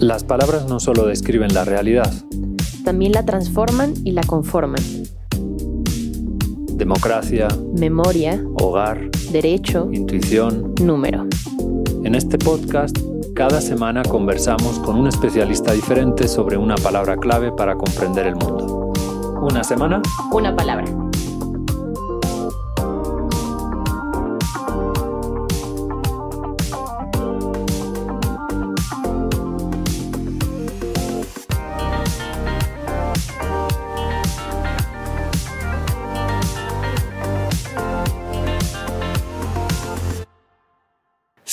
Las 0.00 0.24
palabras 0.24 0.66
no 0.68 0.80
solo 0.80 1.06
describen 1.06 1.52
la 1.54 1.64
realidad, 1.64 2.12
también 2.84 3.12
la 3.12 3.24
transforman 3.24 3.94
y 4.04 4.12
la 4.12 4.22
conforman. 4.22 4.82
Democracia, 6.74 7.48
Memoria, 7.76 8.42
hogar, 8.60 9.10
derecho, 9.32 9.88
intuición. 9.92 10.74
número. 10.80 11.26
En 12.04 12.14
este 12.14 12.38
podcast, 12.38 12.96
cada 13.34 13.60
semana 13.60 14.02
conversamos 14.04 14.78
con 14.78 14.96
un 14.96 15.08
especialista 15.08 15.72
diferente 15.72 16.28
sobre 16.28 16.56
una 16.56 16.76
palabra 16.76 17.16
clave 17.16 17.50
para 17.52 17.74
comprender 17.74 18.26
el 18.28 18.36
mundo. 18.36 18.92
Una 19.42 19.64
semana, 19.64 20.00
Una 20.32 20.54
palabra. 20.54 20.84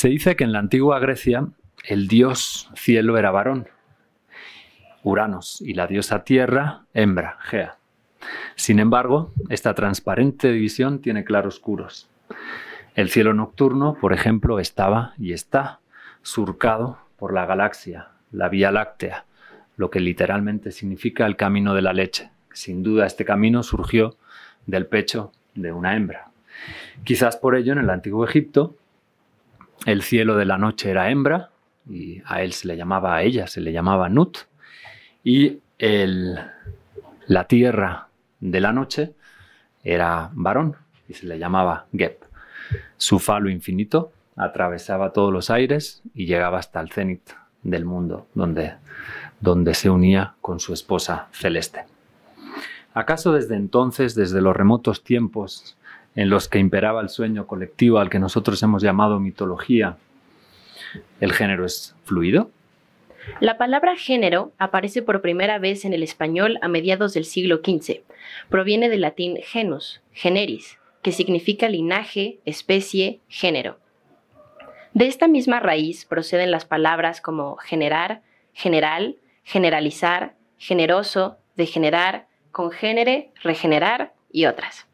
Se 0.06 0.10
dice 0.10 0.36
que 0.36 0.44
en 0.44 0.52
la 0.52 0.60
antigua 0.60 1.00
Grecia 1.00 1.48
el 1.84 2.08
dios 2.08 2.70
cielo 2.76 3.18
era 3.18 3.32
varón, 3.32 3.68
Uranos, 5.02 5.62
y 5.62 5.74
la 5.74 5.88
diosa 5.88 6.24
tierra, 6.24 6.84
hembra, 6.94 7.40
Gea. 7.42 7.78
Sin 8.56 8.78
embargo, 8.78 9.34
esta 9.50 9.74
transparente 9.74 10.52
división 10.52 11.00
tiene 11.00 11.24
claroscuros. 11.24 12.08
El 12.94 13.10
cielo 13.10 13.34
nocturno, 13.34 13.98
por 14.00 14.14
ejemplo, 14.14 14.60
estaba 14.60 15.16
y 15.18 15.34
está 15.34 15.80
surcado 16.22 17.00
por 17.18 17.34
la 17.34 17.48
galaxia, 17.48 18.10
la 18.32 18.48
Vía 18.48 18.72
Láctea, 18.72 19.26
lo 19.76 19.90
que 19.90 20.02
literalmente 20.02 20.72
significa 20.72 21.26
el 21.26 21.36
camino 21.36 21.74
de 21.74 21.82
la 21.82 21.94
leche. 21.94 22.30
Sin 22.54 22.84
duda 22.84 23.08
este 23.08 23.26
camino 23.26 23.64
surgió 23.64 24.18
del 24.68 24.86
pecho 24.86 25.32
de 25.56 25.72
una 25.72 25.96
hembra. 25.96 26.28
Quizás 27.04 27.38
por 27.38 27.56
ello 27.56 27.74
en 27.74 27.80
el 27.80 27.90
antiguo 27.90 28.24
Egipto 28.24 28.76
el 29.86 30.02
cielo 30.02 30.36
de 30.36 30.46
la 30.46 30.58
noche 30.58 30.90
era 30.90 31.10
hembra 31.10 31.50
y 31.90 32.22
a 32.26 32.42
él 32.42 32.54
se 32.54 32.68
le 32.68 32.78
llamaba, 32.78 33.16
a 33.16 33.24
ella 33.24 33.48
se 33.48 33.62
le 33.62 33.72
llamaba 33.72 34.10
Nut, 34.10 34.38
y 35.24 35.60
el, 35.78 36.40
la 37.28 37.48
tierra 37.48 38.08
de 38.40 38.60
la 38.60 38.72
noche 38.72 39.14
era 39.84 40.30
varón 40.34 40.76
y 41.08 41.14
se 41.14 41.28
le 41.28 41.38
llamaba 41.38 41.86
Geb. 41.94 42.18
Su 42.98 43.20
falo 43.20 43.50
infinito 43.50 44.12
atravesaba 44.36 45.14
todos 45.14 45.32
los 45.32 45.50
aires 45.50 46.02
y 46.14 46.26
llegaba 46.26 46.60
hasta 46.60 46.82
el 46.82 46.92
cenit 46.92 47.22
del 47.64 47.86
mundo, 47.86 48.28
donde, 48.34 48.74
donde 49.40 49.74
se 49.74 49.90
unía 49.90 50.36
con 50.42 50.60
su 50.60 50.74
esposa 50.74 51.28
celeste. 51.32 51.86
¿Acaso 52.94 53.34
desde 53.34 53.56
entonces, 53.56 54.16
desde 54.16 54.42
los 54.42 54.56
remotos 54.56 55.04
tiempos 55.04 55.78
en 56.16 56.30
los 56.30 56.48
que 56.48 56.60
imperaba 56.60 57.02
el 57.02 57.10
sueño 57.10 57.48
colectivo 57.48 58.00
al 58.00 58.10
que 58.10 58.20
nosotros 58.20 58.62
hemos 58.64 58.82
llamado 58.82 59.20
mitología, 59.20 59.98
el 61.20 61.34
género 61.34 61.66
es 61.66 61.96
fluido? 62.06 62.50
La 63.40 63.58
palabra 63.58 63.96
género 63.96 64.52
aparece 64.58 65.02
por 65.02 65.22
primera 65.22 65.58
vez 65.58 65.84
en 65.84 65.94
el 65.94 66.04
español 66.04 66.58
a 66.62 66.68
mediados 66.68 67.14
del 67.14 67.26
siglo 67.26 67.58
XV. 67.58 68.02
Proviene 68.50 68.88
del 68.88 69.02
latín 69.02 69.38
genus, 69.44 70.02
generis, 70.14 70.78
que 71.02 71.12
significa 71.12 71.68
linaje, 71.68 72.40
especie, 72.46 73.20
género. 73.28 73.78
De 74.94 75.08
esta 75.08 75.28
misma 75.28 75.60
raíz 75.60 76.06
proceden 76.06 76.52
las 76.52 76.66
palabras 76.66 77.20
como 77.20 77.58
generar, 77.58 78.22
general, 78.54 79.18
generalizar, 79.44 80.36
generoso, 80.58 81.38
degenerar, 81.58 82.28
congénere, 82.52 83.32
regenerar 83.44 84.14
y 84.32 84.46
otras. 84.46 84.88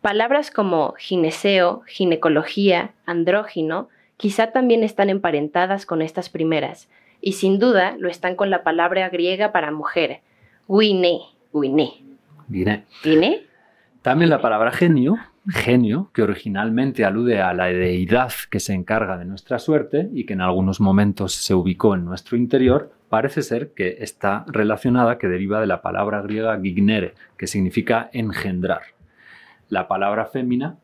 Palabras 0.00 0.50
como 0.50 0.94
gineceo, 0.94 1.82
ginecología, 1.86 2.92
andrógino, 3.04 3.88
quizá 4.16 4.50
también 4.50 4.82
están 4.82 5.10
emparentadas 5.10 5.84
con 5.84 6.00
estas 6.00 6.30
primeras, 6.30 6.88
y 7.20 7.32
sin 7.32 7.58
duda 7.58 7.96
lo 7.98 8.08
están 8.08 8.34
con 8.34 8.48
la 8.48 8.62
palabra 8.62 9.08
griega 9.10 9.52
para 9.52 9.70
mujer, 9.70 10.20
guine, 10.68 11.20
guine. 11.52 12.02
Diré. 12.48 12.84
¿Guine? 13.04 13.42
También 14.02 14.30
la 14.30 14.40
palabra 14.40 14.72
genio, 14.72 15.18
genio, 15.48 16.10
que 16.14 16.22
originalmente 16.22 17.04
alude 17.04 17.42
a 17.42 17.52
la 17.52 17.66
deidad 17.66 18.32
que 18.50 18.58
se 18.58 18.72
encarga 18.72 19.18
de 19.18 19.26
nuestra 19.26 19.58
suerte 19.58 20.08
y 20.14 20.24
que 20.24 20.32
en 20.32 20.40
algunos 20.40 20.80
momentos 20.80 21.34
se 21.34 21.54
ubicó 21.54 21.94
en 21.94 22.06
nuestro 22.06 22.38
interior, 22.38 22.90
parece 23.10 23.42
ser 23.42 23.72
que 23.74 23.98
está 24.00 24.46
relacionada, 24.48 25.18
que 25.18 25.28
deriva 25.28 25.60
de 25.60 25.66
la 25.66 25.82
palabra 25.82 26.22
griega 26.22 26.58
gignere, 26.58 27.14
que 27.36 27.46
significa 27.46 28.08
engendrar. 28.14 28.82
La 29.70 29.88
palabra 29.88 30.26
fémina, 30.26 30.78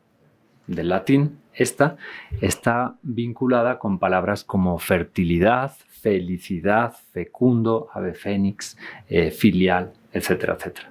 del 0.66 0.88
latín, 0.88 1.38
esta, 1.54 1.96
está 2.40 2.96
vinculada 3.02 3.78
con 3.78 3.98
palabras 3.98 4.44
como 4.44 4.78
fertilidad, 4.78 5.72
felicidad, 5.88 6.94
fecundo, 7.12 7.88
ave 7.92 8.14
fénix, 8.14 8.76
eh, 9.08 9.30
filial, 9.30 9.92
etcétera, 10.12 10.54
etcétera. 10.54 10.90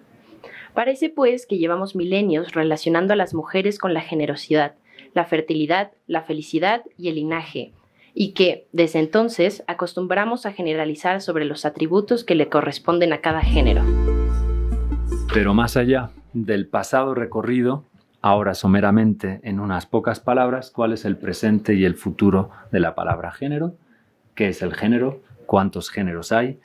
Parece 0.74 1.10
pues 1.10 1.46
que 1.46 1.58
llevamos 1.58 1.96
milenios 1.96 2.52
relacionando 2.54 3.14
a 3.14 3.16
las 3.16 3.34
mujeres 3.34 3.80
con 3.80 3.94
la 3.94 4.02
generosidad, 4.02 4.76
la 5.14 5.26
fertilidad, 5.26 5.92
la 6.08 6.24
felicidad 6.24 6.84
y 6.98 7.08
el 7.08 7.16
linaje, 7.16 7.72
y 8.14 8.34
que, 8.34 8.68
desde 8.74 9.00
entonces, 9.00 9.64
acostumbramos 9.68 10.46
a 10.46 10.52
generalizar 10.52 11.22
sobre 11.22 11.46
los 11.46 11.66
atributos 11.66 12.24
que 12.24 12.36
le 12.36 12.50
corresponden 12.50 13.14
a 13.14 13.22
cada 13.22 13.42
género. 13.42 13.84
Pero 15.35 15.53
más 15.53 15.75
allá 15.75 16.12
del 16.31 16.66
pasado 16.66 17.13
recorrido, 17.13 17.84
ahora 18.22 18.53
someramente 18.53 19.41
en 19.44 19.59
unas 19.59 19.85
pocas 19.85 20.22
palabras, 20.22 20.72
cuál 20.72 20.94
es 20.94 21.03
el 21.03 21.18
presente 21.18 21.73
y 21.73 21.84
el 21.84 21.96
futuro 21.96 22.51
de 22.72 22.79
la 22.79 22.96
palabra 22.96 23.34
género, 23.34 23.75
qué 24.34 24.47
es 24.47 24.62
el 24.62 24.73
género, 24.73 25.19
cuántos 25.46 25.90
géneros 25.90 26.31
hay, 26.31 26.62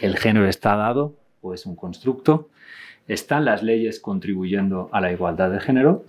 el 0.00 0.16
género 0.16 0.48
está 0.48 0.74
dado 0.74 1.16
o 1.42 1.52
es 1.52 1.66
un 1.66 1.76
constructo, 1.76 2.48
están 3.08 3.44
las 3.44 3.62
leyes 3.62 4.00
contribuyendo 4.00 4.88
a 4.90 5.02
la 5.02 5.12
igualdad 5.12 5.50
de 5.50 5.60
género. 5.60 6.06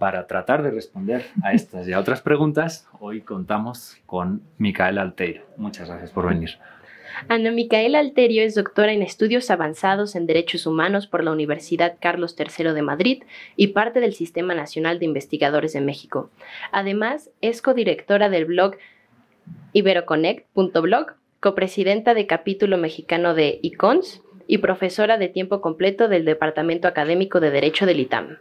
Para 0.00 0.26
tratar 0.26 0.64
de 0.64 0.72
responder 0.72 1.26
a 1.44 1.52
estas 1.52 1.86
y 1.86 1.92
a 1.92 2.00
otras 2.00 2.20
preguntas, 2.20 2.88
hoy 2.98 3.20
contamos 3.20 3.96
con 4.06 4.42
Micaela 4.58 5.02
Alteiro. 5.02 5.44
Muchas 5.56 5.88
gracias 5.88 6.10
por 6.10 6.26
venir. 6.26 6.58
Ana 7.28 7.50
Micaela 7.50 7.98
Alterio 7.98 8.42
es 8.42 8.54
doctora 8.54 8.92
en 8.92 9.02
estudios 9.02 9.50
avanzados 9.50 10.16
en 10.16 10.26
derechos 10.26 10.66
humanos 10.66 11.06
por 11.06 11.24
la 11.24 11.32
Universidad 11.32 11.96
Carlos 12.00 12.36
III 12.38 12.72
de 12.72 12.82
Madrid 12.82 13.22
y 13.56 13.68
parte 13.68 14.00
del 14.00 14.14
Sistema 14.14 14.54
Nacional 14.54 14.98
de 14.98 15.06
Investigadores 15.06 15.72
de 15.72 15.80
México. 15.80 16.30
Además, 16.72 17.30
es 17.40 17.62
codirectora 17.62 18.28
del 18.28 18.44
blog 18.44 18.76
iberoconnect.blog, 19.72 21.12
copresidenta 21.40 22.14
de 22.14 22.26
capítulo 22.26 22.78
mexicano 22.78 23.34
de 23.34 23.58
ICONS 23.62 24.22
y 24.46 24.58
profesora 24.58 25.18
de 25.18 25.28
tiempo 25.28 25.60
completo 25.60 26.08
del 26.08 26.24
Departamento 26.24 26.88
Académico 26.88 27.40
de 27.40 27.50
Derecho 27.50 27.86
del 27.86 28.00
ITAM. 28.00 28.38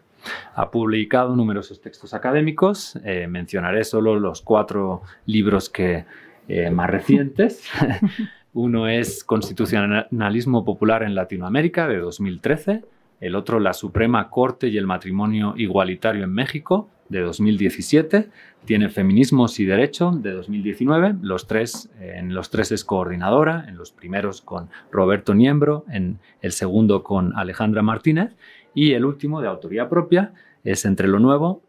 Ha 0.56 0.72
publicado 0.72 1.36
numerosos 1.36 1.82
textos 1.82 2.14
académicos, 2.14 2.98
eh, 3.04 3.28
mencionaré 3.28 3.84
solo 3.84 4.20
los 4.20 4.42
cuatro 4.42 5.02
libros 5.26 5.70
que, 5.70 6.06
eh, 6.48 6.70
más 6.70 6.90
recientes. 6.90 7.70
Uno 8.54 8.88
es 8.88 9.24
Constitucionalismo 9.24 10.64
Popular 10.64 11.02
en 11.02 11.16
Latinoamérica 11.16 11.88
de 11.88 11.98
2013, 11.98 12.84
el 13.20 13.36
otro 13.36 13.60
La 13.60 13.74
Suprema 13.74 14.30
Corte 14.30 14.68
y 14.68 14.78
el 14.78 14.86
Matrimonio 14.86 15.56
Igualitario 15.58 16.24
en 16.24 16.34
México 16.34 16.88
de 17.10 17.22
2017, 17.22 18.30
tiene 18.66 18.90
Feminismos 18.90 19.60
y 19.60 19.66
Derecho 19.66 20.12
de 20.12 20.34
2019, 20.34 21.16
los 21.24 21.48
tres, 21.48 21.90
en 22.00 22.36
los 22.36 22.52
tres 22.52 22.72
es 22.72 22.86
coordinadora, 22.86 23.66
en 23.68 23.76
los 23.76 23.92
primeros 23.92 24.42
con 24.42 24.70
Roberto 24.92 25.34
Niembro, 25.34 25.84
en 25.90 26.20
el 26.42 26.52
segundo 26.52 27.02
con 27.02 27.36
Alejandra 27.36 27.82
Martínez 27.82 28.36
y 28.76 28.94
el 28.94 29.04
último 29.06 29.42
de 29.42 29.48
autoría 29.48 29.90
propia 29.90 30.32
es 30.64 30.86
Entre 30.86 31.08
lo 31.08 31.18
Nuevo 31.20 31.64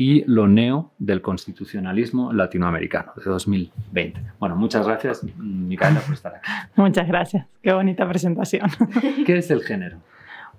y 0.00 0.24
lo 0.26 0.48
neo 0.48 0.92
del 0.98 1.20
constitucionalismo 1.20 2.32
latinoamericano 2.32 3.12
de 3.16 3.22
2020. 3.22 4.18
Bueno, 4.38 4.56
muchas 4.56 4.86
gracias, 4.86 5.22
Micaela, 5.36 6.00
por 6.00 6.14
estar 6.14 6.36
aquí. 6.36 6.50
Muchas 6.76 7.06
gracias. 7.06 7.46
Qué 7.62 7.70
bonita 7.70 8.08
presentación. 8.08 8.66
¿Qué 9.26 9.36
es 9.36 9.50
el 9.50 9.60
género? 9.60 9.98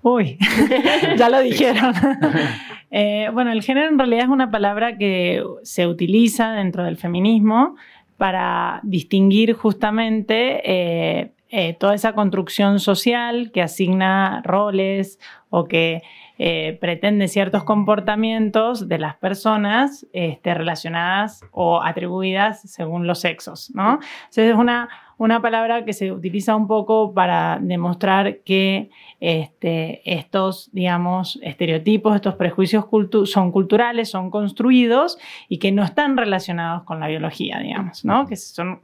Uy, 0.00 0.38
ya 1.18 1.28
lo 1.28 1.40
dijeron. 1.40 1.92
Eh, 2.92 3.30
bueno, 3.32 3.50
el 3.50 3.64
género 3.64 3.88
en 3.88 3.98
realidad 3.98 4.26
es 4.26 4.30
una 4.30 4.52
palabra 4.52 4.96
que 4.96 5.42
se 5.64 5.88
utiliza 5.88 6.52
dentro 6.52 6.84
del 6.84 6.96
feminismo 6.96 7.74
para 8.18 8.78
distinguir 8.84 9.54
justamente 9.54 10.60
eh, 10.64 11.32
eh, 11.48 11.74
toda 11.74 11.96
esa 11.96 12.12
construcción 12.12 12.78
social 12.78 13.50
que 13.52 13.60
asigna 13.60 14.40
roles 14.44 15.18
o 15.50 15.64
que 15.64 16.02
eh, 16.44 16.76
pretende 16.80 17.28
ciertos 17.28 17.62
comportamientos 17.62 18.88
de 18.88 18.98
las 18.98 19.14
personas 19.14 20.08
este, 20.12 20.52
relacionadas 20.54 21.44
o 21.52 21.80
atribuidas 21.80 22.62
según 22.62 23.06
los 23.06 23.20
sexos, 23.20 23.70
¿no? 23.76 24.00
Entonces 24.24 24.50
es 24.50 24.56
una, 24.56 24.88
una 25.18 25.40
palabra 25.40 25.84
que 25.84 25.92
se 25.92 26.10
utiliza 26.10 26.56
un 26.56 26.66
poco 26.66 27.14
para 27.14 27.60
demostrar 27.62 28.38
que 28.38 28.90
este, 29.20 30.02
estos, 30.04 30.68
digamos, 30.72 31.38
estereotipos, 31.44 32.16
estos 32.16 32.34
prejuicios 32.34 32.86
son 33.26 33.52
culturales, 33.52 34.10
son 34.10 34.28
construidos 34.28 35.18
y 35.48 35.58
que 35.58 35.70
no 35.70 35.84
están 35.84 36.16
relacionados 36.16 36.82
con 36.82 36.98
la 36.98 37.06
biología, 37.06 37.60
digamos, 37.60 38.04
¿no? 38.04 38.26
Que 38.26 38.34
son 38.34 38.80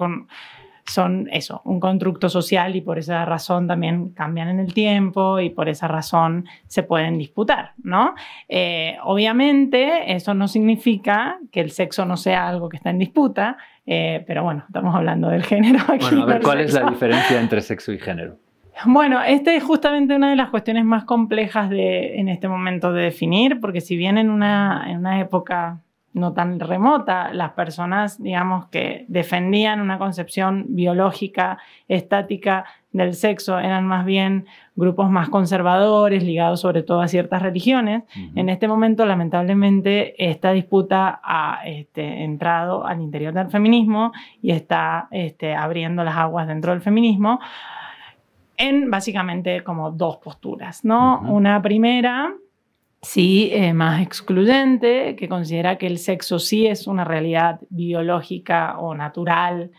son 0.90 1.28
eso, 1.32 1.60
un 1.64 1.80
constructo 1.80 2.28
social 2.28 2.76
y 2.76 2.80
por 2.80 2.98
esa 2.98 3.24
razón 3.24 3.66
también 3.66 4.10
cambian 4.10 4.48
en 4.48 4.60
el 4.60 4.72
tiempo 4.72 5.38
y 5.40 5.50
por 5.50 5.68
esa 5.68 5.88
razón 5.88 6.46
se 6.66 6.82
pueden 6.82 7.18
disputar, 7.18 7.72
¿no? 7.82 8.14
Eh, 8.48 8.96
obviamente 9.04 10.12
eso 10.12 10.34
no 10.34 10.48
significa 10.48 11.38
que 11.52 11.60
el 11.60 11.70
sexo 11.70 12.04
no 12.04 12.16
sea 12.16 12.48
algo 12.48 12.68
que 12.68 12.76
está 12.76 12.90
en 12.90 12.98
disputa, 12.98 13.56
eh, 13.86 14.24
pero 14.26 14.42
bueno, 14.44 14.64
estamos 14.66 14.94
hablando 14.94 15.28
del 15.28 15.44
género 15.44 15.80
aquí. 15.88 16.06
Bueno, 16.06 16.22
a 16.22 16.26
ver, 16.26 16.42
¿cuál 16.42 16.60
es 16.60 16.74
la 16.74 16.88
diferencia 16.88 17.40
entre 17.40 17.60
sexo 17.60 17.92
y 17.92 17.98
género? 17.98 18.36
Bueno, 18.84 19.20
esta 19.22 19.54
es 19.54 19.64
justamente 19.64 20.14
una 20.14 20.30
de 20.30 20.36
las 20.36 20.50
cuestiones 20.50 20.84
más 20.84 21.04
complejas 21.04 21.68
de, 21.68 22.20
en 22.20 22.28
este 22.28 22.48
momento 22.48 22.92
de 22.92 23.02
definir, 23.02 23.60
porque 23.60 23.80
si 23.80 23.96
bien 23.96 24.18
en 24.18 24.30
una, 24.30 24.84
en 24.88 24.98
una 24.98 25.20
época 25.20 25.80
no 26.18 26.32
tan 26.32 26.60
remota, 26.60 27.32
las 27.32 27.52
personas, 27.52 28.22
digamos, 28.22 28.66
que 28.66 29.04
defendían 29.08 29.80
una 29.80 29.98
concepción 29.98 30.66
biológica, 30.68 31.58
estática 31.88 32.64
del 32.92 33.14
sexo, 33.14 33.58
eran 33.58 33.86
más 33.86 34.04
bien 34.04 34.46
grupos 34.74 35.10
más 35.10 35.28
conservadores, 35.28 36.22
ligados 36.22 36.60
sobre 36.60 36.82
todo 36.82 37.00
a 37.00 37.08
ciertas 37.08 37.42
religiones. 37.42 38.04
En 38.34 38.48
este 38.48 38.66
momento, 38.68 39.04
lamentablemente, 39.04 40.14
esta 40.30 40.52
disputa 40.52 41.20
ha 41.22 41.60
este, 41.66 42.24
entrado 42.24 42.86
al 42.86 43.00
interior 43.00 43.34
del 43.34 43.48
feminismo 43.48 44.12
y 44.42 44.52
está 44.52 45.08
este, 45.10 45.54
abriendo 45.54 46.04
las 46.04 46.16
aguas 46.16 46.46
dentro 46.48 46.72
del 46.72 46.80
feminismo 46.80 47.40
en 48.56 48.90
básicamente 48.90 49.62
como 49.62 49.92
dos 49.92 50.16
posturas, 50.18 50.84
¿no? 50.84 51.20
Una 51.20 51.62
primera 51.62 52.34
sí 53.02 53.50
eh, 53.52 53.72
más 53.72 54.02
excluyente, 54.02 55.16
que 55.16 55.28
considera 55.28 55.78
que 55.78 55.86
el 55.86 55.98
sexo 55.98 56.38
sí 56.38 56.66
es 56.66 56.86
una 56.86 57.04
realidad 57.04 57.60
biológica 57.70 58.78
o 58.78 58.94
natural, 58.94 59.70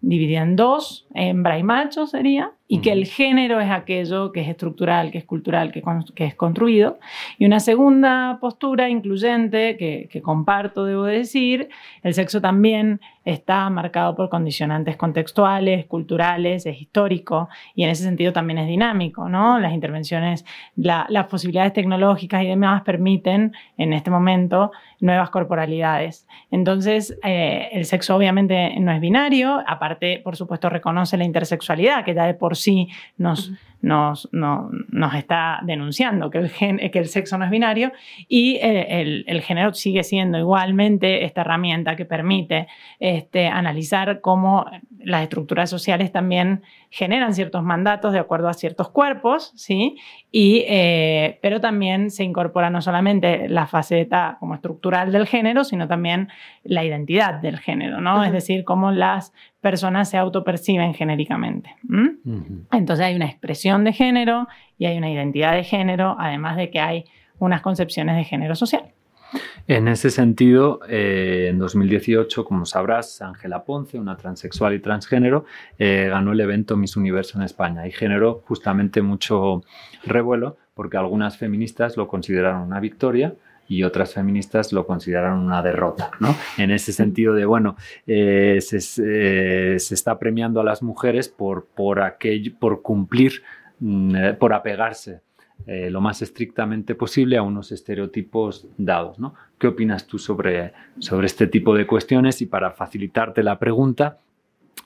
dividida 0.00 0.42
en 0.42 0.56
dos, 0.56 1.06
hembra 1.14 1.58
y 1.58 1.62
macho 1.62 2.06
sería, 2.06 2.52
y 2.72 2.78
que 2.78 2.90
el 2.90 3.04
género 3.04 3.60
es 3.60 3.70
aquello 3.70 4.32
que 4.32 4.40
es 4.40 4.48
estructural, 4.48 5.10
que 5.10 5.18
es 5.18 5.26
cultural, 5.26 5.72
que, 5.72 5.82
es 6.24 6.34
construido. 6.34 6.98
Y 7.36 7.44
una 7.44 7.60
segunda 7.60 8.38
postura 8.40 8.88
incluyente 8.88 9.76
que, 9.76 10.08
que, 10.10 10.22
comparto, 10.22 10.86
debo 10.86 11.04
decir, 11.04 11.68
el 12.02 12.14
sexo 12.14 12.40
también 12.40 12.98
está 13.26 13.68
marcado 13.68 14.16
por 14.16 14.30
condicionantes 14.30 14.96
contextuales, 14.96 15.84
culturales, 15.84 16.64
es 16.64 16.80
histórico 16.80 17.50
y 17.74 17.84
en 17.84 17.90
ese 17.90 18.04
sentido 18.04 18.32
también 18.32 18.58
es 18.58 18.68
dinámico. 18.68 19.28
¿no? 19.28 19.58
Las 19.58 19.74
intervenciones, 19.74 20.46
las 20.74 21.26
posibilidades 21.26 21.74
tecnológicas 21.74 22.42
y 22.42 22.46
demás 22.46 22.84
permiten 22.84 23.52
en 23.76 23.92
este 23.92 24.10
momento 24.10 24.72
nuevas 25.02 25.30
corporalidades. 25.30 26.26
Entonces, 26.50 27.18
eh, 27.24 27.68
el 27.72 27.84
sexo 27.84 28.16
obviamente 28.16 28.78
no 28.78 28.92
es 28.92 29.00
binario, 29.00 29.62
aparte, 29.66 30.20
por 30.22 30.36
supuesto, 30.36 30.70
reconoce 30.70 31.16
la 31.16 31.24
intersexualidad, 31.24 32.04
que 32.04 32.14
ya 32.14 32.24
de 32.24 32.34
por 32.34 32.56
sí 32.56 32.88
nos, 33.18 33.52
nos, 33.82 34.28
nos 34.32 35.14
está 35.14 35.60
denunciando 35.64 36.30
que 36.30 36.38
el, 36.38 36.90
que 36.90 36.98
el 36.98 37.08
sexo 37.08 37.36
no 37.36 37.44
es 37.44 37.50
binario, 37.50 37.92
y 38.28 38.56
eh, 38.56 39.00
el, 39.00 39.24
el, 39.26 39.42
género 39.42 39.74
sigue 39.74 40.04
siendo 40.04 40.38
igualmente 40.38 41.24
esta 41.24 41.42
herramienta 41.42 41.96
que 41.96 42.04
permite 42.04 42.68
este, 43.00 43.48
analizar 43.48 44.20
cómo 44.20 44.66
las 45.00 45.22
estructuras 45.22 45.68
sociales 45.68 46.12
también 46.12 46.62
generan 46.90 47.34
ciertos 47.34 47.62
mandatos 47.62 48.12
de 48.12 48.18
acuerdo 48.18 48.48
a 48.48 48.54
ciertos 48.54 48.90
cuerpos, 48.90 49.52
¿sí? 49.56 49.96
Y, 50.30 50.64
eh, 50.68 51.38
pero 51.42 51.60
también 51.60 52.10
se 52.10 52.22
incorpora 52.22 52.70
no 52.70 52.82
solamente 52.82 53.48
la 53.48 53.66
faceta 53.66 54.36
como 54.38 54.54
estructural 54.54 55.10
del 55.10 55.26
género, 55.26 55.64
sino 55.64 55.88
también 55.88 56.28
la 56.62 56.84
identidad 56.84 57.34
del 57.34 57.58
género, 57.58 58.00
¿no? 58.00 58.22
Es 58.22 58.32
decir, 58.32 58.64
cómo 58.64 58.92
las 58.92 59.32
personas 59.62 60.10
se 60.10 60.18
autoperciben 60.18 60.92
genéricamente. 60.92 61.74
Entonces 62.72 63.06
hay 63.06 63.14
una 63.14 63.26
expresión 63.26 63.71
de 63.80 63.92
género 63.92 64.48
y 64.78 64.86
hay 64.86 64.98
una 64.98 65.10
identidad 65.10 65.54
de 65.54 65.64
género, 65.64 66.16
además 66.18 66.56
de 66.56 66.70
que 66.70 66.80
hay 66.80 67.04
unas 67.38 67.62
concepciones 67.62 68.16
de 68.16 68.24
género 68.24 68.54
social. 68.54 68.92
En 69.66 69.88
ese 69.88 70.10
sentido, 70.10 70.80
eh, 70.88 71.48
en 71.50 71.58
2018, 71.58 72.44
como 72.44 72.66
sabrás, 72.66 73.22
Ángela 73.22 73.64
Ponce, 73.64 73.98
una 73.98 74.16
transexual 74.16 74.74
y 74.74 74.80
transgénero, 74.80 75.44
eh, 75.78 76.08
ganó 76.10 76.32
el 76.32 76.40
evento 76.40 76.76
Miss 76.76 76.96
Universo 76.96 77.38
en 77.38 77.44
España 77.44 77.86
y 77.86 77.92
generó 77.92 78.42
justamente 78.46 79.02
mucho 79.02 79.62
revuelo 80.04 80.56
porque 80.74 80.96
algunas 80.96 81.36
feministas 81.36 81.96
lo 81.96 82.08
consideraron 82.08 82.62
una 82.62 82.80
victoria 82.80 83.34
y 83.68 83.84
otras 83.84 84.12
feministas 84.12 84.72
lo 84.72 84.86
consideraron 84.86 85.38
una 85.38 85.62
derrota, 85.62 86.10
¿no? 86.18 86.34
En 86.58 86.70
ese 86.70 86.92
sentido 86.92 87.32
de, 87.34 87.44
bueno, 87.46 87.76
eh, 88.06 88.58
se, 88.60 88.80
se, 88.80 89.94
está 89.94 90.18
premiando 90.18 90.60
a 90.60 90.64
las 90.64 90.82
mujeres 90.82 91.28
por, 91.28 91.66
por, 91.66 92.00
aquello, 92.00 92.52
por 92.58 92.82
cumplir, 92.82 93.42
por 94.38 94.52
apegarse 94.52 95.22
eh, 95.66 95.90
lo 95.90 96.00
más 96.00 96.22
estrictamente 96.22 96.94
posible 96.94 97.36
a 97.36 97.42
unos 97.42 97.70
estereotipos 97.70 98.66
dados. 98.76 99.18
¿no? 99.18 99.34
¿Qué 99.58 99.68
opinas 99.68 100.06
tú 100.06 100.18
sobre, 100.18 100.72
sobre 100.98 101.26
este 101.26 101.46
tipo 101.46 101.74
de 101.74 101.86
cuestiones? 101.86 102.42
Y 102.42 102.46
para 102.46 102.72
facilitarte 102.72 103.42
la 103.42 103.58
pregunta, 103.58 104.18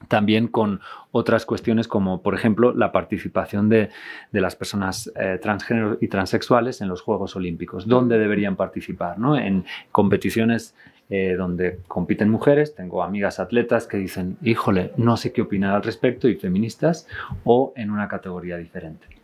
también 0.08 0.48
con 0.48 0.80
otras 1.12 1.46
cuestiones 1.46 1.88
como, 1.88 2.20
por 2.20 2.34
ejemplo, 2.34 2.74
la 2.74 2.92
participación 2.92 3.70
de, 3.70 3.88
de 4.30 4.40
las 4.42 4.54
personas 4.54 5.10
eh, 5.16 5.38
transgénero 5.40 5.96
y 6.00 6.08
transexuales 6.08 6.82
en 6.82 6.88
los 6.88 7.00
Juegos 7.00 7.34
Olímpicos. 7.36 7.86
¿Dónde 7.86 8.18
deberían 8.18 8.56
participar? 8.56 9.18
¿no? 9.18 9.36
En 9.38 9.64
competiciones 9.92 10.74
eh, 11.08 11.34
donde 11.36 11.80
compiten 11.88 12.30
mujeres. 12.30 12.74
Tengo 12.74 13.02
amigas 13.02 13.38
atletas 13.40 13.86
que 13.86 13.96
dicen, 13.96 14.36
híjole, 14.42 14.92
no 14.96 15.16
sé 15.16 15.32
qué 15.32 15.42
opinar 15.42 15.74
al 15.74 15.82
respecto 15.82 16.28
y 16.28 16.34
feministas, 16.34 17.06
o 17.44 17.72
en 17.76 17.90
una 17.90 18.08
categoría 18.08 18.56
diferente. 18.56 19.15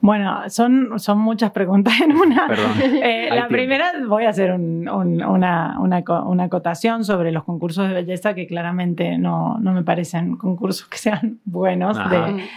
Bueno, 0.00 0.48
son, 0.50 0.98
son 0.98 1.18
muchas 1.18 1.50
preguntas 1.52 1.94
en 2.00 2.16
una. 2.16 2.46
Eh, 3.06 3.28
la 3.30 3.48
primera, 3.48 3.92
voy 4.06 4.24
a 4.24 4.30
hacer 4.30 4.52
una, 4.52 5.78
una, 5.78 6.44
acotación 6.44 7.04
sobre 7.04 7.32
los 7.32 7.44
concursos 7.44 7.88
de 7.88 7.94
belleza 7.94 8.34
que 8.34 8.46
claramente 8.46 9.18
no, 9.18 9.58
no 9.58 9.72
me 9.72 9.82
parecen 9.82 10.36
concursos 10.36 10.86
que 10.88 10.98
sean 10.98 11.40
buenos 11.44 11.96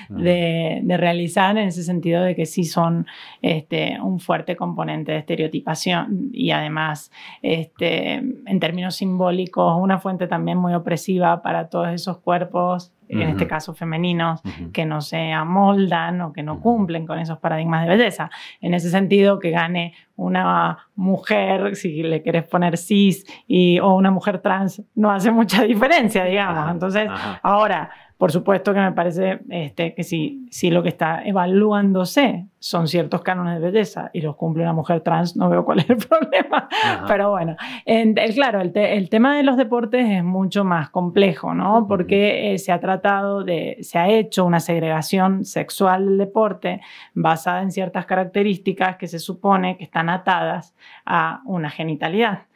de, 0.09 0.81
de, 0.83 0.97
realizar 0.97 1.57
en 1.57 1.67
ese 1.67 1.83
sentido 1.83 2.23
de 2.23 2.35
que 2.35 2.45
sí 2.45 2.63
son 2.63 3.07
este, 3.41 3.99
un 4.01 4.19
fuerte 4.19 4.55
componente 4.55 5.11
de 5.11 5.19
estereotipación 5.19 6.29
y 6.31 6.51
además 6.51 7.11
este, 7.41 8.15
en 8.15 8.59
términos 8.59 8.95
simbólicos 8.95 9.75
una 9.79 9.99
fuente 9.99 10.27
también 10.27 10.57
muy 10.57 10.73
opresiva 10.73 11.41
para 11.41 11.69
todos 11.69 11.89
esos 11.89 12.17
cuerpos 12.17 12.91
en 13.09 13.29
este 13.29 13.47
caso 13.47 13.73
femeninos, 13.73 14.41
que 14.71 14.85
no 14.85 15.01
se 15.01 15.31
amoldan 15.31 16.21
o 16.21 16.31
que 16.31 16.43
no 16.43 16.61
cumplen 16.61 17.05
con 17.05 17.19
esos 17.19 17.39
paradigmas 17.39 17.83
de 17.83 17.89
belleza. 17.89 18.29
En 18.61 18.73
ese 18.73 18.89
sentido, 18.89 19.39
que 19.39 19.49
gane 19.51 19.93
una 20.15 20.87
mujer, 20.95 21.75
si 21.75 22.03
le 22.03 22.21
quieres 22.21 22.43
poner 22.43 22.77
cis, 22.77 23.25
y, 23.47 23.79
o 23.79 23.95
una 23.95 24.11
mujer 24.11 24.39
trans, 24.39 24.83
no 24.95 25.11
hace 25.11 25.31
mucha 25.31 25.63
diferencia, 25.63 26.25
digamos. 26.25 26.71
Entonces, 26.71 27.09
ahora, 27.41 27.89
por 28.19 28.33
supuesto 28.33 28.73
que 28.73 28.81
me 28.81 28.91
parece 28.91 29.39
este, 29.47 29.95
que 29.95 30.03
si, 30.03 30.45
si 30.51 30.69
lo 30.71 30.83
que 30.83 30.89
está 30.89 31.23
evaluándose 31.23 32.47
son 32.59 32.89
ciertos 32.89 33.21
cánones 33.21 33.61
de 33.61 33.71
belleza 33.71 34.09
y 34.11 34.19
los 34.19 34.35
cumple 34.35 34.63
una 34.63 34.73
mujer 34.73 34.99
trans, 34.99 35.38
no 35.38 35.49
veo 35.49 35.63
cuál 35.63 35.79
es 35.79 35.89
el 35.89 35.95
problema. 36.09 36.67
Pero 37.07 37.29
bueno, 37.31 37.55
el, 37.85 38.13
claro, 38.33 38.59
el, 38.59 38.73
el, 38.75 39.09
tema 39.09 39.38
de 39.38 39.43
los 39.43 39.55
deportes 39.55 40.05
es 40.05 40.21
mucho 40.21 40.65
más 40.65 40.89
complejo, 40.89 41.53
¿no? 41.53 41.88
Porque 41.88 42.51
eh, 42.51 42.57
se 42.57 42.73
ha 42.73 42.81
tratado 42.81 43.45
de, 43.45 43.77
se 43.83 43.97
ha 43.97 44.09
hecho 44.09 44.43
una 44.43 44.59
segregación 44.59 45.45
sexual 45.45 46.05
del 46.05 46.17
deporte 46.17 46.81
basada 47.13 47.61
en 47.61 47.71
ciertas 47.71 48.05
características 48.05 48.97
que 48.97 49.07
se 49.07 49.19
supone 49.19 49.77
que 49.77 49.85
están 49.85 50.09
atadas 50.09 50.75
a 51.05 51.41
una 51.45 51.69
genitalidad. 51.69 52.47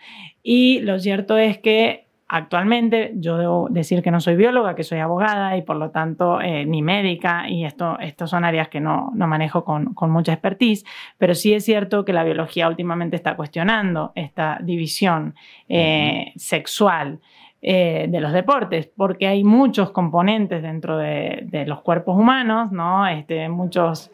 Y 0.43 0.81
lo 0.81 0.99
cierto 0.99 1.37
es 1.37 1.57
que 1.57 2.02
Actualmente 2.35 3.11
yo 3.17 3.37
debo 3.37 3.67
decir 3.69 4.01
que 4.01 4.09
no 4.09 4.19
soy 4.19 4.35
bióloga, 4.35 4.73
que 4.73 4.81
soy 4.81 4.97
abogada 4.97 5.55
y 5.55 5.61
por 5.61 5.75
lo 5.75 5.91
tanto 5.91 6.41
eh, 6.41 6.65
ni 6.65 6.81
médica 6.81 7.47
y 7.47 7.63
esto, 7.63 7.99
estos 7.99 8.31
son 8.31 8.43
áreas 8.43 8.69
que 8.69 8.79
no, 8.79 9.11
no 9.13 9.27
manejo 9.27 9.63
con, 9.63 9.93
con, 9.93 10.09
mucha 10.09 10.33
expertise, 10.33 10.83
pero 11.19 11.35
sí 11.35 11.53
es 11.53 11.63
cierto 11.63 12.03
que 12.03 12.11
la 12.11 12.23
biología 12.23 12.67
últimamente 12.67 13.15
está 13.15 13.35
cuestionando 13.35 14.13
esta 14.15 14.57
división 14.63 15.35
eh, 15.69 16.33
sexual 16.35 17.19
eh, 17.61 18.07
de 18.09 18.19
los 18.19 18.33
deportes, 18.33 18.89
porque 18.97 19.27
hay 19.27 19.43
muchos 19.43 19.91
componentes 19.91 20.63
dentro 20.63 20.97
de, 20.97 21.43
de 21.45 21.67
los 21.67 21.81
cuerpos 21.81 22.17
humanos, 22.17 22.71
¿no? 22.71 23.05
Este, 23.05 23.47
muchos 23.47 24.09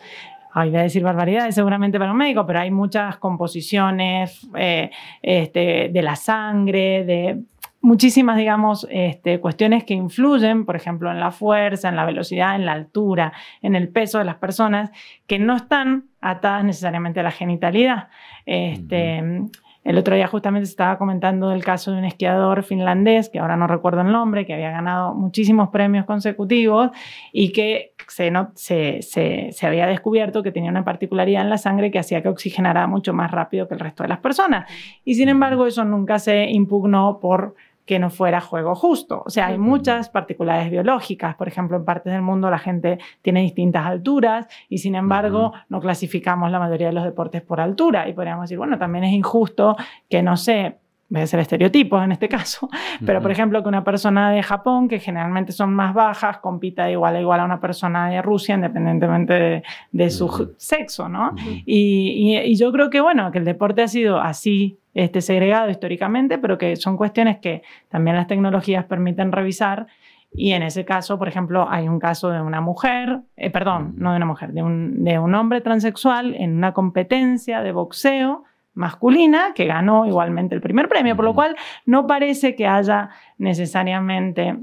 voy 0.54 0.76
a 0.76 0.82
decir 0.82 1.04
barbaridades 1.04 1.56
seguramente 1.56 2.00
para 2.00 2.12
un 2.12 2.18
médico, 2.18 2.46
pero 2.46 2.60
hay 2.60 2.72
muchas 2.72 3.18
composiciones 3.18 4.48
eh, 4.56 4.92
este, 5.22 5.90
de 5.90 6.02
la 6.02 6.16
sangre, 6.16 7.06
de 7.06 7.44
muchísimas, 7.82 8.38
digamos, 8.38 8.88
este, 8.90 9.40
cuestiones 9.40 9.84
que 9.84 9.94
influyen, 9.94 10.66
por 10.66 10.76
ejemplo, 10.76 11.12
en 11.12 11.20
la 11.20 11.32
fuerza, 11.32 11.90
en 11.90 11.96
la 11.96 12.06
velocidad, 12.06 12.56
en 12.56 12.66
la 12.66 12.74
altura, 12.74 13.34
en 13.62 13.76
el 13.76 13.90
peso 13.90 14.20
de 14.20 14.26
las 14.26 14.36
personas, 14.36 14.92
que 15.28 15.40
no 15.40 15.56
están 15.56 16.06
atadas 16.22 16.64
necesariamente 16.64 17.20
a 17.20 17.24
la 17.24 17.32
genitalidad. 17.32 18.10
Este, 18.46 19.24
el 19.86 19.98
otro 19.98 20.14
día 20.14 20.28
justamente 20.28 20.66
se 20.66 20.72
estaba 20.72 20.98
comentando 20.98 21.50
del 21.50 21.64
caso 21.64 21.92
de 21.92 22.00
un 22.00 22.06
esquiador 22.06 22.64
finlandés, 22.64 23.30
que 23.30 23.40
ahora 23.40 23.56
no 23.56 23.66
recuerdo 23.66 24.02
el 24.02 24.12
nombre, 24.12 24.46
que 24.46 24.54
había 24.54 24.72
ganado 24.72 25.16
muchísimos 25.16 25.70
premios 25.70 26.06
consecutivos 26.06 26.92
y 27.32 27.54
que 27.54 27.94
se, 28.08 28.30
no, 28.30 28.52
se, 28.56 29.02
se, 29.02 29.52
se, 29.52 29.68
había 29.68 29.88
descubierto 29.88 30.44
que 30.44 30.52
tenía 30.52 30.70
una 30.70 30.84
particularidad 30.84 31.44
en 31.44 31.50
la 31.50 31.58
sangre 31.58 31.92
que 31.92 32.00
hacía 32.00 32.22
que 32.22 32.28
oxigenara 32.28 32.88
mucho 32.88 33.14
más 33.14 33.32
rápido 33.32 33.68
que 33.68 33.76
el 33.76 33.80
resto 33.80 34.04
de 34.04 34.10
las 34.10 34.20
personas. 34.20 34.70
Y 35.06 35.16
sin 35.16 35.30
embargo, 35.30 35.66
eso 35.66 35.86
nunca 35.86 36.20
se 36.20 36.50
impugnó 36.50 37.20
por 37.22 37.56
que 37.90 37.98
no 37.98 38.12
fuera 38.12 38.40
juego 38.40 38.76
justo. 38.76 39.24
O 39.26 39.32
sea, 39.32 39.48
hay 39.48 39.58
muchas 39.58 40.10
particularidades 40.10 40.70
biológicas. 40.70 41.34
Por 41.34 41.48
ejemplo, 41.48 41.76
en 41.76 41.86
partes 41.86 42.14
del 42.14 42.22
mundo 42.22 42.52
la 42.52 42.60
gente 42.60 43.00
tiene 43.24 43.42
distintas 43.42 43.84
alturas 43.84 44.46
y 44.70 44.78
sin 44.78 44.94
embargo 44.94 45.54
no 45.70 45.80
clasificamos 45.80 46.52
la 46.52 46.60
mayoría 46.60 46.90
de 46.90 46.94
los 46.94 47.04
deportes 47.04 47.42
por 47.42 47.60
altura. 47.60 48.08
Y 48.08 48.14
podríamos 48.14 48.44
decir, 48.44 48.60
bueno, 48.60 48.78
también 48.78 49.06
es 49.06 49.14
injusto 49.14 49.76
que, 50.08 50.22
no 50.22 50.38
sé, 50.38 50.78
voy 51.10 51.22
a 51.22 51.28
ser 51.28 51.40
estereotipos 51.40 52.04
en 52.04 52.12
este 52.12 52.30
caso, 52.30 52.70
pero 53.06 53.22
por 53.22 53.32
ejemplo 53.32 53.62
que 53.62 53.70
una 53.70 53.84
persona 53.84 54.32
de 54.32 54.44
Japón, 54.44 54.88
que 54.88 55.00
generalmente 55.00 55.52
son 55.52 55.74
más 55.74 55.94
bajas, 55.94 56.38
compita 56.38 56.86
de 56.86 56.94
igual 56.94 57.16
a 57.16 57.22
igual 57.22 57.40
a 57.40 57.46
una 57.46 57.60
persona 57.60 58.10
de 58.10 58.22
Rusia, 58.22 58.56
independientemente 58.56 59.64
de, 59.92 60.10
su 60.10 60.54
sexo, 60.58 61.10
¿no? 61.10 61.36
y, 61.66 62.40
y, 62.44 62.56
yo 62.56 62.72
creo 62.72 62.90
que, 62.90 63.02
bueno, 63.02 63.32
que 63.32 63.40
el 63.40 63.46
deporte 63.46 63.82
ha 63.82 63.88
sido 63.88 64.20
así 64.20 64.80
este, 64.94 65.22
segregado 65.22 65.70
históricamente, 65.70 66.38
pero 66.38 66.58
que 66.58 66.76
son 66.76 66.98
cuestiones 66.98 67.40
que 67.40 67.62
también 67.90 68.16
las 68.16 68.28
tecnologías 68.28 68.86
permiten 68.86 69.32
revisar. 69.32 69.88
Y 70.32 70.52
en 70.52 70.62
ese 70.62 70.86
caso, 70.86 71.18
por 71.18 71.28
ejemplo, 71.28 71.68
hay 71.70 71.88
un 71.88 72.00
caso 72.00 72.30
de 72.30 72.42
una 72.42 72.62
mujer, 72.62 73.22
eh, 73.36 73.50
perdón, 73.50 73.94
no 73.98 74.12
de 74.12 74.18
una 74.18 74.26
mujer, 74.26 74.52
de 74.52 74.62
un, 74.62 75.04
de 75.04 75.18
un 75.18 75.34
hombre 75.36 75.62
transexual 75.62 76.36
en 76.36 76.58
una 76.58 76.74
competencia 76.74 77.62
de 77.62 77.72
boxeo 77.72 78.44
masculina 78.74 79.54
que 79.54 79.66
ganó 79.66 80.06
igualmente 80.06 80.56
el 80.56 80.62
primer 80.62 80.88
premio, 80.88 81.16
por 81.16 81.26
lo 81.26 81.34
cual 81.34 81.56
no 81.86 82.08
parece 82.08 82.56
que 82.56 82.68
haya 82.68 83.10
necesariamente 83.38 84.56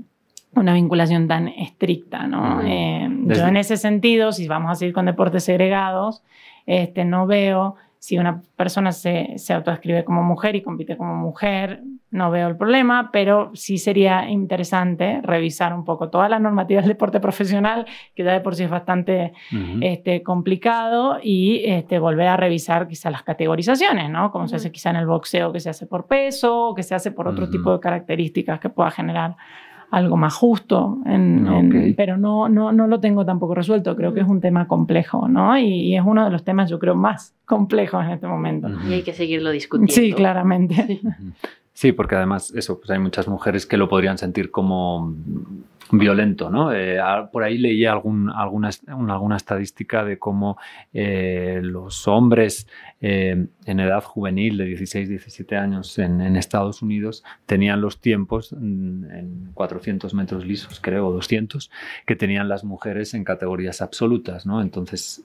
una 0.54 0.72
vinculación 0.72 1.28
tan 1.28 1.48
estricta, 1.48 2.26
¿no? 2.26 2.62
Eh, 2.62 3.08
yo 3.26 3.46
en 3.46 3.56
ese 3.58 3.76
sentido, 3.76 4.32
si 4.32 4.48
vamos 4.48 4.70
a 4.70 4.74
seguir 4.74 4.94
con 4.94 5.06
deportes 5.06 5.44
segregados, 5.44 6.22
este, 6.64 7.04
no 7.04 7.26
veo 7.26 7.76
si 8.06 8.16
una 8.18 8.40
persona 8.54 8.92
se, 8.92 9.32
se 9.36 9.52
autoescribe 9.52 10.04
como 10.04 10.22
mujer 10.22 10.54
y 10.54 10.62
compite 10.62 10.96
como 10.96 11.16
mujer, 11.16 11.82
no 12.12 12.30
veo 12.30 12.46
el 12.46 12.56
problema, 12.56 13.10
pero 13.12 13.50
sí 13.54 13.78
sería 13.78 14.30
interesante 14.30 15.20
revisar 15.24 15.74
un 15.74 15.84
poco 15.84 16.08
todas 16.08 16.30
las 16.30 16.40
normativas 16.40 16.84
del 16.84 16.92
deporte 16.92 17.18
profesional, 17.18 17.84
que 18.14 18.22
ya 18.22 18.32
de 18.32 18.40
por 18.42 18.54
sí 18.54 18.62
es 18.62 18.70
bastante 18.70 19.32
este, 19.80 20.22
complicado, 20.22 21.18
y 21.20 21.64
este, 21.64 21.98
volver 21.98 22.28
a 22.28 22.36
revisar 22.36 22.86
quizá 22.86 23.10
las 23.10 23.24
categorizaciones, 23.24 24.08
¿no? 24.08 24.30
Como 24.30 24.46
se 24.46 24.54
hace 24.54 24.70
quizá 24.70 24.90
en 24.90 24.96
el 24.96 25.06
boxeo, 25.06 25.52
que 25.52 25.58
se 25.58 25.70
hace 25.70 25.88
por 25.88 26.06
peso, 26.06 26.68
o 26.68 26.74
que 26.76 26.84
se 26.84 26.94
hace 26.94 27.10
por 27.10 27.26
otro 27.26 27.50
tipo 27.50 27.72
de 27.72 27.80
características 27.80 28.60
que 28.60 28.70
pueda 28.70 28.92
generar 28.92 29.34
algo 29.90 30.16
más 30.16 30.34
justo, 30.34 30.98
pero 31.96 32.16
no, 32.16 32.48
no, 32.48 32.72
no 32.72 32.86
lo 32.86 33.00
tengo 33.00 33.24
tampoco 33.24 33.54
resuelto. 33.54 33.96
Creo 33.96 34.12
que 34.12 34.20
es 34.20 34.28
un 34.28 34.40
tema 34.40 34.66
complejo, 34.66 35.28
¿no? 35.28 35.56
Y, 35.58 35.96
es 35.96 36.02
uno 36.04 36.24
de 36.24 36.30
los 36.30 36.44
temas, 36.44 36.68
yo 36.70 36.78
creo, 36.78 36.94
más 36.94 37.34
complejos 37.44 38.04
en 38.04 38.10
este 38.12 38.26
momento. 38.26 38.68
Y 38.88 38.94
hay 38.94 39.02
que 39.02 39.12
seguirlo 39.12 39.50
discutiendo. 39.50 39.92
Sí, 39.92 40.12
claramente. 40.12 41.00
Sí. 41.72 41.92
porque 41.92 42.16
además, 42.16 42.52
eso, 42.54 42.78
pues 42.78 42.90
hay 42.90 42.98
muchas 42.98 43.28
mujeres 43.28 43.66
que 43.66 43.76
lo 43.76 43.88
podrían 43.88 44.18
sentir 44.18 44.50
como 44.50 45.14
violento, 45.90 46.50
¿no? 46.50 46.72
Eh, 46.72 46.98
por 47.32 47.42
ahí 47.42 47.58
leía 47.58 47.92
alguna, 47.92 48.34
alguna 48.38 49.36
estadística 49.36 50.04
de 50.04 50.18
cómo 50.18 50.58
eh, 50.92 51.60
los 51.62 52.08
hombres 52.08 52.66
eh, 53.00 53.46
en 53.64 53.80
edad 53.80 54.02
juvenil 54.02 54.56
de 54.56 54.64
16, 54.64 55.08
17 55.08 55.56
años 55.56 55.98
en, 55.98 56.36
Estados 56.36 56.82
Unidos 56.82 57.24
tenían 57.46 57.80
los 57.80 58.00
tiempos 58.00 58.52
en 58.52 59.50
400 59.54 60.12
metros 60.14 60.44
lisos, 60.44 60.80
creo, 60.80 61.08
o 61.08 61.12
200, 61.12 61.70
que 62.06 62.16
tenían 62.16 62.48
las 62.48 62.64
mujeres 62.64 63.14
en 63.14 63.24
categorías 63.24 63.80
absolutas, 63.80 64.46
¿no? 64.46 64.60
Entonces, 64.60 65.24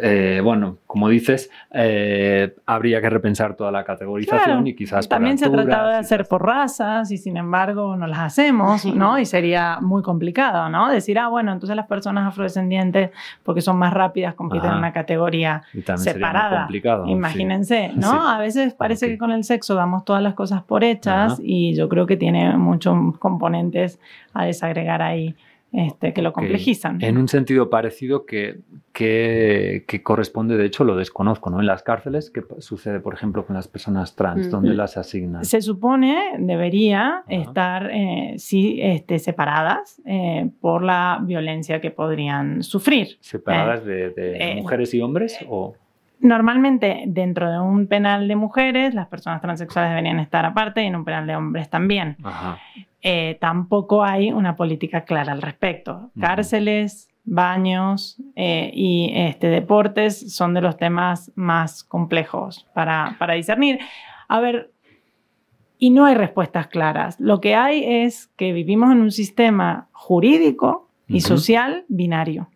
eh, 0.00 0.40
bueno, 0.44 0.78
como 0.86 1.08
dices, 1.08 1.50
eh, 1.72 2.54
habría 2.66 3.00
que 3.00 3.10
repensar 3.10 3.56
toda 3.56 3.72
la 3.72 3.84
categorización 3.84 4.66
y 4.66 4.76
quizás 4.76 5.08
también 5.08 5.38
se 5.38 5.46
ha 5.46 5.50
tratado 5.50 5.88
de 5.88 5.96
hacer 5.96 6.26
por 6.26 6.44
razas 6.44 7.10
y 7.10 7.18
sin 7.18 7.36
embargo 7.36 7.96
no 7.96 8.06
las 8.06 8.20
hacemos, 8.20 8.84
¿no? 8.86 9.18
Y 9.18 9.24
sería 9.24 9.78
muy 9.80 10.02
complicado, 10.02 10.68
¿no? 10.68 10.88
Decir, 10.90 11.18
ah, 11.18 11.28
bueno, 11.28 11.52
entonces 11.52 11.74
las 11.74 11.86
personas 11.86 12.28
afrodescendientes, 12.28 13.10
porque 13.42 13.60
son 13.60 13.76
más 13.76 13.92
rápidas, 13.92 14.34
compiten 14.34 14.70
en 14.70 14.78
una 14.78 14.92
categoría 14.92 15.62
separada. 15.96 16.68
Imagínense, 17.06 17.92
¿no? 17.96 18.28
A 18.28 18.38
veces 18.38 18.74
parece 18.74 19.08
que 19.08 19.18
con 19.18 19.32
el 19.32 19.42
sexo 19.42 19.74
damos 19.74 20.04
todas 20.04 20.22
las 20.22 20.34
cosas 20.34 20.62
por 20.62 20.84
hechas 20.84 21.40
y 21.42 21.74
yo 21.74 21.88
creo 21.88 22.06
que 22.06 22.16
tiene 22.16 22.56
muchos 22.56 23.18
componentes 23.18 23.98
a 24.32 24.44
desagregar 24.44 25.02
ahí. 25.02 25.34
Este, 25.76 26.14
que 26.14 26.22
lo 26.22 26.32
complejizan. 26.32 27.04
En 27.04 27.18
un 27.18 27.28
sentido 27.28 27.68
parecido 27.68 28.24
que, 28.24 28.60
que, 28.94 29.84
corresponde, 30.02 30.56
de 30.56 30.64
hecho, 30.64 30.84
lo 30.84 30.96
desconozco, 30.96 31.50
¿no? 31.50 31.60
En 31.60 31.66
las 31.66 31.82
cárceles, 31.82 32.30
¿qué 32.30 32.42
sucede, 32.60 32.98
por 32.98 33.12
ejemplo, 33.12 33.44
con 33.44 33.56
las 33.56 33.68
personas 33.68 34.16
trans? 34.16 34.50
¿Dónde 34.50 34.72
las 34.72 34.96
asignan? 34.96 35.44
Se 35.44 35.60
supone, 35.60 36.16
debería 36.38 37.24
estar, 37.28 37.90
eh, 37.92 38.36
sí, 38.38 38.78
este, 38.80 39.18
separadas 39.18 40.00
eh, 40.06 40.48
por 40.62 40.82
la 40.82 41.20
violencia 41.22 41.78
que 41.78 41.90
podrían 41.90 42.62
sufrir. 42.62 43.18
¿Separadas 43.20 43.84
de, 43.84 44.08
de 44.12 44.36
eh, 44.38 44.54
mujeres 44.56 44.94
y 44.94 45.02
hombres 45.02 45.44
o...? 45.46 45.74
Normalmente 46.20 47.04
dentro 47.06 47.50
de 47.50 47.60
un 47.60 47.86
penal 47.86 48.26
de 48.26 48.36
mujeres 48.36 48.94
las 48.94 49.08
personas 49.08 49.42
transexuales 49.42 49.90
deberían 49.90 50.18
estar 50.18 50.46
aparte 50.46 50.82
y 50.82 50.86
en 50.86 50.96
un 50.96 51.04
penal 51.04 51.26
de 51.26 51.36
hombres 51.36 51.68
también. 51.68 52.16
Eh, 53.08 53.38
tampoco 53.40 54.02
hay 54.02 54.32
una 54.32 54.56
política 54.56 55.04
clara 55.04 55.30
al 55.30 55.40
respecto. 55.40 56.10
Cárceles, 56.18 57.08
baños 57.22 58.20
eh, 58.34 58.72
y 58.74 59.12
este, 59.14 59.46
deportes 59.46 60.34
son 60.34 60.54
de 60.54 60.60
los 60.60 60.76
temas 60.76 61.30
más 61.36 61.84
complejos 61.84 62.66
para, 62.74 63.14
para 63.20 63.34
discernir. 63.34 63.78
A 64.26 64.40
ver, 64.40 64.72
y 65.78 65.90
no 65.90 66.04
hay 66.04 66.16
respuestas 66.16 66.66
claras. 66.66 67.20
Lo 67.20 67.40
que 67.40 67.54
hay 67.54 67.84
es 67.84 68.26
que 68.36 68.52
vivimos 68.52 68.90
en 68.90 69.02
un 69.02 69.12
sistema 69.12 69.86
jurídico 69.92 70.90
y 71.06 71.20
social 71.20 71.84
binario. 71.86 72.48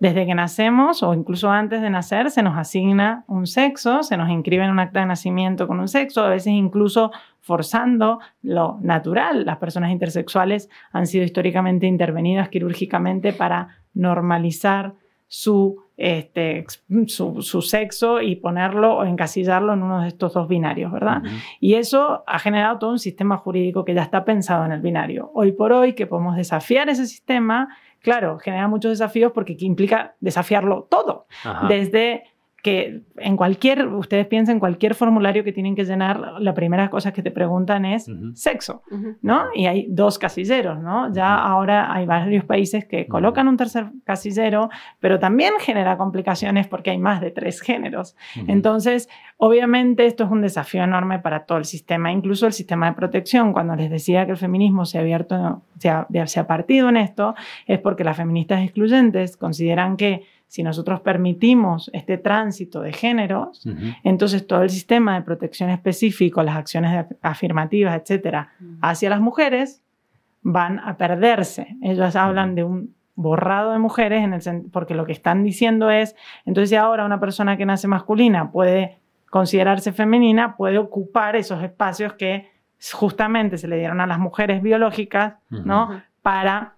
Desde 0.00 0.24
que 0.24 0.34
nacemos 0.34 1.02
o 1.02 1.12
incluso 1.12 1.50
antes 1.50 1.82
de 1.82 1.90
nacer 1.90 2.30
se 2.30 2.42
nos 2.42 2.56
asigna 2.56 3.24
un 3.28 3.46
sexo, 3.46 4.02
se 4.02 4.16
nos 4.16 4.30
inscribe 4.30 4.64
en 4.64 4.70
un 4.70 4.78
acta 4.78 5.00
de 5.00 5.06
nacimiento 5.06 5.68
con 5.68 5.78
un 5.78 5.88
sexo, 5.88 6.24
a 6.24 6.30
veces 6.30 6.54
incluso 6.54 7.12
forzando 7.40 8.18
lo 8.40 8.78
natural. 8.80 9.44
Las 9.44 9.58
personas 9.58 9.90
intersexuales 9.90 10.70
han 10.92 11.06
sido 11.06 11.22
históricamente 11.24 11.86
intervenidas 11.86 12.48
quirúrgicamente 12.48 13.34
para 13.34 13.76
normalizar 13.92 14.94
su, 15.32 15.84
este, 15.96 16.64
su, 17.06 17.62
sexo 17.62 18.20
y 18.20 18.34
ponerlo 18.34 18.96
o 18.96 19.04
encasillarlo 19.04 19.74
en 19.74 19.82
uno 19.84 20.00
de 20.00 20.08
estos 20.08 20.32
dos 20.32 20.48
binarios, 20.48 20.90
¿verdad? 20.90 21.22
Y 21.60 21.74
eso 21.74 22.24
ha 22.26 22.38
generado 22.40 22.80
todo 22.80 22.90
un 22.90 22.98
sistema 22.98 23.36
jurídico 23.36 23.84
que 23.84 23.94
ya 23.94 24.02
está 24.02 24.24
pensado 24.24 24.64
en 24.64 24.72
el 24.72 24.80
binario. 24.80 25.30
Hoy 25.34 25.52
por 25.52 25.72
hoy 25.72 25.92
que 25.92 26.08
podemos 26.08 26.34
desafiar 26.34 26.88
ese 26.88 27.06
sistema, 27.06 27.68
claro, 28.00 28.38
genera 28.38 28.68
muchos 28.68 28.90
desafíos 28.90 29.32
porque 29.32 29.56
implica 29.60 30.14
desafiarlo 30.20 30.86
todo, 30.90 31.26
desde 31.68 32.24
que 32.62 33.04
en 33.16 33.38
cualquier, 33.38 33.86
ustedes 33.86 34.26
piensen, 34.26 34.56
en 34.56 34.60
cualquier 34.60 34.94
formulario 34.94 35.44
que 35.44 35.52
tienen 35.52 35.74
que 35.74 35.84
llenar, 35.84 36.20
la 36.40 36.52
primera 36.52 36.90
cosa 36.90 37.12
que 37.12 37.22
te 37.22 37.30
preguntan 37.30 37.86
es 37.86 38.06
sexo, 38.34 38.82
¿no? 39.22 39.46
Y 39.54 39.66
hay 39.66 39.86
dos 39.88 40.18
casilleros, 40.18 40.78
¿no? 40.78 41.10
Ya 41.12 41.36
ahora 41.36 41.90
hay 41.92 42.04
varios 42.04 42.44
países 42.44 42.84
que 42.84 43.06
colocan 43.06 43.48
un 43.48 43.56
tercer 43.56 43.86
casillero, 44.04 44.68
pero 44.98 45.18
también 45.18 45.54
genera 45.58 45.96
complicaciones 45.96 46.66
porque 46.66 46.90
hay 46.90 46.98
más 46.98 47.22
de 47.22 47.30
tres 47.30 47.62
géneros. 47.62 48.14
Entonces, 48.46 49.08
Obviamente 49.42 50.04
esto 50.04 50.24
es 50.24 50.30
un 50.30 50.42
desafío 50.42 50.84
enorme 50.84 51.18
para 51.18 51.46
todo 51.46 51.56
el 51.56 51.64
sistema, 51.64 52.12
incluso 52.12 52.46
el 52.46 52.52
sistema 52.52 52.90
de 52.90 52.92
protección. 52.92 53.54
Cuando 53.54 53.74
les 53.74 53.88
decía 53.88 54.26
que 54.26 54.32
el 54.32 54.36
feminismo 54.36 54.84
se 54.84 54.98
ha, 54.98 55.00
abierto, 55.00 55.62
se 55.78 55.88
ha, 55.88 56.06
se 56.26 56.40
ha 56.40 56.46
partido 56.46 56.90
en 56.90 56.98
esto, 56.98 57.34
es 57.66 57.78
porque 57.78 58.04
las 58.04 58.18
feministas 58.18 58.62
excluyentes 58.62 59.38
consideran 59.38 59.96
que 59.96 60.26
si 60.46 60.62
nosotros 60.62 61.00
permitimos 61.00 61.90
este 61.94 62.18
tránsito 62.18 62.82
de 62.82 62.92
géneros, 62.92 63.66
entonces 64.04 64.46
todo 64.46 64.62
el 64.62 64.68
sistema 64.68 65.14
de 65.14 65.22
protección 65.22 65.70
específico, 65.70 66.42
las 66.42 66.56
acciones 66.56 67.06
afirmativas, 67.22 67.98
etcétera, 67.98 68.50
hacia 68.82 69.08
las 69.08 69.22
mujeres 69.22 69.82
van 70.42 70.80
a 70.80 70.98
perderse. 70.98 71.78
Ellos 71.80 72.14
hablan 72.14 72.54
de 72.54 72.64
un 72.64 72.94
borrado 73.14 73.72
de 73.72 73.78
mujeres 73.78 74.22
en 74.22 74.34
el 74.34 74.70
porque 74.70 74.94
lo 74.94 75.06
que 75.06 75.12
están 75.12 75.44
diciendo 75.44 75.88
es, 75.90 76.14
entonces 76.44 76.68
si 76.68 76.76
ahora 76.76 77.06
una 77.06 77.20
persona 77.20 77.56
que 77.56 77.64
nace 77.64 77.88
masculina 77.88 78.50
puede 78.50 78.99
considerarse 79.30 79.92
femenina 79.92 80.56
puede 80.56 80.78
ocupar 80.78 81.36
esos 81.36 81.62
espacios 81.62 82.12
que 82.14 82.50
justamente 82.92 83.56
se 83.58 83.68
le 83.68 83.76
dieron 83.76 84.00
a 84.00 84.06
las 84.06 84.18
mujeres 84.18 84.62
biológicas, 84.62 85.34
¿no? 85.48 86.02
Para 86.22 86.74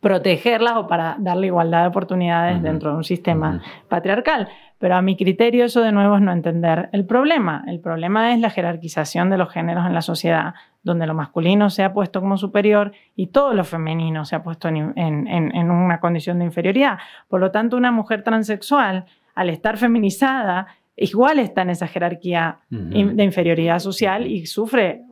protegerlas 0.00 0.74
o 0.76 0.86
para 0.88 1.16
darle 1.18 1.46
igualdad 1.46 1.82
de 1.82 1.88
oportunidades 1.88 2.60
dentro 2.60 2.90
de 2.90 2.96
un 2.96 3.04
sistema 3.04 3.62
patriarcal. 3.88 4.48
Pero 4.78 4.96
a 4.96 5.02
mi 5.02 5.16
criterio 5.16 5.64
eso 5.64 5.80
de 5.80 5.92
nuevo 5.92 6.16
es 6.16 6.22
no 6.22 6.32
entender 6.32 6.88
el 6.92 7.06
problema. 7.06 7.62
El 7.68 7.78
problema 7.78 8.34
es 8.34 8.40
la 8.40 8.50
jerarquización 8.50 9.30
de 9.30 9.38
los 9.38 9.52
géneros 9.52 9.86
en 9.86 9.94
la 9.94 10.02
sociedad, 10.02 10.54
donde 10.82 11.06
lo 11.06 11.14
masculino 11.14 11.70
se 11.70 11.84
ha 11.84 11.92
puesto 11.92 12.20
como 12.20 12.36
superior 12.36 12.92
y 13.14 13.28
todo 13.28 13.54
lo 13.54 13.62
femenino 13.62 14.24
se 14.24 14.34
ha 14.34 14.42
puesto 14.42 14.66
en, 14.68 14.92
en 14.96 15.70
una 15.70 16.00
condición 16.00 16.40
de 16.40 16.46
inferioridad. 16.46 16.98
Por 17.28 17.38
lo 17.38 17.52
tanto, 17.52 17.76
una 17.76 17.92
mujer 17.92 18.24
transexual, 18.24 19.06
al 19.36 19.50
estar 19.50 19.78
feminizada, 19.78 20.66
igual 21.02 21.38
está 21.38 21.62
en 21.62 21.70
esa 21.70 21.86
jerarquía 21.86 22.60
de 22.68 23.24
inferioridad 23.24 23.78
social 23.78 24.26
y 24.26 24.46
sufre 24.46 25.02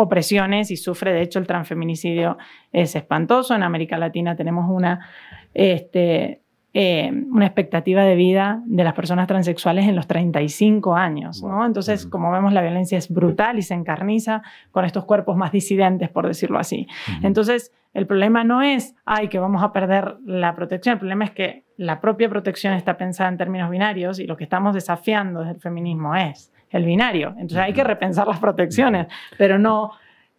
opresiones 0.00 0.70
y 0.70 0.76
sufre, 0.76 1.12
de 1.12 1.22
hecho, 1.22 1.40
el 1.40 1.46
transfeminicidio 1.46 2.38
es 2.72 2.94
espantoso. 2.94 3.54
En 3.56 3.64
América 3.64 3.98
Latina 3.98 4.36
tenemos 4.36 4.70
una, 4.70 5.08
este, 5.54 6.42
eh, 6.74 7.10
una 7.32 7.46
expectativa 7.46 8.04
de 8.04 8.14
vida 8.14 8.62
de 8.66 8.84
las 8.84 8.92
personas 8.92 9.26
transexuales 9.26 9.86
en 9.86 9.96
los 9.96 10.06
35 10.06 10.94
años. 10.94 11.42
¿no? 11.42 11.64
Entonces, 11.64 12.06
como 12.06 12.30
vemos, 12.30 12.52
la 12.52 12.60
violencia 12.60 12.98
es 12.98 13.08
brutal 13.08 13.58
y 13.58 13.62
se 13.62 13.74
encarniza 13.74 14.42
con 14.70 14.84
estos 14.84 15.06
cuerpos 15.06 15.36
más 15.36 15.50
disidentes, 15.50 16.10
por 16.10 16.26
decirlo 16.26 16.58
así. 16.58 16.86
Entonces, 17.22 17.72
el 17.94 18.06
problema 18.06 18.44
no 18.44 18.60
es, 18.60 18.94
ay, 19.06 19.28
que 19.28 19.38
vamos 19.38 19.62
a 19.62 19.72
perder 19.72 20.18
la 20.26 20.54
protección, 20.54 20.92
el 20.92 20.98
problema 20.98 21.24
es 21.24 21.30
que 21.30 21.64
la 21.78 22.00
propia 22.00 22.28
protección 22.28 22.74
está 22.74 22.98
pensada 22.98 23.30
en 23.30 23.38
términos 23.38 23.70
binarios 23.70 24.18
y 24.18 24.26
lo 24.26 24.36
que 24.36 24.44
estamos 24.44 24.74
desafiando 24.74 25.40
desde 25.40 25.54
el 25.54 25.60
feminismo 25.60 26.14
es 26.14 26.52
el 26.70 26.84
binario. 26.84 27.30
Entonces 27.30 27.58
hay 27.58 27.72
que 27.72 27.82
repensar 27.82 28.26
las 28.28 28.40
protecciones, 28.40 29.06
pero 29.38 29.58
no 29.58 29.92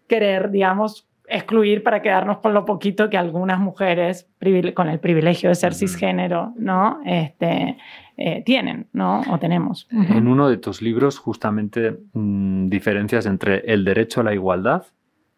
querer, 0.08 0.52
digamos, 0.52 1.09
excluir 1.30 1.84
para 1.84 2.02
quedarnos 2.02 2.40
con 2.40 2.54
lo 2.54 2.66
poquito 2.66 3.10
que 3.10 3.18
algunas 3.18 3.60
mujeres 3.60 4.28
con 4.74 4.90
el 4.90 5.00
privilegio 5.00 5.50
de 5.50 5.56
ser 5.56 5.74
cisgénero, 5.74 6.54
¿no? 6.58 7.00
Este, 7.06 7.78
eh, 8.18 8.44
tienen, 8.46 8.88
¿no? 8.94 9.22
O 9.30 9.40
tenemos. 9.40 9.88
En 9.92 10.28
uno 10.28 10.50
de 10.50 10.58
tus 10.58 10.82
libros, 10.82 11.18
justamente, 11.20 11.98
mm, 12.14 12.68
diferencias 12.68 13.26
entre 13.26 13.60
el 13.72 13.86
derecho 13.86 14.22
a 14.22 14.24
la 14.24 14.34
igualdad 14.34 14.84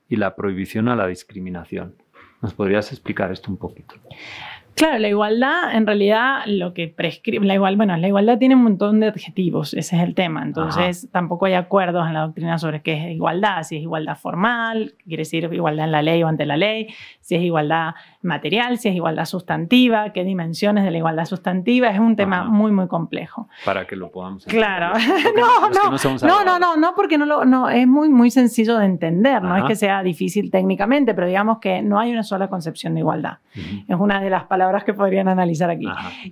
y 0.07 0.15
la 0.15 0.35
prohibición 0.35 0.87
a 0.89 0.95
la 0.95 1.07
discriminación. 1.07 1.95
¿Nos 2.41 2.53
podrías 2.53 2.91
explicar 2.91 3.31
esto 3.31 3.51
un 3.51 3.57
poquito? 3.57 3.95
Claro, 4.75 4.97
la 4.97 5.09
igualdad, 5.09 5.75
en 5.75 5.85
realidad, 5.85 6.43
lo 6.47 6.73
que 6.73 6.87
prescribe, 6.87 7.45
la 7.45 7.53
igual, 7.53 7.75
bueno, 7.75 7.95
la 7.97 8.07
igualdad 8.07 8.37
tiene 8.37 8.55
un 8.55 8.63
montón 8.63 8.99
de 8.99 9.07
adjetivos, 9.07 9.73
ese 9.73 9.95
es 9.95 10.01
el 10.01 10.15
tema. 10.15 10.43
Entonces, 10.43 11.07
tampoco 11.11 11.45
hay 11.45 11.53
acuerdos 11.53 12.07
en 12.07 12.13
la 12.13 12.21
doctrina 12.21 12.57
sobre 12.57 12.81
qué 12.81 12.93
es 12.93 13.11
igualdad, 13.11 13.63
si 13.63 13.77
es 13.77 13.83
igualdad 13.83 14.17
formal, 14.17 14.95
quiere 15.05 15.21
decir 15.21 15.49
igualdad 15.51 15.85
en 15.85 15.91
la 15.91 16.01
ley 16.01 16.23
o 16.23 16.27
ante 16.27 16.45
la 16.45 16.57
ley, 16.57 16.87
si 17.19 17.35
es 17.35 17.43
igualdad 17.43 17.93
material, 18.21 18.77
si 18.77 18.89
es 18.89 18.95
igualdad 18.95 19.25
sustantiva, 19.25 20.13
qué 20.13 20.23
dimensiones 20.23 20.83
de 20.83 20.91
la 20.91 20.97
igualdad 20.97 21.25
sustantiva, 21.25 21.89
es 21.89 21.99
un 21.99 22.15
tema 22.15 22.45
muy, 22.45 22.71
muy 22.71 22.87
complejo. 22.87 23.49
Para 23.65 23.85
que 23.85 23.95
lo 23.95 24.09
podamos 24.09 24.47
entender. 24.47 24.65
Claro, 24.65 24.93
no, 25.37 25.69
no, 25.69 26.43
no, 26.43 26.59
no, 26.59 26.77
no, 26.77 26.95
porque 26.95 27.17
no, 27.17 27.25
lo, 27.25 27.45
no, 27.45 27.69
es 27.69 27.87
muy, 27.87 28.09
muy 28.09 28.31
sencillo 28.31 28.77
de 28.77 28.85
entender, 28.85 29.43
no 29.43 29.57
es 29.57 29.63
que 29.65 29.75
sea 29.75 30.01
difícil 30.01 30.49
técnicamente, 30.49 31.13
pero 31.13 31.27
digamos 31.27 31.59
que 31.59 31.81
no 31.81 31.99
hay 31.99 32.11
una 32.11 32.23
sola 32.23 32.47
concepción 32.47 32.93
de 32.93 33.01
igualdad. 33.01 33.37
Es 33.87 33.97
una 33.99 34.21
de 34.21 34.29
las 34.29 34.45
palabras 34.45 34.60
que 34.83 34.93
podrían 34.93 35.27
analizar 35.27 35.69
aquí. 35.69 35.87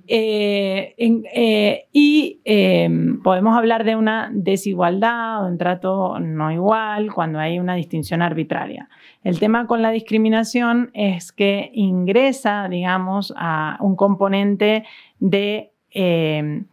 Eh, 0.08 0.96
eh, 0.98 1.86
y 1.92 2.40
em, 2.46 3.22
podemos 3.22 3.58
hablar 3.58 3.84
de 3.84 3.96
una 3.96 4.30
desigualdad 4.34 5.44
o 5.44 5.48
un 5.48 5.58
trato 5.58 6.20
no 6.20 6.52
igual 6.52 7.14
cuando 7.14 7.40
hay 7.40 7.60
una 7.60 7.76
distinción 7.76 8.22
arbitraria. 8.22 8.90
El 9.24 9.40
tema 9.40 9.68
con 9.68 9.82
la 9.82 9.92
discriminación 9.92 10.92
es 10.94 11.32
que 11.32 11.72
ingresa, 11.74 12.68
digamos, 12.70 13.34
a 13.38 13.78
un 13.82 13.96
componente 13.96 14.86
de 15.20 15.72
em, 15.92 16.66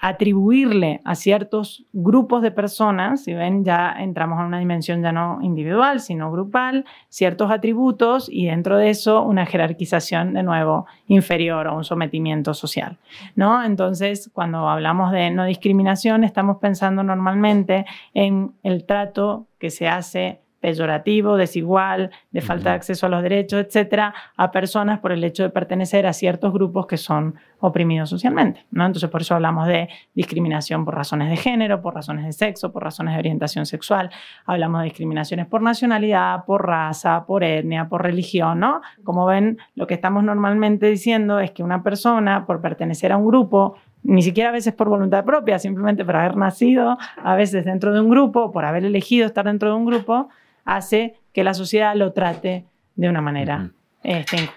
atribuirle 0.00 1.00
a 1.04 1.14
ciertos 1.14 1.84
grupos 1.92 2.42
de 2.42 2.50
personas, 2.50 3.24
si 3.24 3.34
ven, 3.34 3.64
ya 3.64 3.94
entramos 3.98 4.38
en 4.38 4.46
una 4.46 4.58
dimensión 4.58 5.02
ya 5.02 5.12
no 5.12 5.38
individual, 5.42 6.00
sino 6.00 6.30
grupal, 6.30 6.84
ciertos 7.08 7.50
atributos 7.50 8.28
y 8.30 8.46
dentro 8.46 8.78
de 8.78 8.90
eso 8.90 9.22
una 9.22 9.46
jerarquización 9.46 10.34
de 10.34 10.42
nuevo 10.42 10.86
inferior 11.08 11.66
o 11.66 11.76
un 11.76 11.84
sometimiento 11.84 12.54
social, 12.54 12.98
¿no? 13.34 13.64
Entonces, 13.64 14.30
cuando 14.32 14.68
hablamos 14.68 15.10
de 15.10 15.30
no 15.30 15.44
discriminación, 15.44 16.22
estamos 16.22 16.58
pensando 16.58 17.02
normalmente 17.02 17.84
en 18.14 18.52
el 18.62 18.84
trato 18.84 19.46
que 19.58 19.70
se 19.70 19.88
hace 19.88 20.40
peyorativo, 20.60 21.36
desigual, 21.36 22.10
de 22.30 22.40
falta 22.40 22.70
de 22.70 22.76
acceso 22.76 23.06
a 23.06 23.08
los 23.08 23.22
derechos, 23.22 23.64
etcétera, 23.64 24.14
a 24.36 24.50
personas 24.50 24.98
por 25.00 25.12
el 25.12 25.22
hecho 25.24 25.42
de 25.42 25.50
pertenecer 25.50 26.06
a 26.06 26.12
ciertos 26.12 26.52
grupos 26.52 26.86
que 26.86 26.96
son 26.96 27.36
oprimidos 27.60 28.10
socialmente. 28.10 28.66
¿no? 28.70 28.86
Entonces, 28.86 29.10
por 29.10 29.22
eso 29.22 29.34
hablamos 29.34 29.66
de 29.66 29.88
discriminación 30.14 30.84
por 30.84 30.94
razones 30.94 31.30
de 31.30 31.36
género, 31.36 31.80
por 31.80 31.94
razones 31.94 32.24
de 32.24 32.32
sexo, 32.32 32.72
por 32.72 32.82
razones 32.82 33.14
de 33.14 33.20
orientación 33.20 33.66
sexual. 33.66 34.10
Hablamos 34.46 34.80
de 34.80 34.84
discriminaciones 34.86 35.46
por 35.46 35.62
nacionalidad, 35.62 36.44
por 36.44 36.66
raza, 36.66 37.24
por 37.26 37.44
etnia, 37.44 37.88
por 37.88 38.02
religión. 38.02 38.60
¿no? 38.60 38.80
Como 39.04 39.26
ven, 39.26 39.58
lo 39.74 39.86
que 39.86 39.94
estamos 39.94 40.24
normalmente 40.24 40.86
diciendo 40.86 41.40
es 41.40 41.50
que 41.50 41.62
una 41.62 41.82
persona, 41.82 42.46
por 42.46 42.60
pertenecer 42.60 43.12
a 43.12 43.16
un 43.16 43.26
grupo, 43.26 43.76
ni 44.02 44.22
siquiera 44.22 44.50
a 44.50 44.52
veces 44.52 44.74
por 44.74 44.88
voluntad 44.88 45.24
propia, 45.24 45.58
simplemente 45.58 46.04
por 46.04 46.16
haber 46.16 46.36
nacido, 46.36 46.96
a 47.22 47.34
veces 47.34 47.64
dentro 47.64 47.92
de 47.92 48.00
un 48.00 48.08
grupo, 48.08 48.52
por 48.52 48.64
haber 48.64 48.84
elegido 48.84 49.26
estar 49.26 49.44
dentro 49.44 49.70
de 49.70 49.74
un 49.74 49.86
grupo, 49.86 50.28
hace 50.68 51.14
que 51.32 51.42
la 51.44 51.54
sociedad 51.54 51.96
lo 51.96 52.12
trate 52.12 52.66
de 52.94 53.08
una 53.08 53.22
manera 53.22 53.70
este, 54.02 54.50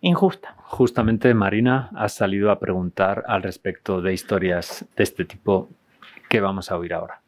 injusta. 0.00 0.54
Justamente, 0.58 1.34
Marina, 1.34 1.90
has 1.96 2.14
salido 2.14 2.52
a 2.52 2.60
preguntar 2.60 3.24
al 3.26 3.42
respecto 3.42 4.00
de 4.00 4.14
historias 4.14 4.84
de 4.96 5.02
este 5.02 5.24
tipo 5.24 5.68
que 6.28 6.40
vamos 6.40 6.70
a 6.70 6.78
oír 6.78 6.94
ahora. 6.94 7.20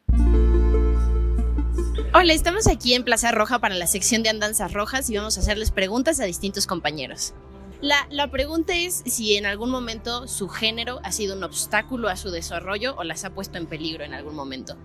Hola, 2.13 2.33
estamos 2.33 2.67
aquí 2.67 2.93
en 2.93 3.03
Plaza 3.03 3.31
Roja 3.31 3.59
para 3.59 3.75
la 3.75 3.87
sección 3.87 4.23
de 4.23 4.29
Andanzas 4.29 4.71
Rojas 4.71 5.09
y 5.09 5.17
vamos 5.17 5.37
a 5.37 5.41
hacerles 5.41 5.71
preguntas 5.71 6.19
a 6.21 6.23
distintos 6.23 6.67
compañeros. 6.67 7.33
La, 7.81 8.07
la, 8.11 8.29
pregunta 8.29 8.73
es 8.75 9.01
si 9.05 9.35
en 9.35 9.45
algún 9.45 9.71
momento 9.71 10.27
su 10.27 10.47
género 10.47 10.99
ha 11.03 11.11
sido 11.11 11.35
un 11.35 11.43
obstáculo 11.43 12.09
a 12.09 12.15
su 12.15 12.29
desarrollo 12.29 12.95
o 12.95 13.03
las 13.03 13.25
ha 13.25 13.31
puesto 13.31 13.57
en 13.57 13.65
peligro 13.65 14.03
en 14.03 14.13
algún 14.13 14.35
momento. 14.35 14.77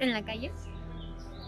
¿En 0.00 0.12
la 0.12 0.22
calle? 0.24 0.50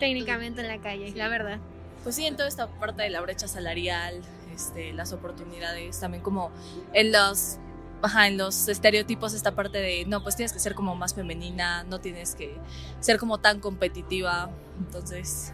Técnicamente 0.02 0.60
en 0.62 0.66
la 0.66 0.78
calle, 0.78 1.12
la 1.14 1.28
verdad. 1.28 1.60
Pues 2.02 2.16
sí, 2.16 2.26
en 2.26 2.34
toda 2.34 2.48
esta 2.48 2.66
parte 2.66 3.04
de 3.04 3.10
la 3.10 3.20
brecha 3.20 3.46
salarial, 3.46 4.20
este, 4.52 4.92
las 4.92 5.12
oportunidades, 5.12 6.00
también 6.00 6.24
como 6.24 6.50
en 6.92 7.12
los, 7.12 7.58
ajá, 8.02 8.26
en 8.26 8.36
los 8.36 8.66
estereotipos, 8.66 9.32
esta 9.32 9.54
parte 9.54 9.78
de, 9.78 10.04
no, 10.06 10.20
pues 10.24 10.34
tienes 10.34 10.52
que 10.52 10.58
ser 10.58 10.74
como 10.74 10.96
más 10.96 11.14
femenina, 11.14 11.84
no 11.84 12.00
tienes 12.00 12.34
que 12.34 12.56
ser 12.98 13.16
como 13.18 13.38
tan 13.38 13.60
competitiva, 13.60 14.50
entonces, 14.80 15.52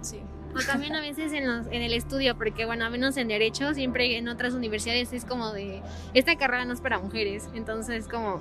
sí. 0.00 0.20
O 0.54 0.64
también 0.64 0.94
a 0.94 1.00
veces 1.00 1.32
en, 1.32 1.48
los, 1.48 1.66
en 1.66 1.82
el 1.82 1.92
estudio, 1.92 2.38
porque 2.38 2.66
bueno, 2.66 2.84
a 2.84 2.90
menos 2.90 3.16
en 3.16 3.26
Derecho, 3.26 3.74
siempre 3.74 4.16
en 4.16 4.28
otras 4.28 4.54
universidades 4.54 5.12
es 5.12 5.24
como 5.24 5.52
de, 5.52 5.82
esta 6.14 6.38
carrera 6.38 6.64
no 6.64 6.72
es 6.72 6.80
para 6.80 7.00
mujeres, 7.00 7.48
entonces 7.52 8.06
como 8.06 8.40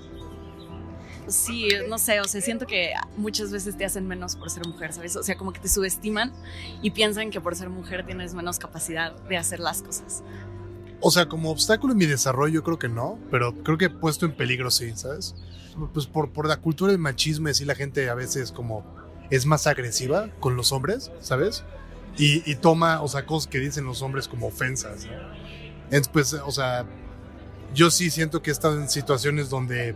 sí, 1.27 1.69
no 1.87 1.97
sé, 1.97 2.19
o 2.21 2.25
sea, 2.25 2.41
siento 2.41 2.65
que 2.65 2.93
muchas 3.15 3.51
veces 3.51 3.77
te 3.77 3.85
hacen 3.85 4.07
menos 4.07 4.35
por 4.35 4.49
ser 4.49 4.65
mujer, 4.65 4.93
¿sabes? 4.93 5.15
O 5.15 5.23
sea, 5.23 5.35
como 5.35 5.53
que 5.53 5.59
te 5.59 5.69
subestiman 5.69 6.33
y 6.81 6.91
piensan 6.91 7.31
que 7.31 7.41
por 7.41 7.55
ser 7.55 7.69
mujer 7.69 8.05
tienes 8.05 8.33
menos 8.33 8.59
capacidad 8.59 9.15
de 9.23 9.37
hacer 9.37 9.59
las 9.59 9.81
cosas. 9.81 10.23
O 10.99 11.11
sea, 11.11 11.27
como 11.27 11.51
obstáculo 11.51 11.93
en 11.93 11.99
mi 11.99 12.05
desarrollo 12.05 12.63
creo 12.63 12.79
que 12.79 12.89
no, 12.89 13.19
pero 13.29 13.53
creo 13.63 13.77
que 13.77 13.85
he 13.85 13.89
puesto 13.89 14.25
en 14.25 14.35
peligro 14.35 14.71
sí, 14.71 14.91
¿sabes? 14.95 15.35
Pues 15.93 16.07
por, 16.07 16.31
por 16.31 16.47
la 16.47 16.57
cultura 16.57 16.91
del 16.91 16.99
machismo 16.99 17.49
y 17.49 17.65
la 17.65 17.75
gente 17.75 18.09
a 18.09 18.15
veces 18.15 18.51
como 18.51 18.83
es 19.29 19.45
más 19.45 19.67
agresiva 19.67 20.29
con 20.39 20.55
los 20.55 20.71
hombres, 20.71 21.11
¿sabes? 21.19 21.63
Y, 22.17 22.49
y 22.49 22.55
toma, 22.55 23.01
o 23.01 23.07
sea, 23.07 23.25
cosas 23.25 23.47
que 23.47 23.59
dicen 23.59 23.85
los 23.85 24.01
hombres 24.01 24.27
como 24.27 24.47
ofensas. 24.47 25.05
¿no? 25.05 25.11
Entonces, 25.91 26.09
pues, 26.11 26.33
o 26.33 26.51
sea, 26.51 26.85
yo 27.73 27.91
sí 27.91 28.09
siento 28.09 28.41
que 28.41 28.49
he 28.49 28.53
estado 28.53 28.79
en 28.79 28.89
situaciones 28.89 29.49
donde 29.49 29.95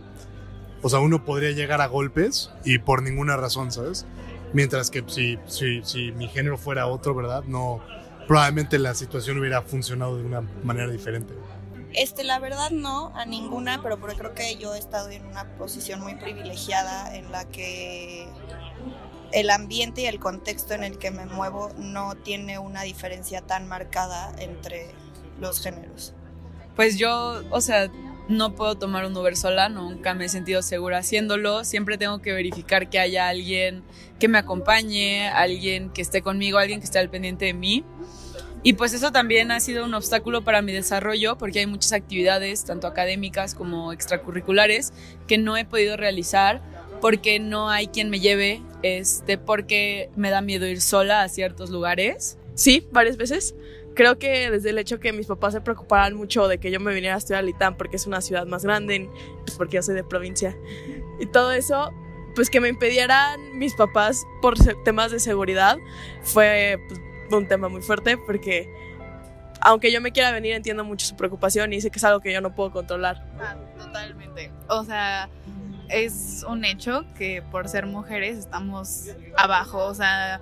O 0.82 0.88
sea, 0.88 0.98
uno 0.98 1.24
podría 1.24 1.52
llegar 1.52 1.80
a 1.80 1.86
golpes 1.86 2.50
y 2.64 2.78
por 2.78 3.02
ninguna 3.02 3.36
razón, 3.36 3.70
¿sabes? 3.70 4.04
Mientras 4.52 4.90
que 4.90 5.04
si, 5.06 5.38
si, 5.46 5.82
si 5.84 6.12
mi 6.12 6.28
género 6.28 6.58
fuera 6.58 6.86
otro, 6.86 7.14
¿verdad? 7.14 7.44
No, 7.44 7.80
probablemente 8.26 8.78
la 8.78 8.94
situación 8.94 9.38
hubiera 9.38 9.62
funcionado 9.62 10.16
de 10.16 10.24
una 10.24 10.40
manera 10.62 10.90
diferente. 10.90 11.34
Este, 11.94 12.24
la 12.24 12.38
verdad 12.38 12.70
no, 12.70 13.12
a 13.14 13.26
ninguna, 13.26 13.82
pero 13.82 13.98
porque 13.98 14.16
creo 14.16 14.34
que 14.34 14.56
yo 14.56 14.74
he 14.74 14.78
estado 14.78 15.10
en 15.10 15.26
una 15.26 15.44
posición 15.56 16.00
muy 16.00 16.14
privilegiada 16.14 17.14
en 17.14 17.30
la 17.30 17.44
que 17.44 18.26
el 19.32 19.50
ambiente 19.50 20.02
y 20.02 20.06
el 20.06 20.18
contexto 20.18 20.74
en 20.74 20.84
el 20.84 20.98
que 20.98 21.10
me 21.10 21.26
muevo 21.26 21.70
no 21.78 22.14
tiene 22.14 22.58
una 22.58 22.82
diferencia 22.82 23.42
tan 23.42 23.68
marcada 23.68 24.32
entre 24.38 24.90
los 25.40 25.60
géneros. 25.60 26.14
Pues 26.76 26.96
yo, 26.96 27.42
o 27.50 27.60
sea, 27.60 27.90
no 28.28 28.54
puedo 28.54 28.76
tomar 28.76 29.04
un 29.04 29.16
Uber 29.16 29.36
sola, 29.36 29.68
nunca 29.68 30.14
me 30.14 30.26
he 30.26 30.28
sentido 30.28 30.62
segura 30.62 30.98
haciéndolo, 30.98 31.64
siempre 31.64 31.98
tengo 31.98 32.20
que 32.20 32.32
verificar 32.32 32.88
que 32.88 32.98
haya 32.98 33.28
alguien 33.28 33.82
que 34.18 34.28
me 34.28 34.38
acompañe, 34.38 35.28
alguien 35.28 35.90
que 35.90 36.02
esté 36.02 36.22
conmigo, 36.22 36.58
alguien 36.58 36.80
que 36.80 36.84
esté 36.84 36.98
al 36.98 37.10
pendiente 37.10 37.46
de 37.46 37.54
mí. 37.54 37.84
Y 38.64 38.74
pues 38.74 38.94
eso 38.94 39.10
también 39.10 39.50
ha 39.50 39.58
sido 39.58 39.84
un 39.84 39.94
obstáculo 39.94 40.44
para 40.44 40.62
mi 40.62 40.72
desarrollo 40.72 41.36
porque 41.36 41.58
hay 41.58 41.66
muchas 41.66 41.92
actividades, 41.92 42.64
tanto 42.64 42.86
académicas 42.86 43.56
como 43.56 43.92
extracurriculares, 43.92 44.92
que 45.26 45.36
no 45.36 45.56
he 45.56 45.64
podido 45.64 45.96
realizar 45.96 46.62
porque 47.00 47.40
no 47.40 47.68
hay 47.68 47.88
quien 47.88 48.08
me 48.08 48.20
lleve, 48.20 48.62
este, 48.84 49.36
porque 49.36 50.10
me 50.14 50.30
da 50.30 50.40
miedo 50.40 50.66
ir 50.66 50.80
sola 50.80 51.22
a 51.22 51.28
ciertos 51.28 51.70
lugares. 51.70 52.38
Sí, 52.54 52.86
varias 52.92 53.16
veces. 53.16 53.56
Creo 53.94 54.18
que 54.18 54.50
desde 54.50 54.70
el 54.70 54.78
hecho 54.78 55.00
que 55.00 55.12
mis 55.12 55.26
papás 55.26 55.52
se 55.52 55.60
preocuparan 55.60 56.14
mucho 56.14 56.48
de 56.48 56.58
que 56.58 56.70
yo 56.70 56.80
me 56.80 56.94
viniera 56.94 57.14
a 57.14 57.18
estudiar 57.18 57.40
a 57.40 57.42
Litán 57.42 57.76
porque 57.76 57.96
es 57.96 58.06
una 58.06 58.20
ciudad 58.20 58.46
más 58.46 58.64
grande, 58.64 59.10
pues 59.44 59.56
porque 59.56 59.76
yo 59.76 59.82
soy 59.82 59.94
de 59.94 60.04
provincia, 60.04 60.56
y 61.20 61.26
todo 61.26 61.52
eso, 61.52 61.92
pues 62.34 62.48
que 62.50 62.60
me 62.60 62.68
impidieran 62.68 63.58
mis 63.58 63.74
papás 63.74 64.24
por 64.40 64.54
temas 64.84 65.10
de 65.10 65.20
seguridad, 65.20 65.76
fue 66.22 66.78
pues, 66.88 67.00
un 67.32 67.46
tema 67.46 67.68
muy 67.68 67.82
fuerte 67.82 68.16
porque 68.16 68.68
aunque 69.60 69.92
yo 69.92 70.00
me 70.00 70.10
quiera 70.12 70.32
venir 70.32 70.54
entiendo 70.54 70.84
mucho 70.84 71.06
su 71.06 71.16
preocupación 71.16 71.72
y 71.72 71.80
sé 71.80 71.90
que 71.90 71.98
es 71.98 72.04
algo 72.04 72.20
que 72.20 72.32
yo 72.32 72.40
no 72.40 72.54
puedo 72.54 72.72
controlar. 72.72 73.24
Ah, 73.40 73.56
totalmente. 73.78 74.50
O 74.68 74.84
sea, 74.84 75.28
es 75.88 76.44
un 76.48 76.64
hecho 76.64 77.04
que 77.16 77.42
por 77.42 77.68
ser 77.68 77.86
mujeres 77.86 78.38
estamos 78.38 79.10
abajo, 79.36 79.84
o 79.84 79.94
sea, 79.94 80.40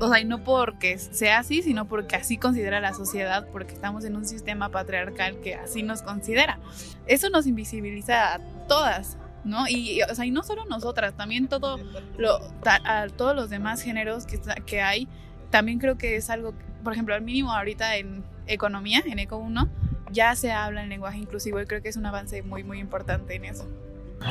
o 0.00 0.08
sea, 0.08 0.20
y 0.20 0.24
no 0.24 0.42
porque 0.42 0.98
sea 0.98 1.38
así, 1.38 1.62
sino 1.62 1.86
porque 1.86 2.16
así 2.16 2.38
considera 2.38 2.80
la 2.80 2.94
sociedad, 2.94 3.46
porque 3.52 3.74
estamos 3.74 4.04
en 4.04 4.16
un 4.16 4.26
sistema 4.26 4.70
patriarcal 4.70 5.40
que 5.40 5.54
así 5.54 5.82
nos 5.82 6.02
considera. 6.02 6.58
Eso 7.06 7.30
nos 7.30 7.46
invisibiliza 7.46 8.34
a 8.34 8.38
todas, 8.66 9.18
¿no? 9.44 9.68
Y, 9.68 10.02
o 10.02 10.14
sea, 10.14 10.24
y 10.24 10.30
no 10.30 10.42
solo 10.42 10.64
nosotras, 10.64 11.14
también 11.14 11.48
todo 11.48 11.78
lo, 12.18 12.40
a 12.64 13.06
todos 13.16 13.36
los 13.36 13.50
demás 13.50 13.82
géneros 13.82 14.26
que, 14.26 14.40
que 14.66 14.80
hay 14.82 15.08
también 15.50 15.78
creo 15.78 15.98
que 15.98 16.16
es 16.16 16.30
algo, 16.30 16.54
por 16.82 16.92
ejemplo, 16.92 17.14
al 17.14 17.22
mínimo 17.22 17.52
ahorita 17.52 17.96
en 17.96 18.24
economía, 18.46 19.02
en 19.04 19.18
ECO 19.18 19.36
1, 19.36 19.68
ya 20.12 20.34
se 20.34 20.52
habla 20.52 20.82
en 20.82 20.88
lenguaje 20.88 21.18
inclusivo 21.18 21.60
y 21.60 21.66
creo 21.66 21.82
que 21.82 21.88
es 21.88 21.96
un 21.96 22.06
avance 22.06 22.42
muy, 22.42 22.64
muy 22.64 22.78
importante 22.78 23.34
en 23.34 23.44
eso. 23.44 23.68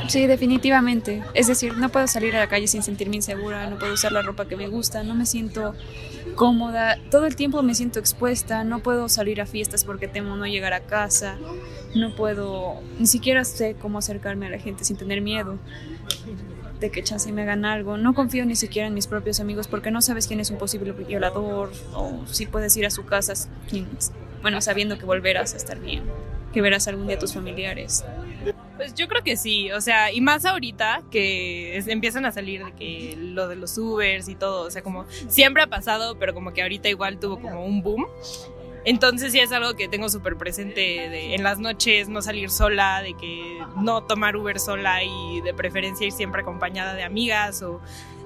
Sí, 0.08 0.26
definitivamente. 0.26 1.22
Es 1.34 1.46
decir, 1.46 1.76
no 1.76 1.88
puedo 1.88 2.06
salir 2.06 2.36
a 2.36 2.40
la 2.40 2.48
calle 2.48 2.66
sin 2.66 2.82
sentirme 2.82 3.16
insegura, 3.16 3.68
no 3.68 3.78
puedo 3.78 3.94
usar 3.94 4.12
la 4.12 4.22
ropa 4.22 4.46
que 4.46 4.56
me 4.56 4.68
gusta, 4.68 5.02
no 5.02 5.14
me 5.14 5.26
siento 5.26 5.74
cómoda, 6.36 6.96
todo 7.10 7.26
el 7.26 7.36
tiempo 7.36 7.62
me 7.62 7.74
siento 7.74 7.98
expuesta, 7.98 8.64
no 8.64 8.80
puedo 8.80 9.08
salir 9.08 9.40
a 9.40 9.46
fiestas 9.46 9.84
porque 9.84 10.08
temo 10.08 10.36
no 10.36 10.46
llegar 10.46 10.72
a 10.72 10.80
casa, 10.80 11.36
no 11.94 12.14
puedo, 12.14 12.80
ni 12.98 13.06
siquiera 13.06 13.44
sé 13.44 13.76
cómo 13.80 13.98
acercarme 13.98 14.46
a 14.46 14.50
la 14.50 14.58
gente 14.58 14.84
sin 14.84 14.96
tener 14.96 15.20
miedo 15.20 15.58
de 16.80 16.90
que 16.90 17.02
chance 17.02 17.30
me 17.30 17.42
hagan 17.42 17.64
algo. 17.64 17.98
No 17.98 18.14
confío 18.14 18.46
ni 18.46 18.56
siquiera 18.56 18.88
en 18.88 18.94
mis 18.94 19.06
propios 19.06 19.38
amigos 19.40 19.68
porque 19.68 19.90
no 19.90 20.00
sabes 20.02 20.26
quién 20.26 20.40
es 20.40 20.50
un 20.50 20.58
posible 20.58 20.92
violador 20.92 21.70
o 21.94 22.24
si 22.26 22.46
puedes 22.46 22.76
ir 22.76 22.86
a 22.86 22.90
su 22.90 23.04
casa, 23.04 23.34
bueno, 24.42 24.60
sabiendo 24.60 24.98
que 24.98 25.04
volverás 25.04 25.54
a 25.54 25.56
estar 25.56 25.78
bien, 25.78 26.04
que 26.52 26.60
verás 26.60 26.88
algún 26.88 27.06
día 27.06 27.16
a 27.16 27.18
tus 27.18 27.34
familiares. 27.34 28.04
Pues 28.76 28.94
yo 28.94 29.08
creo 29.08 29.22
que 29.22 29.36
sí, 29.36 29.70
o 29.72 29.80
sea, 29.80 30.12
y 30.12 30.20
más 30.20 30.44
ahorita 30.44 31.02
que 31.10 31.76
empiezan 31.86 32.24
a 32.24 32.32
salir 32.32 32.64
de 32.64 32.72
que 32.72 33.14
lo 33.18 33.46
de 33.48 33.56
los 33.56 33.76
Ubers 33.76 34.28
y 34.28 34.34
todo, 34.34 34.66
o 34.66 34.70
sea, 34.70 34.82
como 34.82 35.04
siempre 35.28 35.62
ha 35.62 35.66
pasado, 35.66 36.18
pero 36.18 36.34
como 36.34 36.52
que 36.52 36.62
ahorita 36.62 36.88
igual 36.88 37.18
tuvo 37.18 37.40
como 37.40 37.64
un 37.64 37.82
boom. 37.82 38.06
Entonces 38.84 39.32
sí 39.32 39.40
es 39.40 39.52
algo 39.52 39.74
que 39.74 39.88
tengo 39.88 40.08
súper 40.08 40.36
presente 40.36 41.34
en 41.34 41.42
las 41.42 41.58
noches, 41.58 42.08
no 42.08 42.22
salir 42.22 42.48
sola, 42.48 43.02
de 43.02 43.14
que 43.14 43.58
no 43.76 44.04
tomar 44.04 44.36
Uber 44.36 44.58
sola 44.58 45.04
y 45.04 45.42
de 45.42 45.52
preferencia 45.52 46.06
ir 46.06 46.12
siempre 46.12 46.40
acompañada 46.40 46.94
de 46.94 47.02
amigas 47.02 47.62
o 47.62 47.80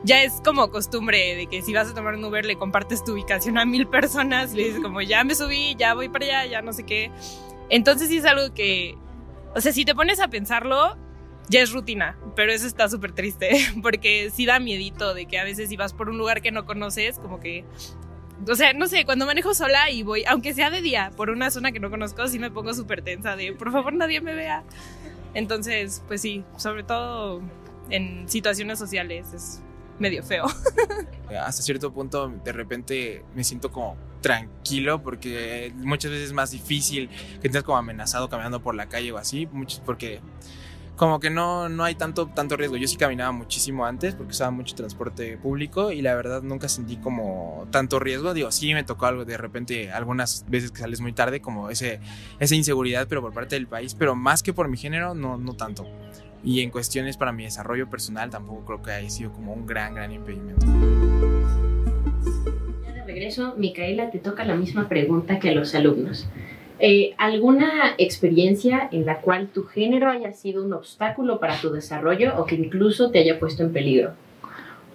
ya 0.05 0.23
es 0.23 0.35
como 0.45 0.71
costumbre 0.71 1.35
de 1.35 1.47
que 1.47 1.63
si 1.63 1.73
vas 1.73 1.89
a 1.91 1.95
tomar 1.95 2.15
un 2.15 2.25
Uber 2.25 2.45
le 2.45 2.57
compartes 2.57 3.03
tu 3.03 3.13
ubicación 3.13 3.59
a 3.59 3.65
mil 3.65 3.89
personas 3.89 4.53
le 4.53 4.65
dices 4.65 4.81
como 4.81 5.01
ya 5.01 5.25
me 5.25 5.35
subí, 5.35 5.75
ya 5.77 5.95
voy 5.95 6.09
para 6.09 6.27
allá, 6.27 6.47
ya 6.47 6.63
no 6.63 6.73
sé 6.73 6.85
qué. 6.85 7.11
Entonces 7.69 8.09
sí 8.09 8.19
es 8.19 8.25
algo 8.25 8.55
que, 8.55 8.97
o 9.55 9.61
sea, 9.61 9.73
si 9.73 9.85
te 9.85 9.95
pones 9.95 10.21
a 10.21 10.29
pensarlo, 10.29 10.97
ya 11.49 11.61
es 11.61 11.73
rutina, 11.73 12.17
pero 12.37 12.53
eso 12.53 12.67
está 12.67 12.89
súper 12.89 13.13
triste 13.13 13.51
porque 13.83 14.31
sí 14.33 14.47
da 14.47 14.59
miedito 14.59 15.15
de 15.15 15.27
que 15.27 15.39
a 15.39 15.45
veces 15.45 15.69
si 15.69 15.77
vas 15.77 15.93
por 15.93 16.09
un 16.09 16.19
lugar 16.19 16.43
que 16.43 16.53
no 16.53 16.65
conoces, 16.65 17.19
como 17.19 17.41
que 17.41 17.65
o 18.49 18.55
sea, 18.57 18.73
no 18.73 18.89
sé, 18.89 19.05
cuando 19.05 19.27
manejo 19.27 19.55
sola 19.55 19.91
y 19.91 20.03
voy, 20.03 20.25
aunque 20.27 20.55
sea 20.55 20.71
de 20.71 20.81
día, 20.83 21.13
por 21.17 21.31
una 21.31 21.51
zona 21.51 21.73
que 21.73 21.81
no 21.81 21.91
conozco, 21.91 22.27
sí 22.27 22.39
me 22.39 22.51
pongo 22.51 22.75
súper 22.75 23.03
tensa 23.03 23.37
de, 23.37 23.53
por 23.53 23.73
favor, 23.73 23.93
nadie 23.93 24.21
me 24.21 24.35
vea. 24.35 24.65
Entonces, 25.35 26.03
pues 26.07 26.21
sí, 26.21 26.45
sobre 26.57 26.83
todo 26.83 27.41
en 27.91 28.29
situaciones 28.29 28.79
sociales 28.79 29.33
es 29.33 29.63
medio 29.99 30.23
feo. 30.23 30.47
Hasta 31.41 31.63
cierto 31.63 31.93
punto, 31.93 32.29
de 32.29 32.53
repente 32.53 33.25
me 33.35 33.43
siento 33.45 33.73
como 33.73 33.97
tranquilo 34.21 35.03
porque 35.03 35.73
muchas 35.77 36.11
veces 36.11 36.29
es 36.29 36.33
más 36.33 36.51
difícil 36.51 37.09
que 37.41 37.49
estés 37.49 37.63
como 37.63 37.77
amenazado 37.77 38.29
caminando 38.29 38.63
por 38.63 38.75
la 38.75 38.89
calle 38.89 39.13
o 39.13 39.19
así, 39.19 39.49
porque 39.85 40.21
como 40.97 41.19
que 41.19 41.29
no, 41.29 41.69
no 41.69 41.83
hay 41.83 41.97
tanto, 41.97 42.29
tanto 42.29 42.57
riesgo. 42.57 42.77
Yo 42.77 42.87
sí 42.87 42.97
caminaba 42.97 43.33
muchísimo 43.33 43.85
antes 43.85 44.15
porque 44.15 44.31
usaba 44.31 44.53
mucho 44.53 44.77
transporte 44.77 45.37
público 45.39 45.91
y 45.91 46.03
la 46.03 46.15
verdad 46.15 46.43
nunca 46.43 46.69
sentí 46.69 46.97
como 46.97 47.67
tanto 47.71 47.99
riesgo. 47.99 48.33
Digo, 48.33 48.53
sí 48.53 48.73
me 48.75 48.85
tocó 48.85 49.07
algo 49.07 49.25
de 49.25 49.37
repente 49.37 49.91
algunas 49.91 50.45
veces 50.49 50.71
que 50.71 50.79
sales 50.79 51.01
muy 51.01 51.13
tarde, 51.13 51.41
como 51.41 51.69
ese, 51.69 52.01
esa 52.39 52.55
inseguridad, 52.55 53.09
pero 53.09 53.23
por 53.23 53.33
parte 53.33 53.57
del 53.57 53.67
país, 53.67 53.95
pero 53.95 54.15
más 54.15 54.43
que 54.43 54.53
por 54.53 54.69
mi 54.69 54.77
género, 54.77 55.15
no, 55.15 55.37
no 55.37 55.55
tanto. 55.55 55.85
Y 56.45 56.61
en 56.61 56.71
cuestiones 56.71 57.17
para 57.17 57.33
mi 57.33 57.45
desarrollo 57.45 57.89
personal 57.89 58.29
tampoco 58.29 58.65
creo 58.67 58.83
que 58.83 58.91
haya 58.91 59.09
sido 59.09 59.33
como 59.33 59.55
un 59.55 59.67
gran, 59.67 59.95
gran 59.95 60.13
impedimento. 60.13 60.67
Ya 62.85 62.93
de 62.93 63.05
regreso, 63.05 63.55
Micaela, 63.57 64.11
te 64.11 64.19
toca 64.19 64.45
la 64.45 64.55
misma 64.55 64.89
pregunta 64.89 65.39
que 65.39 65.51
a 65.51 65.53
los 65.53 65.75
alumnos. 65.75 66.29
Eh, 66.81 67.15
¿Alguna 67.17 67.95
experiencia 67.97 68.89
en 68.93 69.07
la 69.07 69.21
cual 69.21 69.49
tu 69.49 69.65
género 69.65 70.11
haya 70.11 70.33
sido 70.33 70.65
un 70.65 70.73
obstáculo 70.73 71.41
para 71.41 71.59
tu 71.61 71.71
desarrollo 71.71 72.35
o 72.37 72.45
que 72.45 72.57
incluso 72.57 73.11
te 73.11 73.21
haya 73.21 73.39
puesto 73.39 73.63
en 73.63 73.73
peligro? 73.73 74.13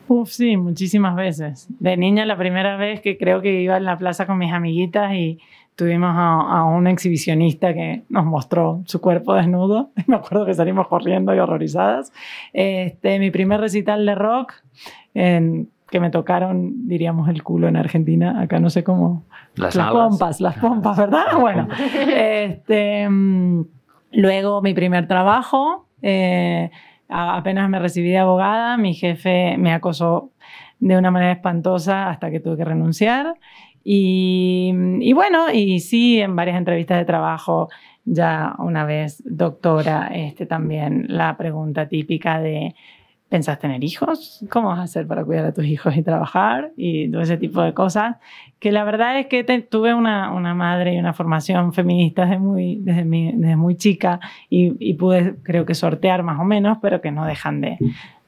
Uf, 0.08 0.30
sí, 0.32 0.58
muchísimas 0.58 1.16
veces. 1.16 1.68
De 1.80 1.96
niña, 1.96 2.26
la 2.26 2.38
primera 2.38 2.78
vez 2.78 3.00
que 3.00 3.18
creo 3.18 3.42
que 3.42 3.62
iba 3.62 3.78
en 3.78 3.86
la 3.86 3.98
plaza 3.98 4.26
con 4.28 4.38
mis 4.38 4.52
amiguitas 4.52 5.14
y 5.14 5.40
tuvimos 5.80 6.10
a, 6.14 6.42
a 6.42 6.66
un 6.66 6.88
exhibicionista 6.88 7.74
que 7.74 8.04
nos 8.10 8.26
mostró 8.26 8.84
su 8.86 9.00
cuerpo 9.00 9.34
desnudo. 9.34 9.92
Me 10.08 10.18
acuerdo 10.18 10.46
que 10.46 10.54
salimos 10.54 10.90
corriendo 10.90 11.34
y 11.34 11.40
horrorizadas. 11.40 12.12
Este, 12.52 13.18
mi 13.18 13.32
primer 13.32 13.62
recital 13.62 14.06
de 14.06 14.14
rock, 14.14 14.56
en, 15.14 15.70
que 15.90 16.02
me 16.02 16.10
tocaron, 16.12 16.88
diríamos, 16.88 17.30
el 17.30 17.44
culo 17.44 17.70
en 17.70 17.78
Argentina. 17.78 18.42
Acá 18.42 18.60
no 18.60 18.70
sé 18.70 18.84
cómo 18.84 19.24
las, 19.56 19.78
pompas, 19.78 20.42
las 20.42 20.58
pompas, 20.58 20.98
¿verdad? 20.98 21.40
Bueno, 21.40 21.70
este, 22.14 23.08
mm, 23.10 23.62
luego 24.12 24.62
mi 24.62 24.74
primer 24.74 25.08
trabajo, 25.08 25.88
eh, 26.02 26.70
apenas 27.08 27.70
me 27.70 27.80
recibí 27.80 28.10
de 28.10 28.20
abogada, 28.20 28.76
mi 28.76 28.94
jefe 28.94 29.56
me 29.58 29.74
acosó 29.74 30.32
de 30.80 30.98
una 30.98 31.10
manera 31.10 31.32
espantosa 31.32 32.10
hasta 32.10 32.30
que 32.30 32.42
tuve 32.42 32.58
que 32.58 32.66
renunciar. 32.66 33.36
Y, 33.92 35.14
bueno, 35.14 35.52
y 35.52 35.80
sí, 35.80 36.22
en 36.22 36.36
varias 36.36 36.58
entrevistas 36.58 37.00
de 37.00 37.06
trabajo, 37.06 37.70
ya 38.06 38.54
una 38.60 38.86
vez 38.86 39.24
doctora, 39.26 40.12
este, 40.14 40.46
también 40.46 41.06
la 41.08 41.36
pregunta 41.38 41.88
típica 41.88 42.40
de 42.40 42.76
¿Pensás 43.30 43.58
tener 43.58 43.84
hijos? 43.84 44.46
¿Cómo 44.52 44.70
vas 44.70 44.80
a 44.80 44.84
hacer 44.84 45.08
para 45.08 45.26
cuidar 45.26 45.46
a 45.46 45.54
tus 45.54 45.66
hijos 45.66 45.96
y 45.98 46.04
trabajar? 46.04 46.72
Y 46.78 47.10
todo 47.10 47.24
ese 47.24 47.38
tipo 47.38 47.64
de 47.64 47.74
cosas. 47.74 48.18
Que 48.60 48.72
la 48.72 48.84
verdad 48.84 49.20
es 49.20 49.26
que 49.26 49.44
tuve 49.44 49.96
una, 49.96 50.34
una, 50.34 50.54
madre 50.54 50.94
y 50.94 51.00
una 51.00 51.14
formación 51.14 51.74
feminista 51.74 52.26
desde 52.26 52.38
muy, 52.38 52.78
desde, 52.82 53.06
muy 53.56 53.76
chica 53.76 54.20
y, 54.52 54.74
y, 54.80 54.94
pude, 54.96 55.36
creo 55.42 55.66
que, 55.66 55.74
sortear 55.74 56.22
más 56.22 56.40
o 56.40 56.44
menos, 56.44 56.78
pero 56.80 57.02
que 57.02 57.12
no 57.12 57.26
dejan 57.26 57.62
de, 57.62 57.78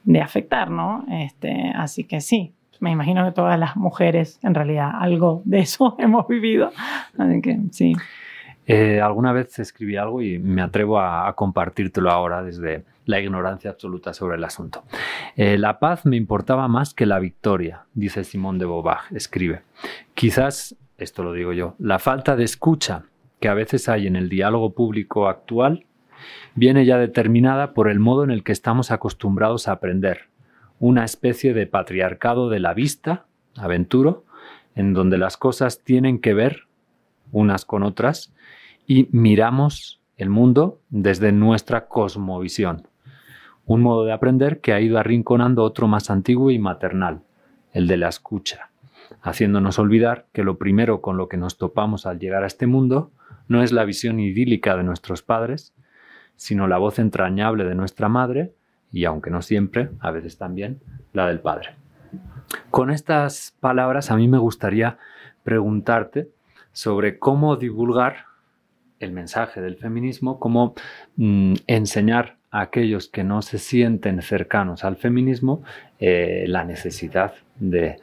de 0.02 0.20
afectar, 0.20 0.70
¿no? 0.70 1.04
Este, 1.08 1.72
así 1.74 2.02
que 2.04 2.20
sí, 2.20 2.52
me 2.82 2.90
imagino 2.90 3.24
que 3.24 3.30
todas 3.30 3.58
las 3.58 3.76
mujeres, 3.76 4.40
en 4.42 4.54
realidad, 4.54 4.90
algo 4.98 5.42
de 5.44 5.60
eso 5.60 5.96
hemos 6.00 6.26
vivido. 6.26 6.72
Así 7.16 7.40
que 7.40 7.60
sí. 7.70 7.94
Eh, 8.66 9.00
alguna 9.00 9.32
vez 9.32 9.58
escribí 9.58 9.96
algo 9.96 10.20
y 10.20 10.38
me 10.38 10.62
atrevo 10.62 10.98
a, 10.98 11.28
a 11.28 11.32
compartírtelo 11.34 12.10
ahora 12.10 12.42
desde 12.42 12.84
la 13.06 13.20
ignorancia 13.20 13.70
absoluta 13.70 14.12
sobre 14.12 14.36
el 14.36 14.44
asunto. 14.44 14.82
Eh, 15.36 15.58
la 15.58 15.78
paz 15.78 16.04
me 16.06 16.16
importaba 16.16 16.66
más 16.68 16.92
que 16.92 17.06
la 17.06 17.18
victoria, 17.18 17.84
dice 17.94 18.24
Simón 18.24 18.58
de 18.58 18.66
Beauvoir, 18.66 18.98
escribe. 19.12 19.62
Quizás, 20.14 20.76
esto 20.98 21.22
lo 21.22 21.32
digo 21.32 21.52
yo, 21.52 21.74
la 21.78 21.98
falta 21.98 22.36
de 22.36 22.44
escucha 22.44 23.04
que 23.40 23.48
a 23.48 23.54
veces 23.54 23.88
hay 23.88 24.06
en 24.06 24.16
el 24.16 24.28
diálogo 24.28 24.72
público 24.74 25.28
actual 25.28 25.86
viene 26.54 26.84
ya 26.84 26.98
determinada 26.98 27.74
por 27.74 27.88
el 27.88 27.98
modo 27.98 28.24
en 28.24 28.30
el 28.30 28.44
que 28.44 28.52
estamos 28.52 28.90
acostumbrados 28.90 29.66
a 29.66 29.72
aprender, 29.72 30.28
una 30.82 31.04
especie 31.04 31.54
de 31.54 31.68
patriarcado 31.68 32.50
de 32.50 32.58
la 32.58 32.74
vista, 32.74 33.26
aventuro, 33.54 34.24
en 34.74 34.94
donde 34.94 35.16
las 35.16 35.36
cosas 35.36 35.84
tienen 35.84 36.18
que 36.18 36.34
ver 36.34 36.66
unas 37.30 37.64
con 37.64 37.84
otras 37.84 38.34
y 38.84 39.08
miramos 39.12 40.00
el 40.16 40.28
mundo 40.28 40.80
desde 40.90 41.30
nuestra 41.30 41.86
cosmovisión. 41.86 42.88
Un 43.64 43.80
modo 43.80 44.04
de 44.04 44.12
aprender 44.12 44.60
que 44.60 44.72
ha 44.72 44.80
ido 44.80 44.98
arrinconando 44.98 45.62
otro 45.62 45.86
más 45.86 46.10
antiguo 46.10 46.50
y 46.50 46.58
maternal, 46.58 47.22
el 47.72 47.86
de 47.86 47.98
la 47.98 48.08
escucha, 48.08 48.72
haciéndonos 49.20 49.78
olvidar 49.78 50.26
que 50.32 50.42
lo 50.42 50.58
primero 50.58 51.00
con 51.00 51.16
lo 51.16 51.28
que 51.28 51.36
nos 51.36 51.58
topamos 51.58 52.06
al 52.06 52.18
llegar 52.18 52.42
a 52.42 52.48
este 52.48 52.66
mundo 52.66 53.12
no 53.46 53.62
es 53.62 53.70
la 53.70 53.84
visión 53.84 54.18
idílica 54.18 54.76
de 54.76 54.82
nuestros 54.82 55.22
padres, 55.22 55.74
sino 56.34 56.66
la 56.66 56.78
voz 56.78 56.98
entrañable 56.98 57.66
de 57.66 57.76
nuestra 57.76 58.08
madre 58.08 58.52
y, 58.92 59.04
aunque 59.04 59.30
no 59.30 59.42
siempre, 59.42 59.90
a 60.00 60.10
veces 60.10 60.38
también, 60.38 60.80
la 61.12 61.26
del 61.28 61.40
padre. 61.40 61.70
Con 62.70 62.90
estas 62.90 63.56
palabras 63.60 64.10
a 64.10 64.16
mí 64.16 64.28
me 64.28 64.38
gustaría 64.38 64.98
preguntarte 65.42 66.28
sobre 66.72 67.18
cómo 67.18 67.56
divulgar 67.56 68.26
el 69.00 69.12
mensaje 69.12 69.60
del 69.60 69.76
feminismo, 69.76 70.38
cómo 70.38 70.74
mm, 71.16 71.54
enseñar 71.66 72.36
a 72.50 72.60
aquellos 72.60 73.08
que 73.08 73.24
no 73.24 73.42
se 73.42 73.58
sienten 73.58 74.20
cercanos 74.22 74.84
al 74.84 74.96
feminismo 74.96 75.62
eh, 75.98 76.44
la 76.46 76.64
necesidad 76.64 77.32
de, 77.58 77.96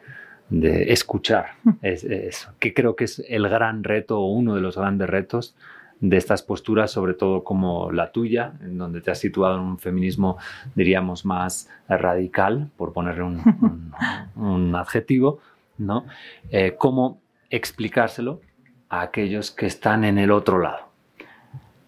de 0.50 0.92
escuchar. 0.92 1.52
Es, 1.82 2.04
es- 2.04 2.50
que 2.60 2.74
creo 2.74 2.96
que 2.96 3.06
es 3.06 3.24
el 3.30 3.48
gran 3.48 3.84
reto 3.84 4.20
o 4.20 4.32
uno 4.34 4.56
de 4.56 4.62
los 4.62 4.76
grandes 4.78 5.10
retos 5.10 5.56
de 6.02 6.18
estas 6.18 6.42
posturas, 6.42 6.92
sobre 6.92 7.14
todo 7.14 7.44
como 7.44 7.92
la 7.92 8.12
tuya, 8.12 8.54
en 8.62 8.78
donde 8.78 9.02
te 9.02 9.12
has 9.12 9.20
situado 9.20 9.56
en 9.56 9.62
un 9.62 9.78
feminismo, 9.80 10.38
diríamos, 10.76 11.26
más 11.26 11.70
radical, 11.90 12.70
por 12.78 12.94
ponerle 12.94 13.24
un, 13.24 13.42
un- 14.36 14.46
un 14.46 14.76
adjetivo, 14.76 15.40
¿no? 15.78 16.06
Eh, 16.52 16.76
cómo 16.78 17.20
explicárselo 17.50 18.42
a 18.90 19.02
aquellos 19.02 19.52
que 19.52 19.66
están 19.66 20.04
en 20.04 20.18
el 20.18 20.32
otro 20.32 20.60
lado. 20.60 20.88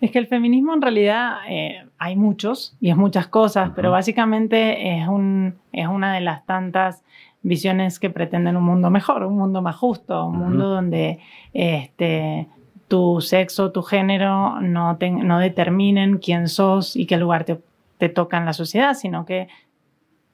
Es 0.02 0.10
que 0.12 0.17
el 0.19 0.28
feminismo 0.28 0.74
en 0.74 0.82
realidad 0.82 1.38
eh, 1.47 1.86
hay 2.00 2.15
muchos 2.15 2.76
y 2.82 2.89
es 2.89 2.97
muchas 2.97 3.28
cosas, 3.28 3.71
pero 3.76 3.91
básicamente 3.91 4.97
es, 5.00 5.08
un, 5.08 5.56
es 5.71 5.88
una 5.88 6.13
de 6.15 6.21
las 6.21 6.43
tantas 6.45 7.04
visiones 7.43 8.00
que 8.00 8.10
pretenden 8.10 8.58
un 8.58 8.63
mundo 8.63 8.89
mejor, 8.89 9.24
un 9.24 9.38
mundo 9.38 9.62
más 9.62 9.76
justo, 9.76 10.26
un 10.26 10.38
mundo 10.39 10.67
donde 10.69 11.19
este, 11.54 12.47
tu 12.92 13.22
sexo, 13.22 13.72
tu 13.72 13.84
género 13.84 14.60
no, 14.60 14.98
te- 14.98 15.10
no 15.10 15.40
determinen 15.40 16.18
quién 16.18 16.50
sos 16.50 16.98
y 16.98 17.06
qué 17.06 17.16
lugar 17.16 17.46
te, 17.46 18.10
toca 18.10 18.38
en 18.38 18.44
la 18.44 18.52
sociedad, 18.52 18.96
sino 18.96 19.26
que 19.26 19.48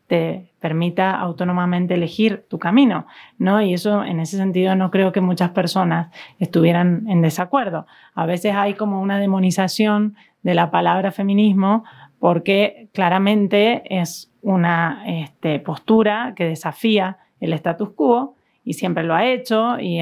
te 0.07 0.49
permita 0.59 1.11
autónomamente 1.11 1.93
elegir 1.93 2.47
tu 2.49 2.57
camino, 2.57 3.05
¿no? 3.37 3.61
Y 3.61 3.75
eso, 3.75 4.03
en 4.03 4.19
ese 4.19 4.37
sentido, 4.37 4.75
no 4.75 4.89
creo 4.89 5.11
que 5.11 5.21
muchas 5.21 5.51
personas 5.51 6.07
estuvieran 6.39 7.05
en 7.07 7.21
desacuerdo. 7.21 7.85
A 8.15 8.25
veces 8.25 8.55
hay 8.55 8.73
como 8.73 9.01
una 9.01 9.19
demonización 9.19 10.15
de 10.41 10.55
la 10.55 10.71
palabra 10.71 11.11
feminismo 11.11 11.83
porque 12.17 12.89
claramente 12.91 13.83
es 13.85 14.31
una 14.41 15.03
este, 15.05 15.59
postura 15.59 16.33
que 16.35 16.45
desafía 16.45 17.17
el 17.39 17.53
status 17.53 17.89
quo 17.89 18.33
y 18.63 18.73
siempre 18.73 19.03
lo 19.03 19.13
ha 19.13 19.27
hecho 19.27 19.77
y 19.79 20.01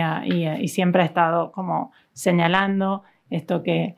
siempre 0.70 1.02
ha 1.02 1.06
estado 1.06 1.52
como 1.52 1.92
señalando 2.16 3.04
esto 3.30 3.62
que, 3.62 3.96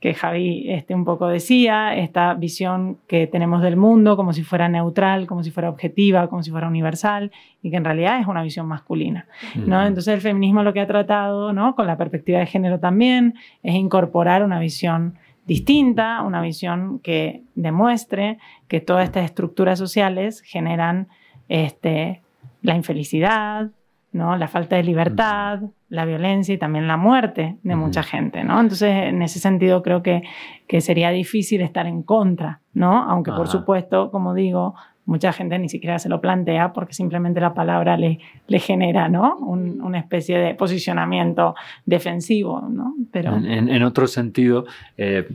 que 0.00 0.14
Javi 0.14 0.70
este, 0.70 0.94
un 0.94 1.04
poco 1.04 1.28
decía, 1.28 1.94
esta 1.94 2.34
visión 2.34 2.98
que 3.06 3.26
tenemos 3.26 3.62
del 3.62 3.76
mundo 3.76 4.16
como 4.16 4.32
si 4.32 4.42
fuera 4.42 4.68
neutral, 4.68 5.26
como 5.26 5.42
si 5.44 5.50
fuera 5.50 5.70
objetiva, 5.70 6.28
como 6.28 6.42
si 6.42 6.50
fuera 6.50 6.68
universal, 6.68 7.30
y 7.62 7.70
que 7.70 7.76
en 7.76 7.84
realidad 7.84 8.20
es 8.20 8.26
una 8.26 8.42
visión 8.42 8.66
masculina. 8.66 9.26
¿no? 9.54 9.86
Entonces 9.86 10.14
el 10.14 10.20
feminismo 10.20 10.62
lo 10.62 10.72
que 10.72 10.80
ha 10.80 10.86
tratado, 10.86 11.52
¿no? 11.52 11.74
con 11.74 11.86
la 11.86 11.96
perspectiva 11.96 12.40
de 12.40 12.46
género 12.46 12.80
también, 12.80 13.34
es 13.62 13.74
incorporar 13.74 14.42
una 14.42 14.58
visión 14.58 15.14
distinta, 15.46 16.22
una 16.22 16.40
visión 16.40 16.98
que 17.00 17.42
demuestre 17.54 18.38
que 18.68 18.80
todas 18.80 19.04
estas 19.04 19.24
estructuras 19.24 19.78
sociales 19.78 20.40
generan 20.42 21.08
este, 21.48 22.22
la 22.62 22.74
infelicidad, 22.74 23.70
¿no? 24.12 24.36
la 24.36 24.48
falta 24.48 24.76
de 24.76 24.82
libertad, 24.82 25.60
la 25.90 26.04
violencia 26.04 26.54
y 26.54 26.58
también 26.58 26.88
la 26.88 26.96
muerte 26.96 27.58
de 27.62 27.76
mucha 27.76 28.02
gente. 28.02 28.42
¿no? 28.44 28.58
Entonces, 28.60 28.90
en 28.90 29.20
ese 29.22 29.40
sentido, 29.40 29.82
creo 29.82 30.02
que, 30.02 30.22
que 30.66 30.80
sería 30.80 31.10
difícil 31.10 31.60
estar 31.60 31.86
en 31.86 32.02
contra, 32.02 32.60
¿no? 32.72 33.02
aunque 33.02 33.32
por 33.32 33.48
supuesto, 33.48 34.10
como 34.10 34.32
digo, 34.32 34.74
mucha 35.10 35.32
gente 35.32 35.58
ni 35.58 35.68
siquiera 35.68 35.98
se 35.98 36.08
lo 36.08 36.20
plantea 36.20 36.72
porque 36.72 36.94
simplemente 36.94 37.40
la 37.40 37.52
palabra 37.52 37.96
le, 37.96 38.20
le 38.46 38.58
genera 38.60 39.08
¿no? 39.08 39.36
Un- 39.38 39.80
una 39.82 39.98
especie 39.98 40.38
de 40.38 40.54
posicionamiento 40.54 41.54
defensivo. 41.84 42.62
¿no? 42.70 42.94
Pero, 43.10 43.34
En, 43.36 43.44
en- 43.46 43.68
en 43.68 43.82
otro 43.82 44.06
sentido, 44.06 44.66
eh, 44.96 45.28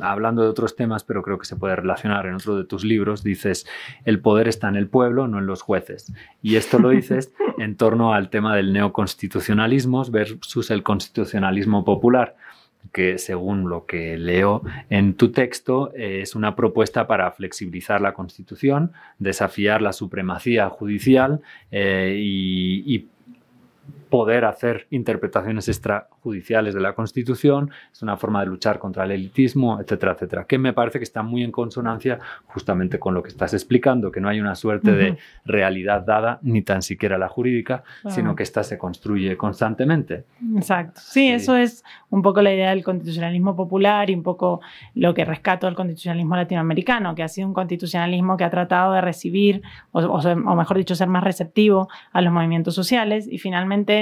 hablando 0.00 0.42
de 0.42 0.48
otros 0.48 0.76
temas, 0.76 1.02
pero 1.04 1.22
creo 1.22 1.38
que 1.38 1.46
se 1.46 1.56
puede 1.56 1.74
relacionar 1.76 2.26
en 2.26 2.34
otro 2.34 2.56
de 2.56 2.64
tus 2.64 2.84
libros, 2.84 3.22
dices, 3.24 3.66
el 4.04 4.20
poder 4.20 4.48
está 4.48 4.68
en 4.68 4.76
el 4.76 4.86
pueblo, 4.88 5.26
no 5.28 5.38
en 5.38 5.46
los 5.46 5.62
jueces. 5.62 6.12
Y 6.42 6.56
esto 6.56 6.78
lo 6.78 6.90
dices 6.90 7.32
en 7.58 7.76
torno 7.76 8.12
al 8.12 8.28
tema 8.28 8.54
del 8.54 8.72
neoconstitucionalismo 8.74 10.04
versus 10.10 10.70
el 10.70 10.82
constitucionalismo 10.82 11.84
popular 11.84 12.34
que 12.92 13.18
según 13.18 13.68
lo 13.68 13.86
que 13.86 14.16
leo 14.18 14.62
en 14.90 15.14
tu 15.14 15.30
texto 15.32 15.92
eh, 15.94 16.20
es 16.22 16.34
una 16.34 16.56
propuesta 16.56 17.06
para 17.06 17.30
flexibilizar 17.32 18.00
la 18.00 18.14
Constitución, 18.14 18.92
desafiar 19.18 19.80
la 19.82 19.92
supremacía 19.92 20.68
judicial 20.68 21.40
eh, 21.70 22.16
y, 22.18 22.94
y 22.94 23.08
poder 24.12 24.44
hacer 24.44 24.86
interpretaciones 24.90 25.68
extrajudiciales 25.68 26.74
de 26.74 26.80
la 26.80 26.92
Constitución, 26.92 27.70
es 27.90 28.02
una 28.02 28.18
forma 28.18 28.40
de 28.40 28.46
luchar 28.46 28.78
contra 28.78 29.04
el 29.04 29.10
elitismo, 29.12 29.80
etcétera, 29.80 30.12
etcétera, 30.12 30.44
que 30.44 30.58
me 30.58 30.74
parece 30.74 30.98
que 30.98 31.04
está 31.04 31.22
muy 31.22 31.42
en 31.42 31.50
consonancia 31.50 32.18
justamente 32.44 32.98
con 32.98 33.14
lo 33.14 33.22
que 33.22 33.30
estás 33.30 33.54
explicando, 33.54 34.12
que 34.12 34.20
no 34.20 34.28
hay 34.28 34.38
una 34.38 34.54
suerte 34.54 34.92
de 34.92 35.10
Ujú. 35.12 35.18
realidad 35.46 36.02
dada, 36.02 36.38
ni 36.42 36.60
tan 36.60 36.82
siquiera 36.82 37.16
la 37.16 37.28
jurídica, 37.28 37.84
Claro. 38.02 38.14
sino 38.14 38.36
que 38.36 38.42
ésta 38.42 38.62
se 38.64 38.76
construye 38.76 39.34
constantemente. 39.38 40.24
Exacto. 40.56 41.00
Sí, 41.02 41.30
eso 41.30 41.56
es 41.56 41.82
un 42.10 42.20
poco 42.20 42.42
la 42.42 42.52
idea 42.52 42.68
del 42.68 42.84
constitucionalismo 42.84 43.56
popular 43.56 44.10
y 44.10 44.14
un 44.14 44.22
poco 44.22 44.60
lo 44.94 45.14
que 45.14 45.24
rescato 45.24 45.66
del 45.66 45.74
constitucionalismo 45.74 46.36
latinoamericano, 46.36 47.14
que 47.14 47.22
ha 47.22 47.28
sido 47.28 47.48
un 47.48 47.54
constitucionalismo 47.54 48.36
que 48.36 48.44
ha 48.44 48.50
tratado 48.50 48.92
de 48.92 49.00
recibir, 49.00 49.62
o, 49.92 50.00
o 50.00 50.18
o 50.20 50.54
mejor 50.54 50.76
dicho, 50.76 50.94
ser 50.94 51.08
más 51.08 51.24
receptivo 51.24 51.88
a 52.12 52.20
los 52.20 52.30
movimientos 52.30 52.74
sociales 52.74 53.26
y 53.26 53.38
finalmente... 53.38 54.01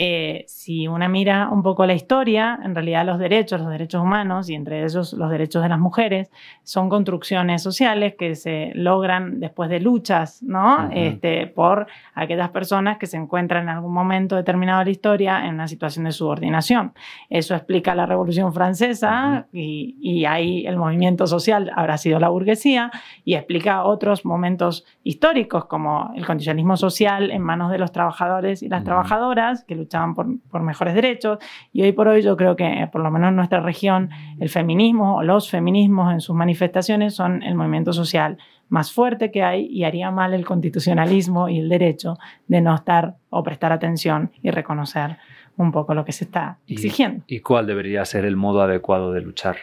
eh, 0.00 0.44
si 0.46 0.86
una 0.86 1.08
mira 1.08 1.48
un 1.50 1.64
poco 1.64 1.84
la 1.84 1.92
historia, 1.92 2.56
en 2.62 2.72
realidad 2.72 3.04
los 3.04 3.18
derechos, 3.18 3.60
los 3.60 3.68
derechos 3.68 4.00
humanos 4.00 4.48
y 4.48 4.54
entre 4.54 4.84
ellos 4.84 5.12
los 5.12 5.28
derechos 5.28 5.60
de 5.60 5.68
las 5.68 5.80
mujeres 5.80 6.30
son 6.62 6.88
construcciones 6.88 7.64
sociales 7.64 8.14
que 8.16 8.36
se 8.36 8.70
logran 8.76 9.40
después 9.40 9.68
de 9.68 9.80
luchas, 9.80 10.40
¿no? 10.44 10.84
Ujú. 10.84 10.92
Este, 10.94 11.48
por 11.48 11.88
aquellas 12.14 12.50
personas 12.50 12.98
que 12.98 13.06
se 13.06 13.16
encuentran 13.16 13.64
en 13.64 13.70
algún 13.70 13.92
momento 13.92 14.36
determinado 14.36 14.78
de 14.78 14.84
la 14.84 14.90
historia 14.92 15.44
en 15.44 15.54
una 15.54 15.66
situación 15.66 16.04
de 16.04 16.12
subordinación. 16.12 16.92
Eso 17.28 17.56
explica 17.56 17.96
la 17.96 18.06
Revolución 18.06 18.52
Francesa 18.52 19.48
y, 19.52 19.96
y 20.00 20.26
ahí 20.26 20.64
el 20.64 20.76
movimiento 20.76 21.26
social 21.26 21.72
habrá 21.74 21.98
sido 21.98 22.20
la 22.20 22.28
burguesía 22.28 22.92
y 23.24 23.34
explica 23.34 23.82
otros 23.82 24.24
momentos 24.24 24.86
históricos 25.02 25.64
como 25.64 26.12
el 26.14 26.24
condicionalismo 26.24 26.76
social 26.76 27.32
en 27.32 27.42
manos 27.42 27.72
de 27.72 27.78
los 27.78 27.90
trabajadores 27.90 28.62
y 28.62 28.68
las 28.68 28.84
trabajadoras 28.84 29.64
que 29.64 29.87
luchaban 29.88 30.14
por, 30.14 30.26
por 30.50 30.62
mejores 30.62 30.94
derechos 30.94 31.38
y 31.72 31.82
hoy 31.82 31.92
por 31.92 32.08
hoy 32.08 32.20
yo 32.22 32.36
creo 32.36 32.54
que 32.56 32.66
eh, 32.82 32.86
por 32.92 33.02
lo 33.02 33.10
menos 33.10 33.30
en 33.30 33.36
nuestra 33.36 33.60
región 33.60 34.10
el 34.38 34.50
feminismo 34.50 35.16
o 35.16 35.22
los 35.22 35.48
feminismos 35.50 36.12
en 36.12 36.20
sus 36.20 36.36
manifestaciones 36.36 37.14
son 37.14 37.42
el 37.42 37.54
movimiento 37.54 37.92
social 37.94 38.36
más 38.68 38.92
fuerte 38.92 39.30
que 39.30 39.42
hay 39.42 39.64
y 39.66 39.84
haría 39.84 40.10
mal 40.10 40.34
el 40.34 40.44
constitucionalismo 40.44 41.48
y 41.48 41.58
el 41.58 41.70
derecho 41.70 42.18
de 42.48 42.60
no 42.60 42.74
estar 42.74 43.14
o 43.30 43.42
prestar 43.42 43.72
atención 43.72 44.30
y 44.42 44.50
reconocer 44.50 45.16
un 45.56 45.72
poco 45.72 45.94
lo 45.94 46.04
que 46.04 46.12
se 46.12 46.24
está 46.24 46.58
Y- 46.66 46.74
exigiendo. 46.74 47.24
¿Y 47.26 47.40
cuál 47.40 47.66
debería 47.66 48.04
ser 48.04 48.26
el 48.26 48.36
modo 48.36 48.60
adecuado 48.60 49.12
de 49.12 49.22
luchar 49.22 49.56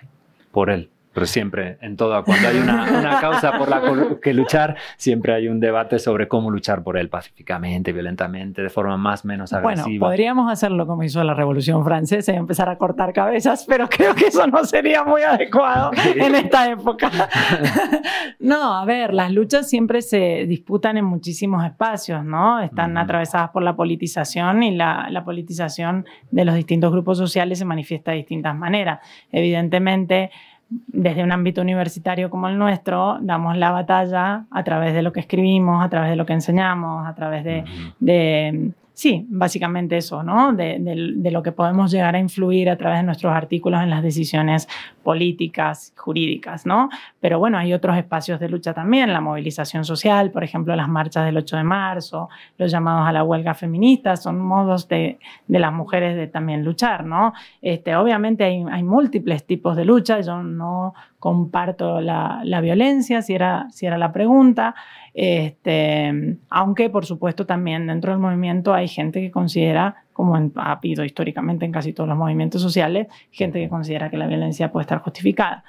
por 0.52 0.72
él? 0.72 0.90
Pero 1.16 1.28
siempre, 1.28 1.78
en 1.80 1.96
todo, 1.96 2.22
cuando 2.26 2.50
hay 2.50 2.58
una, 2.58 2.84
una 3.00 3.20
causa 3.22 3.58
por 3.58 3.70
la 3.70 3.82
que 4.22 4.34
luchar, 4.34 4.76
siempre 4.98 5.34
hay 5.34 5.48
un 5.48 5.62
debate 5.62 5.98
sobre 5.98 6.28
cómo 6.28 6.52
luchar 6.52 6.84
por 6.84 6.98
él 6.98 7.08
pacíficamente, 7.08 7.94
violentamente, 7.94 8.62
de 8.62 8.70
forma 8.70 8.98
más 8.98 9.24
o 9.24 9.30
menos 9.30 9.50
Bueno, 9.52 9.70
agresiva. 9.70 10.08
podríamos 10.08 10.52
hacerlo 10.52 10.86
como 10.86 11.04
hizo 11.04 11.24
la 11.24 11.34
Revolución 11.34 11.86
Francesa 11.86 12.34
y 12.34 12.36
empezar 12.36 12.68
a 12.68 12.78
cortar 12.78 13.14
cabezas, 13.14 13.66
pero 13.66 13.88
creo 13.88 14.14
que 14.14 14.26
eso 14.26 14.46
no 14.46 14.66
sería 14.66 15.06
muy 15.06 15.22
adecuado 15.22 15.92
en 16.16 16.36
esta 16.36 16.70
época. 16.70 17.10
no, 18.40 18.76
a 18.76 18.84
ver, 18.84 19.14
las 19.14 19.32
luchas 19.32 19.70
siempre 19.70 20.02
se 20.02 20.46
disputan 20.46 20.98
en 20.98 21.06
muchísimos 21.06 21.64
espacios, 21.64 22.26
¿no? 22.26 22.60
Están 22.60 22.98
atravesadas 22.98 23.52
por 23.52 23.64
la 23.64 23.78
politización 23.78 24.64
y 24.64 24.76
la, 24.76 25.08
la 25.10 25.24
politización 25.24 26.06
de 26.30 26.44
los 26.44 26.56
distintos 26.56 26.92
grupos 26.92 27.18
sociales 27.18 27.58
se 27.58 27.64
manifiesta 27.64 28.12
de 28.12 28.18
distintas 28.18 28.54
maneras. 28.54 29.00
Evidentemente, 29.32 30.30
desde 30.70 31.24
un 31.24 31.32
ámbito 31.32 31.62
universitario 31.62 32.30
como 32.30 32.48
el 32.50 32.58
nuestro, 32.58 33.18
damos 33.22 33.56
la 33.58 33.72
batalla 33.72 34.46
a 34.50 34.64
través 34.64 34.94
de 34.94 35.02
lo 35.04 35.12
que 35.14 35.20
escribimos, 35.20 35.84
a 35.84 35.90
través 35.90 36.10
de 36.10 36.16
lo 36.16 36.26
que 36.26 36.34
enseñamos, 36.34 37.08
a 37.08 37.14
través 37.14 37.44
de, 37.44 37.64
de- 38.00 38.72
sí, 38.96 39.26
básicamente 39.30 39.98
eso, 39.98 40.24
¿no? 40.24 40.52
De, 40.54 40.78
de- 40.80 41.32
lo 41.32 41.44
que 41.44 41.52
podemos 41.52 41.92
llegar 41.92 42.16
a 42.16 42.20
influir 42.20 42.70
a 42.70 42.78
través 42.78 43.00
de 43.00 43.04
nuestros 43.04 43.32
artículos 43.34 43.82
en 43.84 43.90
las 43.92 44.02
decisiones 44.02 44.68
políticas, 45.04 45.94
jurídicas, 45.96 46.66
¿no? 46.66 46.90
Pero 47.20 47.38
bueno, 47.38 47.58
hay 47.60 47.74
otros 47.74 47.96
espacios 47.98 48.40
de 48.40 48.50
lucha 48.50 48.74
también, 48.74 49.14
la 49.14 49.22
movilización 49.22 49.86
social, 49.86 50.32
por 50.32 50.44
ejemplo, 50.44 50.76
las 50.76 50.90
marchas 50.90 51.26
del 51.26 51.38
8 51.38 51.58
de 51.58 51.64
marzo, 51.64 52.30
los 52.58 52.72
llamados 52.72 53.08
a 53.08 53.12
la 53.12 53.24
huelga 53.24 53.54
feminista, 53.54 54.16
son 54.16 54.40
modos 54.40 54.88
de, 54.88 55.20
de 55.48 55.60
las 55.60 55.72
mujeres 55.74 56.16
de 56.16 56.28
también 56.28 56.64
luchar, 56.64 57.06
¿no? 57.06 57.34
Este, 57.62 57.96
obviamente 57.96 58.44
hay 58.46 58.84
múltiples 58.84 59.46
tipos 59.46 59.76
de 59.76 59.86
lucha, 59.86 60.22
yo 60.22 60.42
no 60.42 60.94
comparto 61.30 62.02
la, 62.02 62.42
la 62.44 62.62
violencia, 62.62 63.24
si 63.24 63.34
era, 63.34 63.66
si 63.72 63.88
era 63.88 63.98
la 63.98 64.12
pregunta, 64.12 64.76
este, 65.16 66.38
aunque 66.52 66.92
por 66.92 67.04
supuesto 67.08 67.48
también 67.48 67.88
dentro 67.88 68.12
del 68.12 68.20
movimiento 68.20 68.76
hay 68.76 68.88
gente 68.88 69.22
que 69.22 69.32
considera, 69.32 69.96
como 70.14 70.38
en- 70.38 70.52
ha 70.56 70.74
habido 70.74 71.04
históricamente 71.04 71.66
en 71.66 71.72
casi 71.72 71.94
todos 71.94 72.08
los 72.08 72.16
movimientos 72.16 72.62
sociales, 72.62 73.08
gente 73.32 73.60
que 73.60 73.70
considera 73.70 74.12
que 74.12 74.18
la 74.18 74.28
violencia 74.28 74.72
puede 74.72 74.84
estar 74.84 75.00
justificada. 75.00 75.64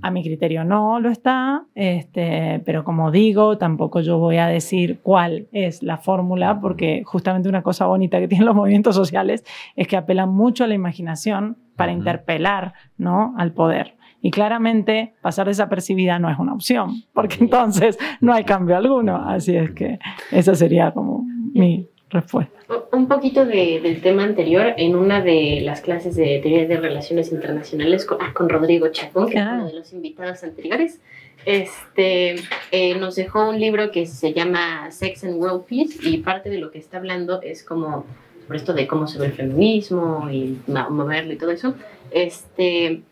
A 0.00 0.10
mi 0.10 0.22
criterio 0.22 0.64
no 0.64 0.98
lo 0.98 1.10
está, 1.10 1.64
este, 1.74 2.62
pero 2.64 2.82
como 2.82 3.10
digo, 3.10 3.58
tampoco 3.58 4.00
yo 4.00 4.16
voy 4.16 4.38
a 4.38 4.46
decir 4.46 5.00
cuál 5.02 5.48
es 5.52 5.82
la 5.82 5.98
fórmula, 5.98 6.58
porque 6.62 7.02
justamente 7.04 7.50
una 7.50 7.60
cosa 7.62 7.84
bonita 7.84 8.18
que 8.18 8.28
tienen 8.28 8.46
los 8.46 8.54
movimientos 8.56 8.94
sociales 8.94 9.44
es 9.76 9.86
que 9.88 9.98
apelan 9.98 10.30
mucho 10.30 10.64
a 10.64 10.68
la 10.68 10.74
imaginación 10.74 11.58
para 11.76 11.92
interpelar 11.92 12.72
¿no? 12.96 13.34
al 13.36 13.52
poder. 13.52 13.96
Y 14.26 14.30
claramente 14.32 15.14
pasar 15.22 15.46
desapercibida 15.46 16.18
no 16.18 16.28
es 16.28 16.36
una 16.38 16.52
opción, 16.52 17.02
porque 17.12 17.36
entonces 17.40 17.96
no 18.20 18.32
hay 18.34 18.42
cambio 18.42 18.76
alguno. 18.76 19.16
Así 19.24 19.54
es 19.56 19.70
que 19.70 20.00
esa 20.32 20.54
sería 20.56 20.90
como 20.90 21.24
mi 21.54 21.86
respuesta. 22.10 22.52
Un 22.92 23.06
poquito 23.06 23.46
de- 23.46 23.78
del 23.80 24.00
tema 24.00 24.24
anterior, 24.24 24.74
en 24.76 24.96
una 24.96 25.20
de 25.20 25.60
las 25.62 25.80
clases 25.80 26.16
de 26.16 26.40
teoría 26.42 26.66
de 26.66 26.76
relaciones 26.76 27.30
internacionales 27.30 28.04
con, 28.04 28.18
ah, 28.20 28.32
con 28.34 28.48
Rodrigo 28.48 28.88
Chacón, 28.88 29.28
que 29.30 29.38
es 29.38 29.46
uno 29.46 29.66
de 29.68 29.74
los 29.74 29.92
invitados 29.92 30.42
anteriores, 30.42 31.00
este, 31.44 32.34
eh, 32.72 32.98
nos 32.98 33.14
dejó 33.14 33.48
un 33.48 33.60
libro 33.60 33.92
que 33.92 34.06
se 34.06 34.32
llama 34.32 34.90
Sex 34.90 35.22
and 35.22 35.36
World 35.40 35.66
Peace 35.68 35.98
y 36.02 36.16
parte 36.18 36.50
de 36.50 36.58
lo 36.58 36.72
que 36.72 36.78
está 36.78 36.96
hablando 36.96 37.40
es 37.42 37.62
como 37.62 38.04
sobre 38.44 38.58
esto 38.58 38.72
de 38.74 38.86
cómo 38.88 39.06
se 39.06 39.20
ve 39.20 39.26
el 39.26 39.32
feminismo 39.32 40.28
y 40.30 40.58
moverlo 40.90 41.32
y 41.32 41.36
todo 41.36 41.50
eso. 41.52 41.74
Este, 42.10 43.02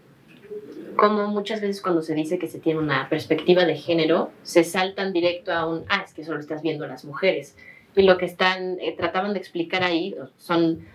como 0.96 1.28
muchas 1.28 1.60
veces 1.60 1.82
cuando 1.82 2.02
se 2.02 2.14
dice 2.14 2.38
que 2.38 2.48
se 2.48 2.58
tiene 2.58 2.80
una 2.80 3.08
perspectiva 3.08 3.64
de 3.64 3.76
género, 3.76 4.30
se 4.42 4.64
saltan 4.64 5.12
directo 5.12 5.52
a 5.52 5.66
un, 5.66 5.84
ah, 5.88 6.02
es 6.04 6.14
que 6.14 6.24
solo 6.24 6.40
estás 6.40 6.62
viendo 6.62 6.84
a 6.84 6.88
las 6.88 7.04
mujeres. 7.04 7.56
Y 7.96 8.02
lo 8.02 8.18
que 8.18 8.26
están, 8.26 8.78
eh, 8.80 8.94
trataban 8.96 9.32
de 9.32 9.38
explicar 9.38 9.84
ahí 9.84 10.14
son 10.36 10.86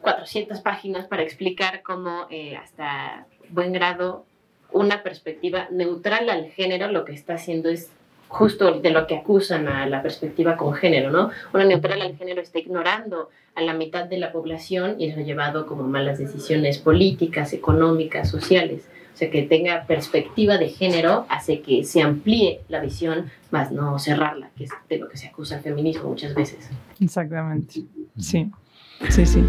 400 0.00 0.60
páginas 0.60 1.06
para 1.06 1.22
explicar 1.22 1.82
cómo 1.82 2.26
eh, 2.30 2.56
hasta 2.56 3.26
buen 3.50 3.72
grado 3.72 4.24
una 4.72 5.02
perspectiva 5.02 5.68
neutral 5.70 6.30
al 6.30 6.50
género 6.50 6.90
lo 6.90 7.04
que 7.04 7.12
está 7.12 7.34
haciendo 7.34 7.68
es 7.68 7.90
justo 8.28 8.80
de 8.80 8.90
lo 8.90 9.08
que 9.08 9.16
acusan 9.16 9.66
a 9.66 9.86
la 9.86 10.02
perspectiva 10.02 10.56
con 10.56 10.72
género, 10.74 11.10
¿no? 11.10 11.30
Una 11.52 11.64
neutral 11.64 12.00
al 12.00 12.16
género 12.16 12.40
está 12.40 12.60
ignorando 12.60 13.28
a 13.56 13.60
la 13.60 13.74
mitad 13.74 14.04
de 14.04 14.18
la 14.18 14.30
población 14.30 14.94
y 14.98 15.08
eso 15.08 15.18
ha 15.18 15.24
llevado 15.24 15.66
como 15.66 15.82
malas 15.82 16.18
decisiones 16.18 16.78
políticas, 16.78 17.52
económicas, 17.52 18.30
sociales. 18.30 18.88
O 19.12 19.16
sea, 19.16 19.30
que 19.30 19.42
tenga 19.42 19.84
perspectiva 19.86 20.56
de 20.58 20.68
género 20.68 21.26
hace 21.28 21.60
que 21.60 21.84
se 21.84 22.02
amplíe 22.02 22.60
la 22.68 22.80
visión, 22.80 23.30
más 23.50 23.70
no 23.70 23.98
cerrarla, 23.98 24.50
que 24.56 24.64
es 24.64 24.70
de 24.88 24.98
lo 24.98 25.08
que 25.08 25.16
se 25.16 25.28
acusa 25.28 25.56
al 25.56 25.62
feminismo 25.62 26.08
muchas 26.08 26.34
veces. 26.34 26.70
Exactamente. 27.00 27.82
Sí, 28.18 28.50
sí, 29.08 29.26
sí. 29.26 29.44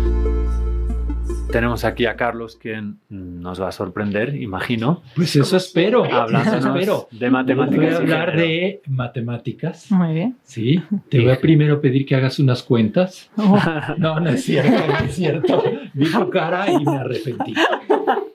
Tenemos 1.51 1.83
aquí 1.83 2.05
a 2.05 2.15
Carlos, 2.15 2.55
quien 2.55 2.99
nos 3.09 3.61
va 3.61 3.67
a 3.67 3.71
sorprender, 3.73 4.35
imagino. 4.35 5.01
Pues 5.15 5.35
eso 5.35 5.57
espero. 5.57 6.05
Hablándonos 6.05 6.59
eso 6.59 6.75
espero. 6.75 7.07
de 7.11 7.29
matemáticas. 7.29 7.85
Voy 7.85 7.93
a 7.93 7.97
hablar 7.97 8.37
de 8.37 8.81
matemáticas. 8.87 9.91
Muy 9.91 10.13
bien. 10.13 10.37
Sí, 10.43 10.81
te 11.09 11.19
voy 11.19 11.31
a 11.31 11.41
primero 11.41 11.81
pedir 11.81 12.05
que 12.05 12.15
hagas 12.15 12.39
unas 12.39 12.63
cuentas. 12.63 13.29
No, 13.97 14.19
no 14.19 14.29
es 14.29 14.43
cierto, 14.45 14.87
no 14.87 14.97
es 15.05 15.15
cierto. 15.15 15.63
Vi 15.93 16.09
tu 16.11 16.29
cara 16.29 16.71
y 16.71 16.83
me 16.85 16.97
arrepentí. 16.97 17.53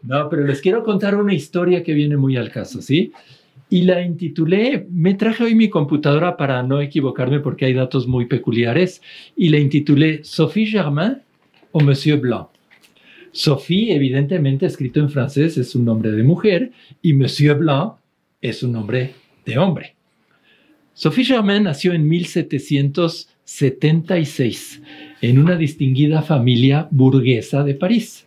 No, 0.07 0.29
pero 0.29 0.47
les 0.47 0.61
quiero 0.61 0.85
contar 0.85 1.16
una 1.16 1.35
historia 1.35 1.83
que 1.83 1.92
viene 1.92 2.16
muy 2.16 2.37
al 2.37 2.51
caso, 2.51 2.81
¿sí? 2.81 3.11
Y 3.69 3.83
la 3.83 4.01
intitulé, 4.01 4.87
me 4.90 5.14
traje 5.14 5.42
hoy 5.42 5.57
mi 5.57 5.69
computadora 5.69 6.37
para 6.37 6.62
no 6.62 6.81
equivocarme 6.81 7.40
porque 7.40 7.64
hay 7.64 7.75
datos 7.75 8.07
muy 8.07 8.27
peculiares, 8.27 9.03
y 9.37 9.49
la 9.49 9.59
intitulé 9.59 10.23
Sophie 10.23 10.66
Germain 10.66 11.19
o 11.73 11.81
Monsieur 11.81 12.21
Blanc. 12.21 12.47
Sophie, 13.33 13.92
evidentemente, 13.92 14.66
escrito 14.66 15.01
en 15.01 15.11
francés, 15.11 15.59
es 15.59 15.75
un 15.75 15.85
nombre 15.85 16.12
de 16.12 16.23
mujer, 16.23 16.71
y 17.03 17.12
Monsieur 17.12 17.59
Blanc 17.59 17.95
es 18.40 18.62
un 18.62 18.71
nombre 18.73 19.14
de 19.45 19.59
hombre. 19.59 19.97
Sophie 20.95 21.25
Germain 21.25 21.64
nació 21.64 21.92
en 21.92 22.07
1776 22.09 24.83
en 25.21 25.40
una 25.40 25.57
distinguida 25.57 26.23
familia 26.23 26.87
burguesa 26.92 27.64
de 27.64 27.75
París. 27.75 28.26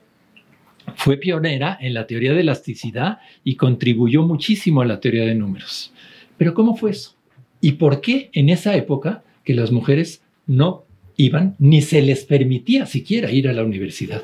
Fue 0.95 1.17
pionera 1.17 1.77
en 1.79 1.93
la 1.93 2.07
teoría 2.07 2.33
de 2.33 2.41
elasticidad 2.41 3.19
y 3.43 3.55
contribuyó 3.55 4.23
muchísimo 4.23 4.81
a 4.81 4.85
la 4.85 4.99
teoría 4.99 5.25
de 5.25 5.35
números. 5.35 5.93
Pero 6.37 6.53
¿cómo 6.53 6.75
fue 6.75 6.91
eso? 6.91 7.15
¿Y 7.61 7.73
por 7.73 8.01
qué 8.01 8.29
en 8.33 8.49
esa 8.49 8.75
época 8.75 9.23
que 9.43 9.53
las 9.53 9.71
mujeres 9.71 10.23
no 10.47 10.85
iban 11.17 11.55
ni 11.59 11.81
se 11.81 12.01
les 12.01 12.23
permitía 12.25 12.85
siquiera 12.85 13.31
ir 13.31 13.47
a 13.47 13.53
la 13.53 13.63
universidad? 13.63 14.21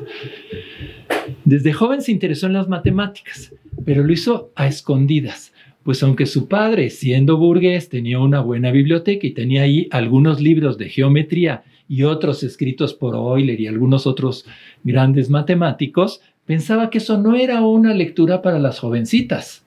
Desde 1.43 1.73
joven 1.73 2.01
se 2.01 2.12
interesó 2.12 2.47
en 2.47 2.54
las 2.54 2.67
matemáticas, 2.67 3.54
pero 3.84 4.04
lo 4.04 4.13
hizo 4.13 4.51
a 4.56 4.67
escondidas, 4.67 5.54
pues 5.84 6.01
aunque 6.01 6.25
su 6.25 6.47
padre, 6.47 6.89
siendo 6.89 7.38
burgués, 7.38 7.89
tenía 7.89 8.19
una 8.19 8.39
buena 8.41 8.71
biblioteca 8.71 9.28
y 9.28 9.32
tenía 9.32 9.63
ahí 9.63 9.88
algunos 9.91 10.41
libros 10.41 10.78
de 10.78 10.89
geometría 10.89 11.63
y 11.88 12.04
otros 12.04 12.41
escritos 12.43 12.93
por 12.93 13.13
Euler 13.13 13.60
y 13.60 13.67
algunos 13.67 14.08
otros 14.08 14.45
grandes 14.84 15.30
matemáticos, 15.30 16.21
pensaba 16.45 16.89
que 16.89 16.99
eso 16.99 17.17
no 17.17 17.36
era 17.36 17.62
una 17.62 17.93
lectura 17.93 18.41
para 18.41 18.60
las 18.60 18.79
jovencitas. 18.79 19.63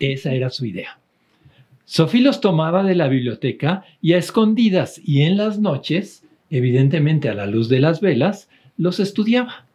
Esa 0.00 0.32
era 0.32 0.50
su 0.50 0.66
idea. 0.66 0.98
Sophie 1.84 2.22
los 2.22 2.40
tomaba 2.40 2.84
de 2.84 2.94
la 2.94 3.08
biblioteca 3.08 3.84
y 4.00 4.12
a 4.12 4.18
escondidas 4.18 5.00
y 5.04 5.22
en 5.22 5.36
las 5.36 5.58
noches, 5.58 6.24
evidentemente 6.48 7.28
a 7.28 7.34
la 7.34 7.46
luz 7.46 7.68
de 7.68 7.80
las 7.80 8.00
velas, 8.00 8.48
los 8.76 9.00
estudiaba. 9.00 9.66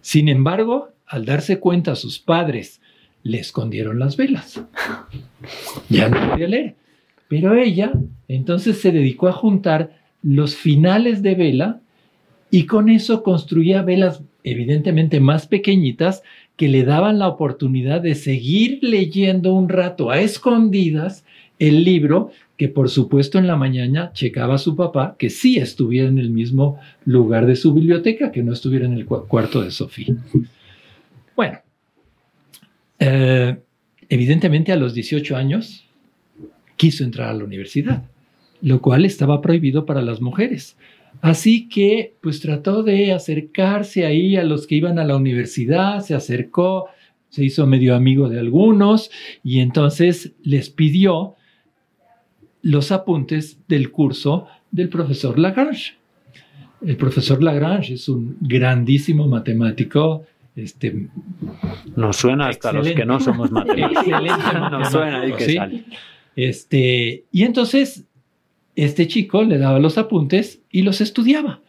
Sin 0.00 0.28
embargo, 0.28 0.90
al 1.06 1.24
darse 1.24 1.60
cuenta 1.60 1.94
sus 1.94 2.18
padres, 2.18 2.80
le 3.22 3.38
escondieron 3.38 3.98
las 3.98 4.16
velas. 4.16 4.62
Ya 5.88 6.08
no 6.08 6.30
podía 6.30 6.48
leer. 6.48 6.74
Pero 7.28 7.54
ella 7.54 7.92
entonces 8.26 8.80
se 8.80 8.90
dedicó 8.90 9.28
a 9.28 9.32
juntar 9.32 9.98
los 10.22 10.56
finales 10.56 11.22
de 11.22 11.34
vela 11.34 11.80
y 12.50 12.64
con 12.64 12.88
eso 12.88 13.22
construía 13.22 13.82
velas 13.82 14.22
evidentemente 14.44 15.20
más 15.20 15.46
pequeñitas 15.46 16.22
que 16.56 16.68
le 16.68 16.84
daban 16.84 17.18
la 17.18 17.28
oportunidad 17.28 18.00
de 18.00 18.14
seguir 18.14 18.78
leyendo 18.82 19.52
un 19.52 19.68
rato 19.68 20.10
a 20.10 20.20
escondidas 20.20 21.24
el 21.58 21.84
libro 21.84 22.30
que 22.56 22.68
por 22.68 22.88
supuesto 22.90 23.38
en 23.38 23.46
la 23.46 23.56
mañana 23.56 24.10
checaba 24.12 24.58
su 24.58 24.74
papá 24.74 25.14
que 25.18 25.30
sí 25.30 25.58
estuviera 25.58 26.08
en 26.08 26.18
el 26.18 26.30
mismo 26.30 26.78
lugar 27.04 27.46
de 27.46 27.54
su 27.56 27.72
biblioteca, 27.72 28.32
que 28.32 28.42
no 28.42 28.52
estuviera 28.52 28.86
en 28.86 28.94
el 28.94 29.06
cu- 29.06 29.26
cuarto 29.28 29.62
de 29.62 29.70
Sofía. 29.70 30.14
Bueno, 31.36 31.58
eh, 32.98 33.56
evidentemente 34.08 34.72
a 34.72 34.76
los 34.76 34.94
18 34.94 35.36
años 35.36 35.84
quiso 36.76 37.04
entrar 37.04 37.28
a 37.28 37.34
la 37.34 37.44
universidad, 37.44 38.02
lo 38.60 38.80
cual 38.80 39.04
estaba 39.04 39.40
prohibido 39.40 39.86
para 39.86 40.02
las 40.02 40.20
mujeres. 40.20 40.76
Así 41.20 41.68
que 41.68 42.16
pues 42.20 42.40
trató 42.40 42.82
de 42.82 43.12
acercarse 43.12 44.06
ahí 44.06 44.36
a 44.36 44.44
los 44.44 44.66
que 44.66 44.76
iban 44.76 44.98
a 44.98 45.04
la 45.04 45.16
universidad, 45.16 46.00
se 46.00 46.14
acercó 46.14 46.88
se 47.28 47.44
hizo 47.44 47.66
medio 47.66 47.94
amigo 47.94 48.28
de 48.28 48.38
algunos 48.38 49.10
y 49.44 49.60
entonces 49.60 50.32
les 50.42 50.70
pidió 50.70 51.34
los 52.62 52.90
apuntes 52.90 53.58
del 53.68 53.90
curso 53.90 54.46
del 54.70 54.88
profesor 54.88 55.38
Lagrange. 55.38 55.94
El 56.84 56.96
profesor 56.96 57.42
Lagrange 57.42 57.94
es 57.94 58.08
un 58.08 58.36
grandísimo 58.40 59.26
matemático. 59.26 60.24
Este, 60.56 61.08
Nos 61.96 62.16
suena 62.16 62.48
hasta 62.48 62.72
los 62.72 62.88
que 62.88 63.04
no 63.04 63.20
somos 63.20 63.50
matemáticos. 63.50 64.04
Excelente 64.06 64.58
Nos 64.70 64.90
suena 64.90 65.20
ahí 65.20 65.32
que 65.32 65.44
¿sí? 65.44 65.54
sale. 65.54 65.84
Este, 66.34 67.24
y 67.32 67.42
entonces 67.42 68.04
este 68.84 69.08
chico 69.08 69.42
le 69.42 69.58
daba 69.58 69.78
los 69.78 69.98
apuntes 69.98 70.62
y 70.70 70.82
los 70.82 71.00
estudiaba. 71.00 71.60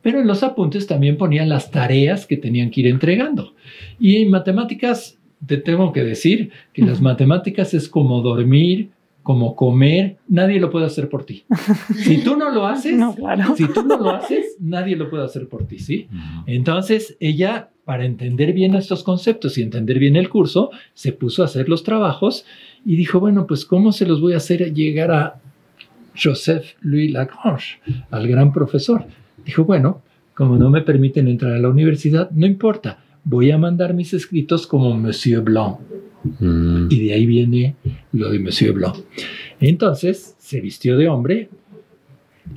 Pero 0.00 0.20
en 0.20 0.26
los 0.26 0.42
apuntes 0.42 0.86
también 0.86 1.18
ponían 1.18 1.48
las 1.48 1.70
tareas 1.70 2.26
que 2.26 2.36
tenían 2.36 2.70
que 2.70 2.80
ir 2.80 2.86
entregando. 2.86 3.54
Y 3.98 4.16
en 4.16 4.30
matemáticas, 4.30 5.18
te 5.44 5.58
tengo 5.58 5.92
que 5.92 6.02
decir 6.02 6.50
que 6.72 6.82
las 6.82 7.02
matemáticas 7.02 7.74
es 7.74 7.88
como 7.88 8.22
dormir, 8.22 8.90
como 9.22 9.56
comer, 9.56 10.16
nadie 10.28 10.60
lo 10.60 10.70
puede 10.70 10.86
hacer 10.86 11.08
por 11.08 11.24
ti. 11.24 11.44
Si 11.96 12.18
tú 12.18 12.36
no 12.36 12.50
lo 12.50 12.66
haces, 12.66 12.96
si 13.56 13.66
tú 13.66 13.82
no 13.82 13.98
lo 13.98 14.10
haces, 14.10 14.56
nadie 14.60 14.96
lo 14.96 15.10
puede 15.10 15.24
hacer 15.24 15.48
por 15.48 15.66
ti, 15.66 15.80
¿sí? 15.80 16.08
Entonces, 16.46 17.16
ella, 17.18 17.70
para 17.84 18.04
entender 18.04 18.52
bien 18.52 18.76
estos 18.76 19.02
conceptos 19.02 19.58
y 19.58 19.62
entender 19.62 19.98
bien 19.98 20.16
el 20.16 20.28
curso, 20.28 20.70
se 20.94 21.12
puso 21.12 21.42
a 21.42 21.46
hacer 21.46 21.68
los 21.68 21.82
trabajos 21.82 22.46
y 22.84 22.94
dijo, 22.94 23.18
bueno, 23.18 23.46
pues 23.46 23.66
¿cómo 23.66 23.90
se 23.90 24.06
los 24.06 24.20
voy 24.20 24.34
a 24.34 24.36
hacer 24.36 24.72
llegar 24.72 25.10
a 25.10 25.40
Joseph 26.16 26.74
Louis 26.80 27.12
Lagrange, 27.12 27.80
al 28.10 28.26
gran 28.26 28.52
profesor? 28.52 29.06
Dijo, 29.44 29.64
bueno, 29.64 30.02
como 30.34 30.56
no 30.56 30.70
me 30.70 30.82
permiten 30.82 31.28
entrar 31.28 31.52
a 31.52 31.58
la 31.58 31.68
universidad, 31.68 32.30
no 32.30 32.46
importa, 32.46 32.98
voy 33.24 33.50
a 33.50 33.58
mandar 33.58 33.94
mis 33.94 34.12
escritos 34.12 34.66
como 34.66 34.96
Monsieur 34.96 35.42
Blanc. 35.42 35.78
Y 36.90 37.06
de 37.06 37.12
ahí 37.12 37.26
viene 37.26 37.76
lo 38.12 38.30
de 38.30 38.38
Monsieur 38.38 38.72
Blanc. 38.72 38.96
Entonces 39.60 40.34
se 40.38 40.60
vistió 40.60 40.96
de 40.96 41.08
hombre, 41.08 41.48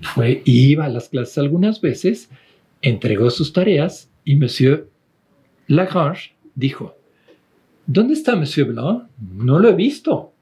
fue, 0.01 0.41
iba 0.45 0.85
a 0.85 0.89
las 0.89 1.09
clases 1.09 1.37
algunas 1.37 1.81
veces, 1.81 2.29
entregó 2.81 3.29
sus 3.29 3.53
tareas 3.53 4.09
y 4.23 4.35
Monsieur 4.35 4.89
Lagrange 5.67 6.33
dijo, 6.55 6.95
¿dónde 7.85 8.13
está 8.13 8.35
Monsieur 8.35 8.67
Blanc? 8.67 9.03
No 9.19 9.59
lo 9.59 9.69
he 9.69 9.75
visto 9.75 10.33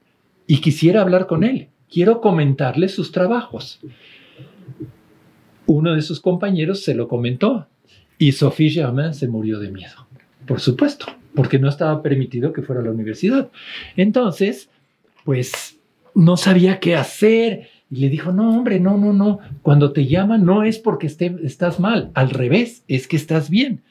y 0.46 0.60
quisiera 0.60 1.02
hablar 1.02 1.26
con 1.26 1.44
él. 1.44 1.68
Quiero 1.90 2.20
comentarle 2.20 2.88
sus 2.88 3.12
trabajos. 3.12 3.80
Uno 5.66 5.94
de 5.94 6.02
sus 6.02 6.20
compañeros 6.20 6.82
se 6.82 6.94
lo 6.94 7.08
comentó 7.08 7.66
y 8.18 8.32
Sophie 8.32 8.70
Germain 8.70 9.14
se 9.14 9.28
murió 9.28 9.58
de 9.58 9.70
miedo. 9.70 10.06
Por 10.46 10.60
supuesto, 10.60 11.06
porque 11.34 11.58
no 11.58 11.68
estaba 11.68 12.02
permitido 12.02 12.52
que 12.52 12.62
fuera 12.62 12.80
a 12.80 12.84
la 12.84 12.90
universidad. 12.90 13.50
Entonces, 13.96 14.70
pues 15.24 15.78
no 16.14 16.36
sabía 16.36 16.80
qué 16.80 16.96
hacer 16.96 17.68
y 17.90 17.96
le 18.00 18.08
dijo, 18.08 18.32
no, 18.32 18.50
hombre, 18.50 18.80
no, 18.80 18.98
no, 18.98 19.12
no, 19.12 19.38
cuando 19.62 19.92
te 19.92 20.06
llaman 20.06 20.44
no 20.44 20.62
es 20.62 20.78
porque 20.78 21.06
esté, 21.06 21.34
estás 21.42 21.80
mal, 21.80 22.10
al 22.14 22.30
revés, 22.30 22.84
es 22.86 23.08
que 23.08 23.16
estás 23.16 23.48
bien. 23.48 23.82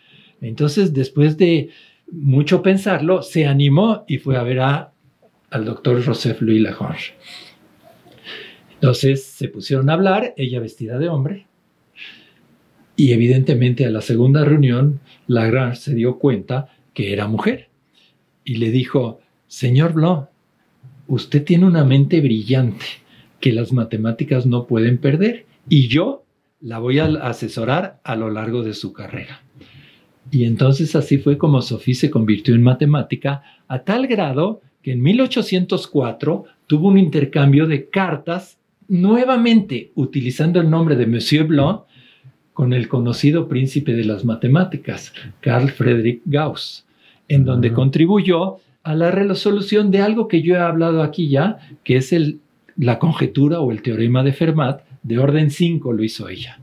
Entonces, 0.41 0.93
después 0.93 1.37
de 1.37 1.69
mucho 2.11 2.61
pensarlo, 2.61 3.21
se 3.21 3.47
animó 3.47 4.03
y 4.07 4.17
fue 4.17 4.37
a 4.37 4.43
ver 4.43 4.59
a, 4.59 4.91
al 5.49 5.65
doctor 5.65 6.03
Joseph 6.03 6.41
Louis 6.41 6.61
Lagrange. 6.61 7.13
Entonces 8.81 9.23
se 9.23 9.47
pusieron 9.47 9.89
a 9.89 9.93
hablar, 9.93 10.33
ella 10.37 10.59
vestida 10.59 10.99
de 10.99 11.09
hombre, 11.09 11.47
y 12.95 13.11
evidentemente 13.11 13.85
a 13.85 13.91
la 13.91 14.01
segunda 14.01 14.43
reunión, 14.43 14.99
Lagrange 15.27 15.77
se 15.77 15.95
dio 15.95 16.17
cuenta 16.17 16.69
que 16.93 17.13
era 17.13 17.27
mujer 17.27 17.69
y 18.43 18.55
le 18.55 18.71
dijo, 18.71 19.19
señor 19.47 19.93
Blanc, 19.93 20.29
usted 21.07 21.43
tiene 21.43 21.65
una 21.65 21.85
mente 21.85 22.21
brillante 22.21 22.85
que 23.39 23.53
las 23.53 23.71
matemáticas 23.71 24.47
no 24.47 24.65
pueden 24.65 24.97
perder 24.97 25.45
y 25.69 25.87
yo 25.87 26.23
la 26.59 26.79
voy 26.79 26.97
a 26.97 27.05
asesorar 27.05 27.99
a 28.03 28.15
lo 28.15 28.31
largo 28.31 28.63
de 28.63 28.73
su 28.73 28.93
carrera. 28.93 29.43
Y 30.31 30.45
entonces 30.45 30.95
así 30.95 31.19
fue 31.19 31.37
como 31.37 31.61
Sophie 31.61 31.93
se 31.93 32.09
convirtió 32.09 32.55
en 32.55 32.63
matemática 32.63 33.43
a 33.67 33.83
tal 33.83 34.07
grado 34.07 34.61
que 34.81 34.93
en 34.93 35.01
1804 35.01 36.45
tuvo 36.65 36.87
un 36.87 36.97
intercambio 36.97 37.67
de 37.67 37.89
cartas 37.89 38.57
nuevamente 38.87 39.91
utilizando 39.95 40.61
el 40.61 40.69
nombre 40.69 40.95
de 40.95 41.07
Monsieur 41.07 41.45
Blanc 41.45 41.81
con 42.53 42.73
el 42.73 42.87
conocido 42.87 43.47
príncipe 43.47 43.93
de 43.93 44.05
las 44.05 44.25
matemáticas, 44.25 45.13
Carl 45.41 45.69
Friedrich 45.69 46.21
Gauss, 46.25 46.85
en 47.27 47.45
donde 47.45 47.71
contribuyó 47.71 48.57
a 48.83 48.95
la 48.95 49.11
resolución 49.11 49.91
de 49.91 50.01
algo 50.01 50.27
que 50.27 50.41
yo 50.41 50.55
he 50.55 50.59
hablado 50.59 51.03
aquí 51.03 51.29
ya, 51.29 51.59
que 51.83 51.97
es 51.97 52.13
el, 52.13 52.39
la 52.77 52.99
conjetura 52.99 53.59
o 53.59 53.71
el 53.71 53.81
teorema 53.81 54.23
de 54.23 54.33
Fermat 54.33 54.81
de 55.03 55.19
orden 55.19 55.51
5, 55.51 55.93
lo 55.93 56.03
hizo 56.03 56.29
ella. 56.29 56.59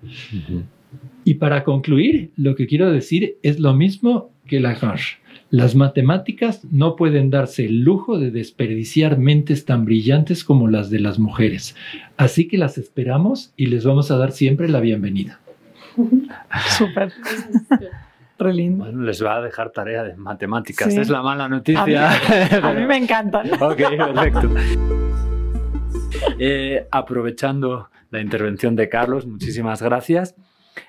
Y 1.24 1.34
para 1.34 1.64
concluir, 1.64 2.30
lo 2.36 2.54
que 2.54 2.66
quiero 2.66 2.90
decir 2.90 3.36
es 3.42 3.58
lo 3.60 3.72
mismo 3.74 4.30
que 4.46 4.60
Lagrange. 4.60 5.18
Las 5.54 5.76
matemáticas 5.76 6.64
no 6.72 6.96
pueden 6.96 7.30
darse 7.30 7.66
el 7.66 7.82
lujo 7.82 8.18
de 8.18 8.32
desperdiciar 8.32 9.18
mentes 9.18 9.64
tan 9.64 9.84
brillantes 9.84 10.42
como 10.42 10.66
las 10.66 10.90
de 10.90 10.98
las 10.98 11.20
mujeres. 11.20 11.76
Así 12.16 12.48
que 12.48 12.58
las 12.58 12.76
esperamos 12.76 13.52
y 13.56 13.66
les 13.66 13.84
vamos 13.84 14.10
a 14.10 14.16
dar 14.18 14.32
siempre 14.32 14.68
la 14.68 14.80
bienvenida. 14.80 15.38
Súper. 16.76 17.12
Re 18.36 18.52
lindo. 18.52 18.82
Bueno, 18.82 19.02
les 19.02 19.24
va 19.24 19.36
a 19.36 19.42
dejar 19.42 19.70
tarea 19.70 20.02
de 20.02 20.16
matemáticas. 20.16 20.92
Sí. 20.92 20.98
Es 20.98 21.08
la 21.08 21.22
mala 21.22 21.44
A 21.44 21.48
mí, 21.48 21.54
noticia. 21.54 22.10
a 22.60 22.72
mí 22.72 22.84
me 22.84 22.96
encantan. 23.04 23.48
Ok, 23.62 23.76
perfecto. 23.76 24.50
Eh, 26.40 26.84
aprovechando 26.90 27.90
la 28.10 28.20
intervención 28.20 28.74
de 28.74 28.88
Carlos, 28.88 29.24
muchísimas 29.24 29.80
gracias. 29.80 30.34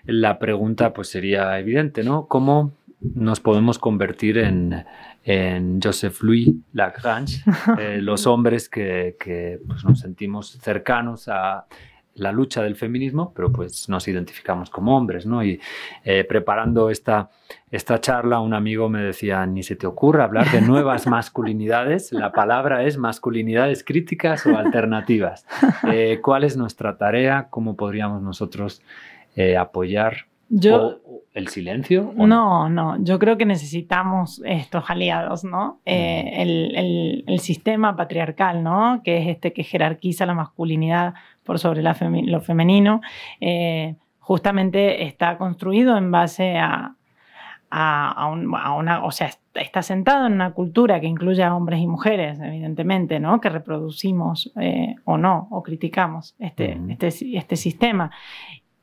La 0.05 0.39
pregunta 0.39 0.91
pues 0.91 1.07
sería 1.09 1.59
evidente, 1.59 2.03
¿no? 2.03 2.25
¿Cómo 2.25 2.73
nos 3.13 3.39
podemos 3.39 3.77
convertir 3.77 4.37
en, 4.37 4.85
en 5.23 5.79
Joseph 5.81 6.21
Louis 6.21 6.55
Lagrange, 6.73 7.41
eh, 7.79 7.99
los 8.01 8.25
hombres 8.27 8.69
que, 8.69 9.15
que, 9.19 9.59
pues, 9.67 9.83
nos 9.83 9.99
sentimos 9.99 10.57
cercanos 10.61 11.27
a 11.27 11.65
la 12.15 12.31
lucha 12.31 12.63
del 12.63 12.75
feminismo, 12.75 13.33
pero 13.35 13.51
pues 13.51 13.89
nos 13.89 14.07
identificamos 14.07 14.69
como 14.69 14.95
hombres, 14.95 15.25
¿no? 15.25 15.43
Y 15.43 15.59
eh, 16.03 16.23
preparando 16.23 16.89
esta, 16.89 17.29
esta 17.69 17.99
charla, 17.99 18.39
un 18.39 18.53
amigo 18.53 18.89
me 18.89 19.01
decía, 19.01 19.45
ni 19.45 19.63
se 19.63 19.75
te 19.75 19.85
ocurra 19.85 20.23
hablar 20.23 20.49
de 20.51 20.61
nuevas 20.61 21.07
masculinidades, 21.07 22.13
la 22.13 22.31
palabra 22.31 22.83
es 22.83 22.97
masculinidades 22.97 23.83
críticas 23.83 24.45
o 24.45 24.57
alternativas. 24.57 25.45
Eh, 25.91 26.19
¿Cuál 26.21 26.43
es 26.45 26.57
nuestra 26.57 26.97
tarea? 26.97 27.47
¿Cómo 27.49 27.75
podríamos 27.75 28.21
nosotros 28.21 28.81
eh, 29.35 29.57
apoyar 29.57 30.25
Yo- 30.49 30.99
o- 31.05 31.21
el 31.33 31.47
silencio? 31.49 32.13
No, 32.27 32.69
no, 32.69 32.97
yo 33.03 33.19
creo 33.19 33.37
que 33.37 33.45
necesitamos 33.45 34.41
estos 34.45 34.89
aliados, 34.89 35.43
¿no? 35.43 35.81
Eh, 35.85 36.31
el, 36.41 36.75
el- 36.77 37.23
el 37.27 37.39
sistema 37.39 37.95
patriarcal, 37.97 38.63
¿no? 38.63 39.01
Que 39.03 39.17
es 39.17 39.27
este 39.27 39.51
que 39.51 39.63
jerarquiza 39.63 40.25
la 40.25 40.33
masculinidad 40.33 41.13
por 41.43 41.59
sobre 41.59 41.81
la 41.81 41.93
femi- 41.93 42.25
lo 42.25 42.39
femenino, 42.41 43.01
eh, 43.41 43.95
justamente 44.19 45.03
está 45.03 45.37
construido 45.37 45.97
en 45.97 46.09
base 46.09 46.57
a, 46.57 46.95
a- 47.69 48.11
a 48.11 48.27
un- 48.27 48.55
a 48.55 48.73
una, 48.73 49.03
o 49.03 49.11
sea, 49.11 49.29
está 49.55 49.81
sentado 49.81 50.27
en 50.27 50.33
una 50.33 50.51
cultura 50.53 51.01
que 51.01 51.07
incluye 51.07 51.43
a 51.43 51.53
hombres 51.55 51.79
y 51.81 51.87
mujeres, 51.87 52.39
evidentemente, 52.39 53.19
¿no? 53.19 53.41
Que 53.41 53.49
reproducimos 53.49 54.53
eh, 54.61 54.95
o 55.03 55.17
no, 55.17 55.47
o 55.51 55.61
criticamos 55.63 56.33
este, 56.39 56.77
este, 56.89 57.37
este 57.37 57.55
sistema. 57.57 58.11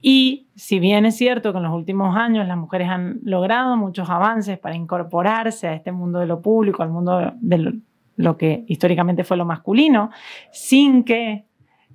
Y 0.05 0.49
si 0.57 0.81
bien 0.81 1.07
es 1.07 1.17
cierto 1.17 1.53
que 1.53 1.59
en 1.59 1.63
los 1.63 1.73
últimos 1.73 2.17
años 2.17 2.47
las 2.47 2.57
mujeres 2.57 2.89
han 2.89 3.21
logrado 3.23 3.77
muchos 3.77 4.11
avances 4.11 4.59
para 4.59 4.75
incorporarse 4.75 5.69
a 5.69 5.75
este 5.75 5.93
mundo 5.93 6.19
de 6.19 6.27
lo 6.27 6.43
público, 6.43 6.83
al 6.83 6.91
mundo 6.91 7.33
de 7.41 7.81
lo, 8.17 8.37
que 8.37 8.65
históricamente 8.67 9.23
fue 9.23 9.37
lo 9.37 9.45
masculino, 9.45 10.11
sin 10.51 11.05
que 11.05 11.47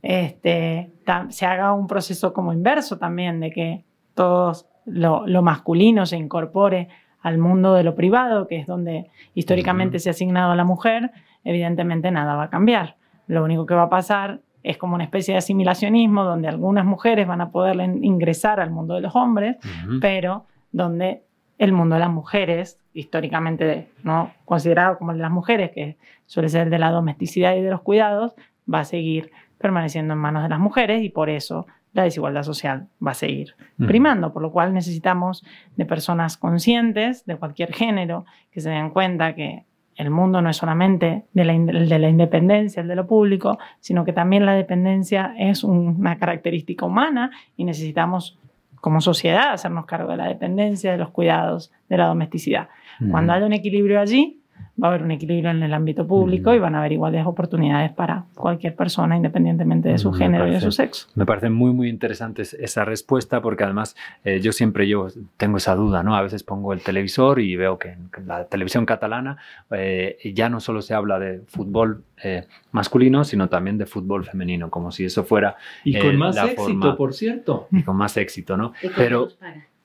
este, 0.01 0.93
se 1.29 1.45
haga 1.45 1.73
un 1.73 1.85
proceso 1.85 2.31
como 2.31 2.53
inverso 2.53 2.97
también, 2.97 3.41
de 3.41 3.51
que 3.51 3.83
todo 4.15 4.53
lo, 4.85 5.27
lo 5.27 5.41
masculino 5.41 6.05
se 6.05 6.15
incorpore 6.15 6.87
al 7.21 7.37
mundo 7.37 7.73
de 7.73 7.83
lo 7.83 7.93
privado, 7.93 8.47
que 8.47 8.57
es 8.57 8.67
donde 8.67 9.09
históricamente 9.33 9.99
se 9.99 10.09
ha 10.09 10.11
asignado 10.11 10.53
a 10.53 10.55
la 10.55 10.63
mujer, 10.63 11.11
evidentemente 11.43 12.09
nada 12.09 12.35
va 12.35 12.43
a 12.43 12.49
cambiar. 12.49 12.95
Lo 13.27 13.43
único 13.43 13.65
que 13.65 13.73
va 13.73 13.83
a 13.83 13.89
pasar 13.89 14.39
es 14.69 14.77
como 14.77 14.95
una 14.95 15.03
especie 15.03 15.33
de 15.33 15.37
asimilacionismo 15.39 16.23
donde 16.23 16.47
algunas 16.47 16.85
mujeres 16.85 17.27
van 17.27 17.41
a 17.41 17.49
poder 17.51 17.75
in- 17.77 18.03
ingresar 18.03 18.59
al 18.59 18.69
mundo 18.71 18.95
de 18.95 19.01
los 19.01 19.15
hombres, 19.15 19.57
pero 20.01 20.45
donde 20.71 21.23
el 21.57 21.71
mundo 21.73 21.95
de 21.95 21.99
las 22.01 22.11
mujeres, 22.11 22.79
históricamente 22.93 23.87
no 24.03 24.31
considerado 24.45 24.97
como 24.97 25.11
el 25.11 25.17
de 25.17 25.23
las 25.23 25.31
mujeres, 25.31 25.71
que 25.71 25.97
suele 26.25 26.49
ser 26.49 26.69
de 26.69 26.77
la 26.79 26.91
domesticidad 26.91 27.55
y 27.55 27.61
de 27.61 27.71
los 27.71 27.81
cuidados, 27.81 28.35
va 28.71 28.81
a 28.81 28.85
seguir 28.85 29.31
permaneciendo 29.57 30.13
en 30.13 30.19
manos 30.19 30.43
de 30.43 30.49
las 30.49 30.59
mujeres 30.59 31.01
y 31.03 31.09
por 31.09 31.29
eso 31.29 31.65
la 31.93 32.03
desigualdad 32.03 32.43
social 32.43 32.87
va 33.05 33.11
a 33.11 33.15
seguir 33.15 33.55
primando, 33.87 34.31
por 34.33 34.41
lo 34.43 34.51
cual 34.51 34.71
necesitamos 34.73 35.43
de 35.77 35.85
personas 35.85 36.37
conscientes 36.37 37.25
de 37.25 37.37
cualquier 37.37 37.73
género 37.73 38.25
que 38.51 38.61
se 38.61 38.69
den 38.69 38.91
cuenta 38.91 39.33
que 39.33 39.65
el 39.97 40.11
mundo 40.11 40.41
no 40.41 40.49
es 40.49 40.57
solamente 40.57 41.23
de 41.33 41.45
la, 41.45 41.53
de 41.53 41.99
la 41.99 42.09
independencia, 42.09 42.81
el 42.81 42.87
de 42.87 42.95
lo 42.95 43.07
público, 43.07 43.57
sino 43.79 44.05
que 44.05 44.13
también 44.13 44.45
la 44.45 44.53
dependencia 44.53 45.33
es 45.37 45.63
una 45.63 46.17
característica 46.17 46.85
humana 46.85 47.31
y 47.57 47.65
necesitamos 47.65 48.37
como 48.79 49.01
sociedad 49.01 49.53
hacernos 49.53 49.85
cargo 49.85 50.11
de 50.11 50.17
la 50.17 50.27
dependencia, 50.27 50.91
de 50.91 50.97
los 50.97 51.09
cuidados, 51.09 51.71
de 51.89 51.97
la 51.97 52.05
domesticidad. 52.07 52.69
Cuando 53.11 53.33
haya 53.33 53.45
un 53.45 53.53
equilibrio 53.53 53.99
allí, 53.99 54.39
va 54.81 54.87
a 54.87 54.91
haber 54.91 55.03
un 55.03 55.11
equilibrio 55.11 55.49
en 55.49 55.63
el 55.63 55.73
ámbito 55.73 56.05
público 56.05 56.53
y 56.53 56.59
van 56.59 56.75
a 56.75 56.79
haber 56.79 56.91
iguales 56.91 57.25
oportunidades 57.25 57.91
para 57.91 58.25
cualquier 58.35 58.75
persona 58.75 59.17
independientemente 59.17 59.89
de 59.89 59.97
su 59.97 60.13
género 60.13 60.47
y 60.47 60.51
de 60.51 60.61
su 60.61 60.71
sexo. 60.71 61.07
Me 61.15 61.25
parece 61.25 61.49
muy 61.49 61.71
muy 61.71 61.89
interesante 61.89 62.43
esa 62.43 62.85
respuesta 62.85 63.41
porque 63.41 63.63
además 63.63 63.95
eh, 64.23 64.39
yo 64.39 64.51
siempre 64.51 64.87
yo 64.87 65.07
tengo 65.37 65.57
esa 65.57 65.75
duda, 65.75 66.03
¿no? 66.03 66.15
A 66.15 66.21
veces 66.21 66.43
pongo 66.43 66.73
el 66.73 66.81
televisor 66.81 67.39
y 67.39 67.55
veo 67.55 67.79
que 67.79 67.89
en 67.89 68.27
la 68.27 68.45
televisión 68.45 68.85
catalana 68.85 69.37
eh, 69.71 70.17
ya 70.33 70.49
no 70.49 70.59
solo 70.59 70.81
se 70.81 70.93
habla 70.93 71.19
de 71.19 71.41
fútbol 71.47 72.03
eh, 72.23 72.45
masculino, 72.71 73.23
sino 73.23 73.49
también 73.49 73.77
de 73.77 73.85
fútbol 73.85 74.25
femenino, 74.25 74.69
como 74.69 74.91
si 74.91 75.05
eso 75.05 75.23
fuera... 75.23 75.55
Y 75.83 75.97
con 75.99 76.17
más 76.17 76.37
éxito, 76.37 76.97
por 76.97 77.13
cierto. 77.13 77.67
Y 77.71 77.83
con 77.83 77.95
más 77.95 78.17
éxito, 78.17 78.57
¿no? 78.57 78.73
Pero... 78.95 79.29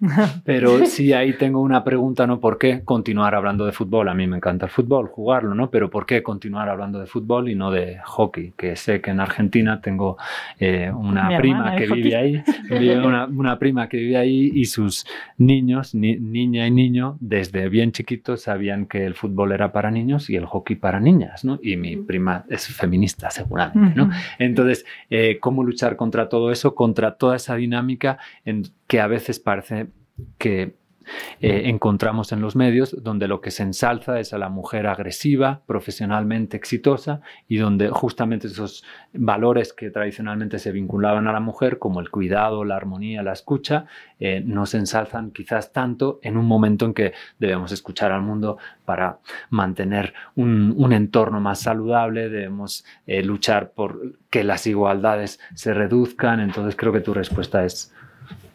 Pero 0.45 0.85
sí, 0.87 1.13
ahí 1.13 1.35
tengo 1.35 1.61
una 1.61 1.85
pregunta, 1.85 2.27
¿no? 2.27 2.41
¿Por 2.41 2.59
qué 2.59 2.83
continuar 2.85 3.35
hablando 3.35 3.65
de 3.65 3.73
fútbol? 3.73 4.09
A 4.09 4.15
mí 4.15 4.27
me 4.27 4.37
encanta 4.37 4.67
el 4.67 4.73
fútbol, 4.73 5.07
jugarlo, 5.09 5.55
¿no? 5.55 5.71
Pero 5.71 5.91
¿por 5.91 6.07
qué 6.07 6.23
continuar 6.23 6.69
hablando 6.69 6.99
de 6.99 7.07
fútbol 7.07 7.49
y 7.49 7.55
no 7.55 7.71
de 7.71 7.99
hockey? 8.05 8.53
Que 8.57 8.75
sé 8.75 9.01
que 9.01 9.11
en 9.11 9.21
Argentina 9.21 9.81
tengo 9.81 10.17
eh, 10.59 10.91
una 10.93 11.37
prima 11.39 11.77
que 11.77 11.87
vive 11.87 12.17
ahí, 12.17 12.43
una, 13.31 13.59
prima 13.59 13.89
que 13.89 13.99
vive 13.99 14.17
ahí 14.17 14.51
y 14.53 14.65
sus 14.65 15.07
niños, 15.39 15.95
niña 15.95 16.67
y 16.67 16.71
niño, 16.71 17.17
desde 17.21 17.69
bien 17.69 17.93
chiquitos 17.93 18.43
sabían 18.43 18.87
que 18.87 19.07
el 19.07 19.15
fútbol 19.15 19.53
era 19.53 19.73
para 19.73 19.91
niños 19.91 20.31
y 20.31 20.37
el 20.37 20.47
hockey 20.47 20.77
para 20.77 20.99
niñas, 20.99 21.45
¿no? 21.45 21.61
Y 21.63 21.77
mi 21.77 21.97
prima 21.97 22.45
es 22.49 22.67
feminista, 22.67 23.31
seguramente, 23.31 23.95
¿no? 23.95 24.11
Entonces, 24.39 24.85
eh, 25.11 25.39
¿cómo 25.41 25.63
luchar 25.63 25.97
contra 25.97 26.29
todo 26.29 26.51
eso, 26.51 26.75
contra 26.75 27.15
toda 27.15 27.37
esa 27.37 27.55
dinámica 27.55 28.19
en 28.45 28.65
que 28.93 29.01
a 29.01 29.07
veces 29.07 29.41
parece 29.41 29.87
que 30.37 30.77
eh, 31.41 31.63
encontramos 31.71 32.31
en 32.31 32.43
los 32.43 32.57
medios, 32.57 32.95
donde 33.03 33.27
lo 33.27 33.41
que 33.41 33.51
se 33.51 33.63
ensalza 33.63 34.21
es 34.21 34.35
a 34.35 34.39
la 34.39 34.51
mujer 34.51 34.87
agresiva, 34.87 35.63
profesionalmente 35.65 36.59
exitosa, 36.59 37.23
y 37.49 37.57
donde 37.57 37.89
justamente 37.89 38.49
esos 38.49 38.85
valores 39.15 39.73
que 39.73 39.91
tradicionalmente 39.91 40.59
se 40.59 40.73
vinculaban 40.73 41.27
a 41.27 41.33
la 41.33 41.41
mujer, 41.41 41.79
como 41.79 42.01
el 42.01 42.11
cuidado, 42.11 42.67
la 42.67 42.77
armonía, 42.77 43.23
la 43.23 43.33
escucha, 43.33 43.87
eh, 44.21 44.43
no 44.45 44.67
se 44.67 44.77
ensalzan 44.77 45.31
quizás 45.31 45.73
tanto 45.73 46.21
en 46.23 46.37
un 46.37 46.45
momento 46.45 46.85
en 46.85 46.93
que 46.93 47.15
debemos 47.39 47.73
escuchar 47.73 48.13
al 48.13 48.21
mundo 48.21 48.59
para 48.85 49.21
mantener 49.49 50.13
un, 50.37 50.93
entorno 50.93 51.41
más 51.41 51.61
saludable, 51.61 52.29
debemos 52.29 52.85
eh, 53.07 53.23
luchar 53.23 53.73
por 53.73 54.19
que 54.29 54.45
las 54.45 54.67
igualdades 54.67 55.41
se 55.55 55.73
reduzcan. 55.73 56.41
Entonces 56.41 56.77
creo 56.77 56.93
que 56.93 57.01
tu 57.01 57.15
respuesta 57.15 57.65
es 57.65 57.91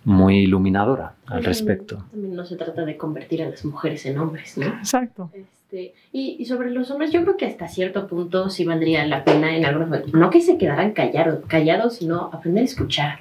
muy 0.07 0.37
iluminadora 0.37 1.15
al 1.25 1.43
respecto. 1.43 1.97
También 2.11 2.33
no 2.33 2.45
se 2.45 2.55
trata 2.55 2.85
de 2.85 2.95
convertir 2.95 3.43
a 3.43 3.49
las 3.49 3.65
mujeres 3.65 4.05
en 4.05 4.17
hombres, 4.17 4.57
¿no? 4.57 4.65
Exacto. 4.65 5.29
Este, 5.33 5.93
y, 6.13 6.45
sobre 6.45 6.71
los 6.71 6.89
hombres, 6.91 7.11
yo 7.11 7.21
creo 7.23 7.35
que 7.35 7.45
hasta 7.45 7.67
cierto 7.67 8.07
punto 8.07 8.49
sí 8.49 8.63
valdría 8.63 9.05
la 9.05 9.25
pena 9.25 9.53
en 9.53 9.65
algunos 9.65 9.89
momentos, 9.89 10.13
no 10.13 10.29
que 10.29 10.39
se 10.39 10.57
quedaran 10.57 10.93
callados, 10.93 11.43
callados 11.47 11.97
sino 11.97 12.29
aprender 12.31 12.61
a 12.61 12.65
escuchar. 12.65 13.19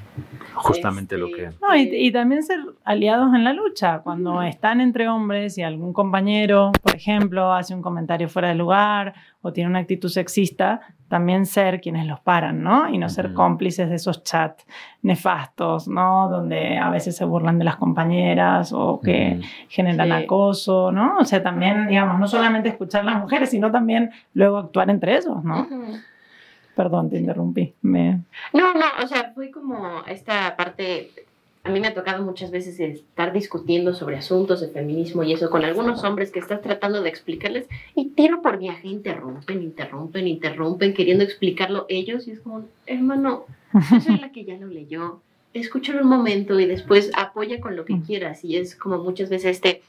Justamente 0.55 1.18
lo 1.18 1.26
que... 1.26 1.51
No, 1.61 1.76
y, 1.76 2.12
también 2.12 2.45
ser 2.45 2.61
aliados 2.84 3.34
en 3.34 3.43
la 3.43 3.53
lucha. 3.53 3.99
Cuando 3.99 4.41
están 4.43 4.80
entre 4.80 5.09
hombres 5.09 5.59
y 5.59 5.62
algún 5.62 5.93
compañero, 5.93 6.70
por 6.82 6.95
ejemplo, 6.95 7.53
hace 7.53 7.74
un 7.74 7.82
comentario 7.82 8.28
fuera 8.28 8.51
de 8.51 8.55
lugar 8.55 9.14
o 9.43 9.53
tiene 9.53 9.68
una 9.68 9.80
actitud 9.80 10.09
sexista, 10.09 10.80
también 11.09 11.46
ser 11.46 11.80
quienes 11.80 12.07
los 12.07 12.20
paran, 12.20 12.62
¿no? 12.62 12.88
Y 12.88 12.98
no 12.98 13.09
ser 13.09 13.32
cómplices 13.32 13.88
de 13.88 13.96
esos 13.96 14.24
chats 14.24 14.66
nefastos, 15.02 15.88
¿no? 15.88 16.28
Donde 16.28 16.78
a 16.78 16.90
veces 16.90 17.16
se 17.16 17.24
burlan 17.24 17.59
de 17.59 17.64
las 17.64 17.76
compañeras 17.76 18.72
o 18.72 19.00
que 19.00 19.40
generan 19.68 20.12
acoso, 20.12 20.90
¿no? 20.92 21.18
O 21.18 21.24
sea, 21.24 21.42
también, 21.42 21.86
digamos, 21.88 22.18
no 22.18 22.26
solamente 22.26 22.68
escuchar 22.68 23.02
a 23.02 23.04
las 23.04 23.20
mujeres, 23.20 23.50
sino 23.50 23.70
también 23.70 24.11
luego 24.34 24.59
actuar 24.59 24.90
entre 24.90 25.16
ellos, 25.16 25.42
¿no? 25.44 25.66
Perdón, 26.74 27.09
te 27.09 27.18
interrumpí. 27.18 27.74
Me... 27.82 28.20
No, 28.52 28.74
no, 28.74 28.86
o 29.02 29.07
sea, 29.07 29.32
fue 29.34 29.50
como 29.50 30.04
esta 30.07 30.57
parte 30.57 31.11
a 31.66 31.70
mí 31.70 31.80
me 31.80 31.88
ha 31.88 31.94
tocado 31.94 32.22
muchas 32.22 32.52
veces 32.52 32.78
estar 32.78 33.32
discutiendo 33.32 33.92
sobre 33.92 34.16
asuntos 34.16 34.60
de 34.60 34.68
feminismo 34.68 35.24
y 35.24 35.32
eso 35.32 35.50
con 35.50 35.64
algunos 35.64 36.04
hombres 36.04 36.30
que 36.30 36.38
estás 36.38 36.62
tratando 36.62 37.02
de 37.02 37.08
explicarles 37.08 37.66
y 37.96 38.10
tiro 38.10 38.40
por 38.40 38.58
viaje, 38.58 38.86
interrumpen, 38.86 39.64
interrumpen, 39.64 40.28
interrumpen, 40.28 40.94
queriendo 40.94 41.24
explicarlo 41.24 41.84
ellos 41.88 42.28
y 42.28 42.30
es 42.30 42.40
como, 42.40 42.64
hermano, 42.86 43.46
yo 43.90 44.00
soy 44.00 44.18
la 44.18 44.30
que 44.30 44.44
ya 44.44 44.56
lo 44.56 44.68
leyó, 44.68 45.20
escúchalo 45.54 46.02
un 46.02 46.08
momento 46.08 46.60
y 46.60 46.66
después 46.66 47.10
apoya 47.16 47.60
con 47.60 47.74
lo 47.74 47.84
que 47.84 48.00
quieras 48.00 48.44
y 48.44 48.56
es 48.56 48.76
como 48.76 48.98
muchas 48.98 49.28
veces 49.28 49.56
este, 49.56 49.82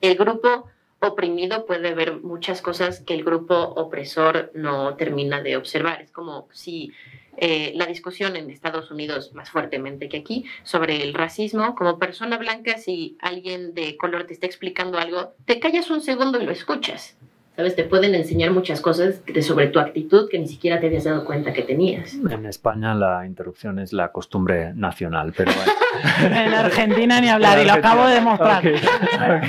el 0.00 0.16
grupo 0.16 0.66
oprimido 1.08 1.66
puede 1.66 1.94
ver 1.94 2.20
muchas 2.22 2.62
cosas 2.62 3.00
que 3.00 3.14
el 3.14 3.24
grupo 3.24 3.54
opresor 3.54 4.50
no 4.54 4.94
termina 4.96 5.42
de 5.42 5.56
observar, 5.56 6.02
es 6.02 6.10
como 6.10 6.48
si 6.52 6.92
eh, 7.36 7.72
la 7.74 7.86
discusión 7.86 8.36
en 8.36 8.50
Estados 8.50 8.90
Unidos 8.90 9.32
más 9.34 9.50
fuertemente 9.50 10.08
que 10.08 10.18
aquí 10.18 10.44
sobre 10.62 11.02
el 11.02 11.14
racismo. 11.14 11.74
Como 11.74 11.98
persona 11.98 12.38
blanca, 12.38 12.78
si 12.78 13.16
alguien 13.20 13.74
de 13.74 13.96
color 13.96 14.26
te 14.26 14.34
está 14.34 14.46
explicando 14.46 14.98
algo, 14.98 15.34
te 15.44 15.58
callas 15.58 15.90
un 15.90 16.00
segundo 16.00 16.40
y 16.40 16.44
lo 16.44 16.52
escuchas. 16.52 17.16
¿Sabes? 17.56 17.76
Te 17.76 17.84
pueden 17.84 18.16
enseñar 18.16 18.50
muchas 18.50 18.80
cosas 18.80 19.22
sobre 19.42 19.68
tu 19.68 19.78
actitud 19.78 20.28
que 20.28 20.40
ni 20.40 20.48
siquiera 20.48 20.80
te 20.80 20.86
habías 20.86 21.04
dado 21.04 21.24
cuenta 21.24 21.52
que 21.52 21.62
tenías. 21.62 22.14
En 22.14 22.46
España 22.46 22.94
la 22.94 23.24
interrupción 23.26 23.78
es 23.78 23.92
la 23.92 24.10
costumbre 24.10 24.74
nacional, 24.74 25.32
pero 25.36 25.52
en 26.24 26.52
Argentina 26.52 27.20
ni 27.20 27.28
hablar, 27.28 27.60
y 27.60 27.64
lo 27.64 27.74
acabo 27.74 28.06
de 28.06 28.14
demostrar. 28.14 28.64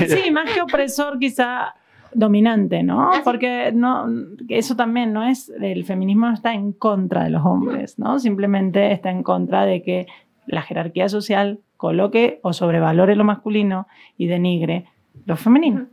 Sí, 0.07 0.29
más 0.29 0.51
que 0.51 0.61
opresor 0.61 1.17
quizá 1.17 1.73
dominante, 2.13 2.83
¿no? 2.83 3.11
Ah, 3.11 3.21
Porque 3.23 3.71
no, 3.73 4.07
eso 4.49 4.75
también 4.75 5.11
no 5.11 5.23
es, 5.23 5.49
el 5.49 5.83
feminismo 5.83 6.27
no 6.27 6.33
está 6.33 6.53
en 6.53 6.73
contra 6.73 7.23
de 7.23 7.31
los 7.31 7.43
hombres, 7.43 7.97
¿no? 7.97 8.19
Simplemente 8.19 8.91
está 8.91 9.09
en 9.09 9.23
contra 9.23 9.65
de 9.65 9.81
que 9.81 10.05
la 10.45 10.61
jerarquía 10.61 11.09
social 11.09 11.59
coloque 11.77 12.39
o 12.43 12.53
sobrevalore 12.53 13.15
lo 13.15 13.23
masculino 13.23 13.87
y 14.17 14.27
denigre 14.27 14.85
lo 15.25 15.35
femenino. 15.35 15.87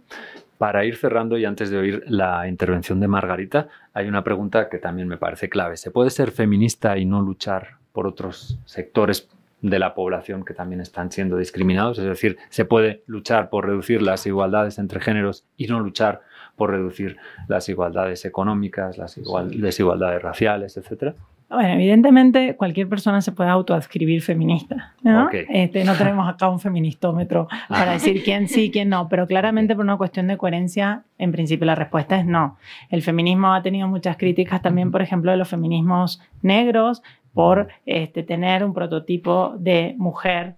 Para 0.62 0.84
ir 0.84 0.94
cerrando 0.94 1.36
y 1.36 1.44
antes 1.44 1.70
de 1.70 1.76
oír 1.76 2.04
la 2.06 2.46
intervención 2.46 3.00
de 3.00 3.08
Margarita, 3.08 3.66
hay 3.94 4.06
una 4.06 4.22
pregunta 4.22 4.68
que 4.68 4.78
también 4.78 5.08
me 5.08 5.16
parece 5.16 5.48
clave. 5.48 5.76
¿Se 5.76 5.90
puede 5.90 6.08
ser 6.10 6.30
feminista 6.30 6.96
y 6.96 7.04
no 7.04 7.20
luchar 7.20 7.78
por 7.90 8.06
otros 8.06 8.60
sectores 8.64 9.28
de 9.60 9.80
la 9.80 9.92
población 9.92 10.44
que 10.44 10.54
también 10.54 10.80
están 10.80 11.10
siendo 11.10 11.36
discriminados. 11.36 11.98
Es 11.98 12.04
decir, 12.04 12.38
se 12.48 12.64
puede 12.64 13.02
luchar 13.06 13.50
por 13.50 13.66
reducir 13.66 14.02
las 14.02 14.24
igualdades 14.24 14.78
entre 14.78 15.00
géneros 15.00 15.46
y 15.56 15.66
no 15.66 15.80
luchar 15.80 16.20
por 16.54 16.70
reducir 16.70 17.16
las 17.48 17.68
igualdades 17.68 18.24
económicas, 18.24 18.98
las 18.98 19.18
desigualdades 19.50 20.22
raciales, 20.22 20.76
etc. 20.76 21.16
Bueno, 21.52 21.74
evidentemente 21.74 22.56
cualquier 22.56 22.88
persona 22.88 23.20
se 23.20 23.32
puede 23.32 23.50
autoadscribir 23.50 24.22
feminista. 24.22 24.94
¿no? 25.02 25.28
Este, 25.30 25.84
no 25.84 25.94
tenemos 25.94 26.28
acá 26.28 26.48
un 26.48 26.60
feministómetro 26.60 27.48
para 27.68 27.92
decir 27.92 28.22
quién 28.24 28.48
sí, 28.48 28.70
quién 28.70 28.88
no, 28.88 29.08
pero 29.08 29.26
claramente 29.26 29.74
por 29.74 29.84
una 29.84 29.96
cuestión 29.98 30.26
de 30.28 30.38
coherencia, 30.38 31.04
en 31.18 31.30
principio 31.30 31.66
la 31.66 31.74
respuesta 31.74 32.18
es 32.18 32.24
no. 32.24 32.56
El 32.88 33.02
feminismo 33.02 33.52
ha 33.52 33.62
tenido 33.62 33.86
muchas 33.86 34.16
críticas 34.16 34.62
también, 34.62 34.90
por 34.90 35.02
ejemplo, 35.02 35.30
de 35.30 35.36
los 35.36 35.48
feminismos 35.48 36.22
negros, 36.40 37.02
por 37.34 37.68
este, 37.86 38.22
tener 38.22 38.64
un 38.64 38.74
prototipo 38.74 39.54
de 39.58 39.94
mujer 39.98 40.56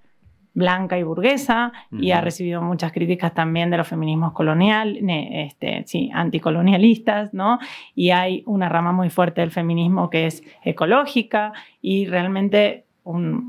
blanca 0.54 0.96
y 0.98 1.02
burguesa 1.02 1.72
y 1.90 2.12
ha 2.12 2.20
recibido 2.20 2.62
muchas 2.62 2.92
críticas 2.92 3.34
también 3.34 3.70
de 3.70 3.76
los 3.76 3.88
feminismos 3.88 4.32
colonial, 4.32 4.98
este, 5.08 5.82
sí, 5.86 6.10
anticolonialistas, 6.14 7.34
¿no? 7.34 7.58
Y 7.94 8.10
hay 8.10 8.44
una 8.46 8.68
rama 8.68 8.92
muy 8.92 9.10
fuerte 9.10 9.40
del 9.40 9.50
feminismo 9.50 10.10
que 10.10 10.26
es 10.26 10.42
ecológica 10.62 11.52
y 11.82 12.06
realmente 12.06 12.83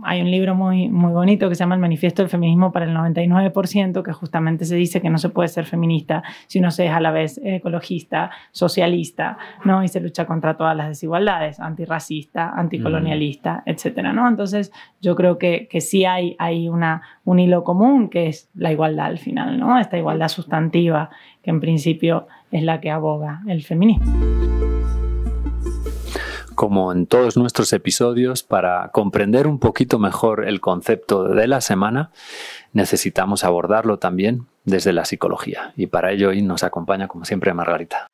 hay 0.04 0.22
un 0.22 0.30
libro 0.30 0.54
muy, 0.54 0.90
muy 0.90 1.14
bonito 1.14 1.48
que 1.48 1.56
se 1.56 1.60
llama 1.60 1.76
El 1.76 1.82
Manifiesto 1.82 2.22
del 2.22 2.30
Feminismo 2.30 2.74
para 2.74 2.86
el 2.86 2.94
99%, 2.94 4.04
que 4.04 4.12
justamente 4.12 4.66
se 4.66 4.76
dice 4.76 5.02
que 5.02 5.10
no 5.10 5.18
se 5.18 5.30
puede 5.30 5.48
ser 5.48 5.66
feminista 5.66 6.24
si 6.48 6.60
no 6.60 6.72
se 6.72 6.88
es 6.88 6.92
a 6.92 7.00
la 7.00 7.12
vez 7.12 7.40
ecologista, 7.42 8.32
socialista, 8.52 9.38
¿no? 9.64 9.82
Y 9.82 9.88
se 9.88 10.02
lucha 10.02 10.26
contra 10.26 10.58
todas 10.58 10.76
las 10.76 10.90
desigualdades, 10.90 11.62
antirracista, 11.62 12.50
anticolonialista, 12.50 13.64
mm. 13.66 13.70
etcétera, 13.70 14.12
¿no? 14.12 14.28
Entonces, 14.28 14.74
yo 15.02 15.16
creo 15.16 15.38
que, 15.38 15.70
que 15.70 15.80
sí 15.80 16.04
hay, 16.04 16.36
hay 16.38 16.68
una, 16.68 17.02
un 17.24 17.40
hilo 17.40 17.64
común 17.64 18.10
que 18.10 18.28
es 18.28 18.50
la 18.56 18.74
igualdad 18.74 19.06
al 19.06 19.20
final, 19.20 19.58
¿no? 19.58 19.80
Esta 19.80 19.98
igualdad 19.98 20.28
sustantiva 20.28 21.10
que 21.42 21.52
en 21.52 21.62
principio 21.62 22.28
es 22.52 22.64
la 22.64 22.82
que 22.82 22.92
aboga 22.92 23.42
el 23.48 23.64
feminismo 23.64 24.65
como 26.66 26.92
en 26.92 27.06
todos 27.06 27.38
nuestros 27.38 27.72
episodios, 27.74 28.42
para 28.42 28.90
comprender 28.92 29.46
un 29.46 29.60
poquito 29.60 30.00
mejor 30.00 30.48
el 30.48 30.62
concepto 30.62 31.26
de 31.26 31.46
la 31.46 31.62
semana, 31.62 32.10
necesitamos 32.74 33.44
abordarlo 33.44 34.00
también 34.00 34.48
desde 34.64 34.92
la 34.92 35.06
psicología. 35.06 35.74
Y 35.78 35.86
para 35.86 36.12
ello 36.12 36.30
hoy 36.30 36.42
nos 36.42 36.64
acompaña, 36.64 37.08
como 37.08 37.24
siempre, 37.24 37.54
Margarita. 37.54 38.10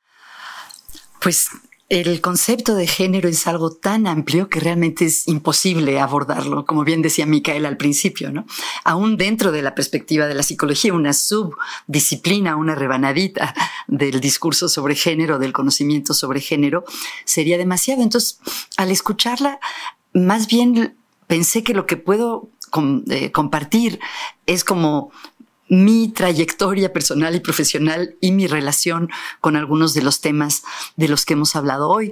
Pues 1.21 1.47
el 1.91 2.21
concepto 2.21 2.75
de 2.75 2.87
género 2.87 3.27
es 3.27 3.47
algo 3.47 3.73
tan 3.73 4.07
amplio 4.07 4.47
que 4.47 4.61
realmente 4.61 5.03
es 5.03 5.27
imposible 5.27 5.99
abordarlo, 5.99 6.65
como 6.65 6.85
bien 6.85 7.01
decía 7.01 7.25
Micaela 7.25 7.67
al 7.67 7.75
principio, 7.75 8.31
¿no? 8.31 8.45
Aún 8.85 9.17
dentro 9.17 9.51
de 9.51 9.61
la 9.61 9.75
perspectiva 9.75 10.25
de 10.25 10.33
la 10.33 10.41
psicología, 10.41 10.93
una 10.93 11.11
subdisciplina, 11.11 12.55
una 12.55 12.75
rebanadita 12.75 13.53
del 13.87 14.21
discurso 14.21 14.69
sobre 14.69 14.95
género, 14.95 15.37
del 15.37 15.51
conocimiento 15.51 16.13
sobre 16.13 16.39
género, 16.39 16.85
sería 17.25 17.57
demasiado. 17.57 18.03
Entonces, 18.03 18.39
al 18.77 18.89
escucharla, 18.89 19.59
más 20.13 20.47
bien 20.47 20.95
pensé 21.27 21.61
que 21.61 21.73
lo 21.73 21.85
que 21.85 21.97
puedo 21.97 22.47
eh, 23.09 23.33
compartir 23.33 23.99
es 24.45 24.63
como 24.63 25.11
mi 25.71 26.09
trayectoria 26.09 26.91
personal 26.91 27.33
y 27.33 27.39
profesional 27.39 28.17
y 28.19 28.33
mi 28.33 28.45
relación 28.45 29.09
con 29.39 29.55
algunos 29.55 29.93
de 29.93 30.01
los 30.01 30.19
temas 30.19 30.63
de 30.97 31.07
los 31.07 31.23
que 31.23 31.31
hemos 31.31 31.55
hablado 31.55 31.87
hoy. 31.87 32.11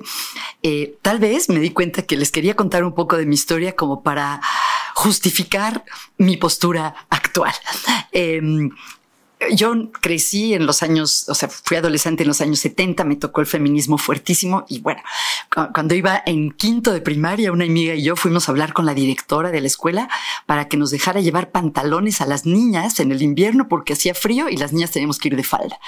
Eh, 0.63 0.97
tal 1.01 1.19
vez 1.19 1.49
me 1.49 1.59
di 1.59 1.71
cuenta 1.71 2.03
que 2.03 2.15
les 2.15 2.31
quería 2.31 2.55
contar 2.55 2.85
un 2.85 2.95
poco 2.95 3.17
de 3.17 3.25
mi 3.25 3.35
historia 3.35 3.75
como 3.75 4.01
para 4.01 4.39
justificar 4.95 5.83
mi 6.17 6.37
postura 6.37 6.95
actual. 7.09 7.53
Em, 8.13 8.69
yo 9.53 9.73
crecí 10.01 10.53
en 10.53 10.65
los 10.65 10.83
años, 10.83 11.27
o 11.29 11.35
sea, 11.35 11.47
fui 11.49 11.77
adolescente 11.77 12.23
en 12.23 12.27
los 12.27 12.41
años 12.41 12.59
70, 12.59 13.03
me 13.05 13.15
tocó 13.15 13.41
el 13.41 13.47
feminismo 13.47 13.97
fuertísimo 13.97 14.65
y 14.67 14.79
bueno, 14.81 15.01
cuando 15.73 15.95
iba 15.95 16.21
en 16.25 16.51
quinto 16.51 16.91
de 16.91 17.01
primaria, 17.01 17.51
una 17.51 17.63
amiga 17.63 17.95
y 17.95 18.03
yo 18.03 18.15
fuimos 18.15 18.47
a 18.47 18.51
hablar 18.51 18.73
con 18.73 18.85
la 18.85 18.93
directora 18.93 19.51
de 19.51 19.61
la 19.61 19.67
escuela 19.67 20.09
para 20.45 20.67
que 20.67 20.77
nos 20.77 20.91
dejara 20.91 21.21
llevar 21.21 21.51
pantalones 21.51 22.19
a 22.21 22.25
las 22.25 22.45
niñas 22.45 22.99
en 22.99 23.11
el 23.11 23.21
invierno 23.21 23.67
porque 23.69 23.93
hacía 23.93 24.13
frío 24.13 24.49
y 24.49 24.57
las 24.57 24.73
niñas 24.73 24.91
teníamos 24.91 25.19
que 25.19 25.29
ir 25.29 25.35
de 25.35 25.43
falda. 25.43 25.79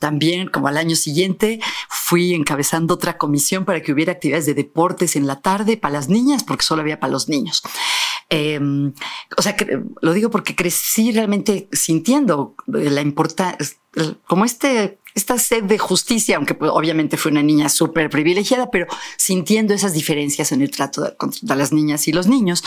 También, 0.00 0.48
como 0.48 0.66
al 0.66 0.76
año 0.76 0.96
siguiente, 0.96 1.60
fui 1.88 2.34
encabezando 2.34 2.94
otra 2.94 3.16
comisión 3.16 3.64
para 3.64 3.80
que 3.80 3.92
hubiera 3.92 4.12
actividades 4.12 4.46
de 4.46 4.54
deportes 4.54 5.14
en 5.14 5.26
la 5.26 5.40
tarde 5.40 5.76
para 5.76 5.94
las 5.94 6.08
niñas 6.08 6.42
porque 6.42 6.64
solo 6.64 6.82
había 6.82 6.98
para 6.98 7.12
los 7.12 7.28
niños. 7.28 7.62
Em, 8.30 8.92
o 9.38 9.42
sea, 9.42 9.56
lo 10.02 10.12
digo 10.12 10.30
porque 10.30 10.54
crecí 10.54 11.12
realmente 11.12 11.68
sintiendo 11.72 12.54
la 12.66 13.00
importancia, 13.00 13.56
como 14.26 14.44
este, 14.44 14.98
esta 15.14 15.38
sed 15.38 15.64
de 15.64 15.78
justicia, 15.78 16.36
aunque 16.36 16.54
pues, 16.54 16.70
obviamente 16.74 17.16
fue 17.16 17.30
una 17.30 17.42
niña 17.42 17.70
súper 17.70 18.10
privilegiada, 18.10 18.70
pero 18.70 18.86
sintiendo 19.16 19.72
esas 19.72 19.94
diferencias 19.94 20.52
en 20.52 20.60
el 20.60 20.70
trato 20.70 21.02
de, 21.02 21.14
las 21.56 21.72
niñas 21.72 22.06
y 22.06 22.12
los 22.12 22.26
niños. 22.26 22.62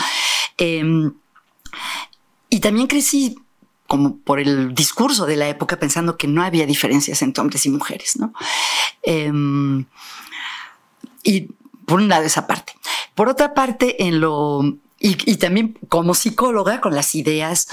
Em, 0.58 1.12
y 2.50 2.60
también 2.60 2.88
crecí 2.88 3.36
como 3.86 4.16
por 4.18 4.40
el 4.40 4.74
discurso 4.74 5.26
de 5.26 5.36
la 5.36 5.48
época 5.48 5.78
pensando 5.78 6.16
que 6.16 6.26
no 6.26 6.42
había 6.42 6.66
diferencias 6.66 7.22
entre 7.22 7.40
hombres 7.40 7.66
y 7.66 7.70
mujeres, 7.70 8.16
¿no? 8.16 8.32
Em, 9.02 9.84
y 11.22 11.48
por 11.86 12.00
un 12.00 12.08
lado 12.08 12.24
esa 12.24 12.46
parte. 12.46 12.74
Por 13.14 13.28
otra 13.28 13.54
parte, 13.54 14.06
en 14.06 14.20
lo 14.20 14.78
y, 15.02 15.36
también 15.36 15.78
como 15.88 16.14
psicóloga 16.14 16.80
con 16.80 16.94
las 16.94 17.14
ideas 17.14 17.68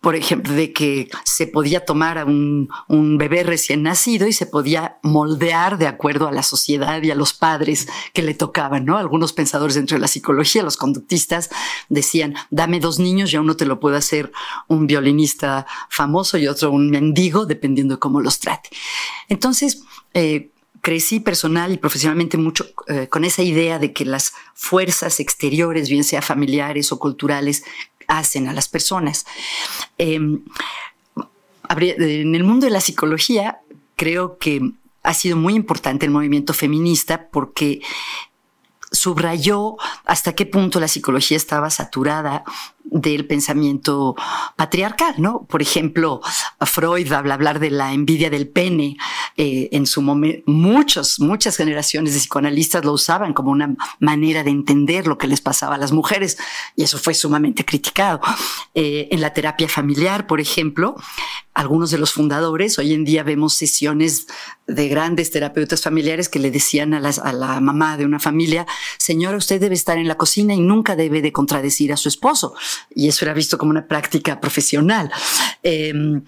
por 0.00 0.16
ejemplo, 0.16 0.52
de 0.52 0.72
que 0.72 1.08
se 1.22 1.46
podía 1.46 1.84
tomar 1.84 2.18
a 2.18 2.24
un, 2.24 2.68
un, 2.88 3.18
bebé 3.18 3.44
recién 3.44 3.84
nacido 3.84 4.26
y 4.26 4.32
se 4.32 4.46
podía 4.46 4.98
moldear 5.04 5.78
de 5.78 5.86
acuerdo 5.86 6.26
a 6.26 6.32
la 6.32 6.42
sociedad 6.42 7.00
y 7.04 7.12
a 7.12 7.14
los 7.14 7.34
padres 7.34 7.86
que 8.12 8.22
le 8.22 8.34
tocaban, 8.34 8.84
¿no? 8.84 8.98
Algunos 8.98 9.32
pensadores 9.32 9.76
dentro 9.76 9.96
de 9.96 10.00
la 10.00 10.08
psicología, 10.08 10.64
los 10.64 10.76
conductistas, 10.76 11.50
decían, 11.88 12.34
dame 12.50 12.80
dos 12.80 12.98
niños 12.98 13.32
y 13.32 13.36
uno 13.36 13.56
te 13.56 13.64
lo 13.64 13.78
puede 13.78 13.96
hacer 13.96 14.32
un 14.66 14.88
violinista 14.88 15.66
famoso 15.88 16.36
y 16.36 16.48
otro 16.48 16.72
un 16.72 16.90
mendigo, 16.90 17.46
dependiendo 17.46 17.94
de 17.94 18.00
cómo 18.00 18.20
los 18.20 18.40
trate. 18.40 18.70
Entonces, 19.28 19.84
eh, 20.14 20.51
crecí 20.82 21.20
personal 21.20 21.72
y 21.72 21.78
profesionalmente 21.78 22.36
mucho 22.36 22.66
eh, 22.88 23.06
con 23.08 23.24
esa 23.24 23.42
idea 23.42 23.78
de 23.78 23.92
que 23.92 24.04
las 24.04 24.34
fuerzas 24.54 25.20
exteriores, 25.20 25.88
bien 25.88 26.04
sea 26.04 26.20
familiares 26.20 26.92
o 26.92 26.98
culturales, 26.98 27.64
hacen 28.08 28.48
a 28.48 28.52
las 28.52 28.68
personas. 28.68 29.24
Em, 29.96 30.42
en 31.70 32.34
el 32.34 32.44
mundo 32.44 32.66
de 32.66 32.72
la 32.72 32.80
psicología, 32.80 33.60
creo 33.96 34.36
que 34.38 34.72
ha 35.04 35.14
sido 35.14 35.36
muy 35.36 35.54
importante 35.54 36.04
el 36.04 36.12
movimiento 36.12 36.52
feminista 36.52 37.28
porque 37.28 37.80
subrayó 38.90 39.76
hasta 40.04 40.34
qué 40.34 40.46
punto 40.46 40.80
la 40.80 40.88
psicología 40.88 41.36
estaba 41.36 41.70
saturada 41.70 42.44
del 42.92 43.26
pensamiento 43.26 44.14
patriarcal, 44.56 45.14
¿no? 45.18 45.44
Por 45.44 45.62
ejemplo, 45.62 46.20
Freud 46.60 47.10
habla 47.12 47.34
hablar 47.34 47.58
de 47.58 47.70
la 47.70 47.92
envidia 47.92 48.30
del 48.30 48.48
pene. 48.48 48.96
Eh, 49.36 49.70
en 49.72 49.86
su 49.86 50.02
momento, 50.02 50.42
muchos, 50.46 51.18
muchas 51.18 51.56
generaciones 51.56 52.12
de 52.12 52.20
psicoanalistas 52.20 52.84
lo 52.84 52.92
usaban 52.92 53.32
como 53.32 53.50
una 53.50 53.74
manera 53.98 54.44
de 54.44 54.50
entender 54.50 55.06
lo 55.06 55.18
que 55.18 55.26
les 55.26 55.40
pasaba 55.40 55.76
a 55.76 55.78
las 55.78 55.92
mujeres 55.92 56.36
y 56.76 56.82
eso 56.82 56.98
fue 56.98 57.14
sumamente 57.14 57.64
criticado. 57.64 58.20
Eh, 58.74 59.08
en 59.10 59.20
la 59.20 59.32
terapia 59.32 59.68
familiar, 59.68 60.26
por 60.26 60.40
ejemplo, 60.40 60.94
algunos 61.54 61.90
de 61.90 61.98
los 61.98 62.12
fundadores, 62.12 62.78
hoy 62.78 62.92
en 62.94 63.04
día 63.04 63.22
vemos 63.22 63.54
sesiones 63.54 64.26
de 64.66 64.88
grandes 64.88 65.30
terapeutas 65.30 65.82
familiares 65.82 66.28
que 66.28 66.38
le 66.38 66.50
decían 66.50 66.94
a, 66.94 66.98
a 66.98 67.32
la 67.32 67.60
mamá 67.60 67.96
de 67.96 68.06
una 68.06 68.20
familia, 68.20 68.66
señora, 68.98 69.36
usted 69.36 69.60
debe 69.60 69.74
estar 69.74 69.98
en 69.98 70.08
la 70.08 70.16
cocina 70.16 70.54
y 70.54 70.60
nunca 70.60 70.96
debe 70.96 71.20
de 71.20 71.32
contradecir 71.32 71.92
a 71.92 71.96
su 71.96 72.08
esposo 72.08 72.54
y 72.94 73.08
eso 73.08 73.24
era 73.24 73.34
visto 73.34 73.58
como 73.58 73.70
una 73.70 73.86
práctica 73.86 74.40
profesional. 74.40 75.10
Em, 75.62 76.22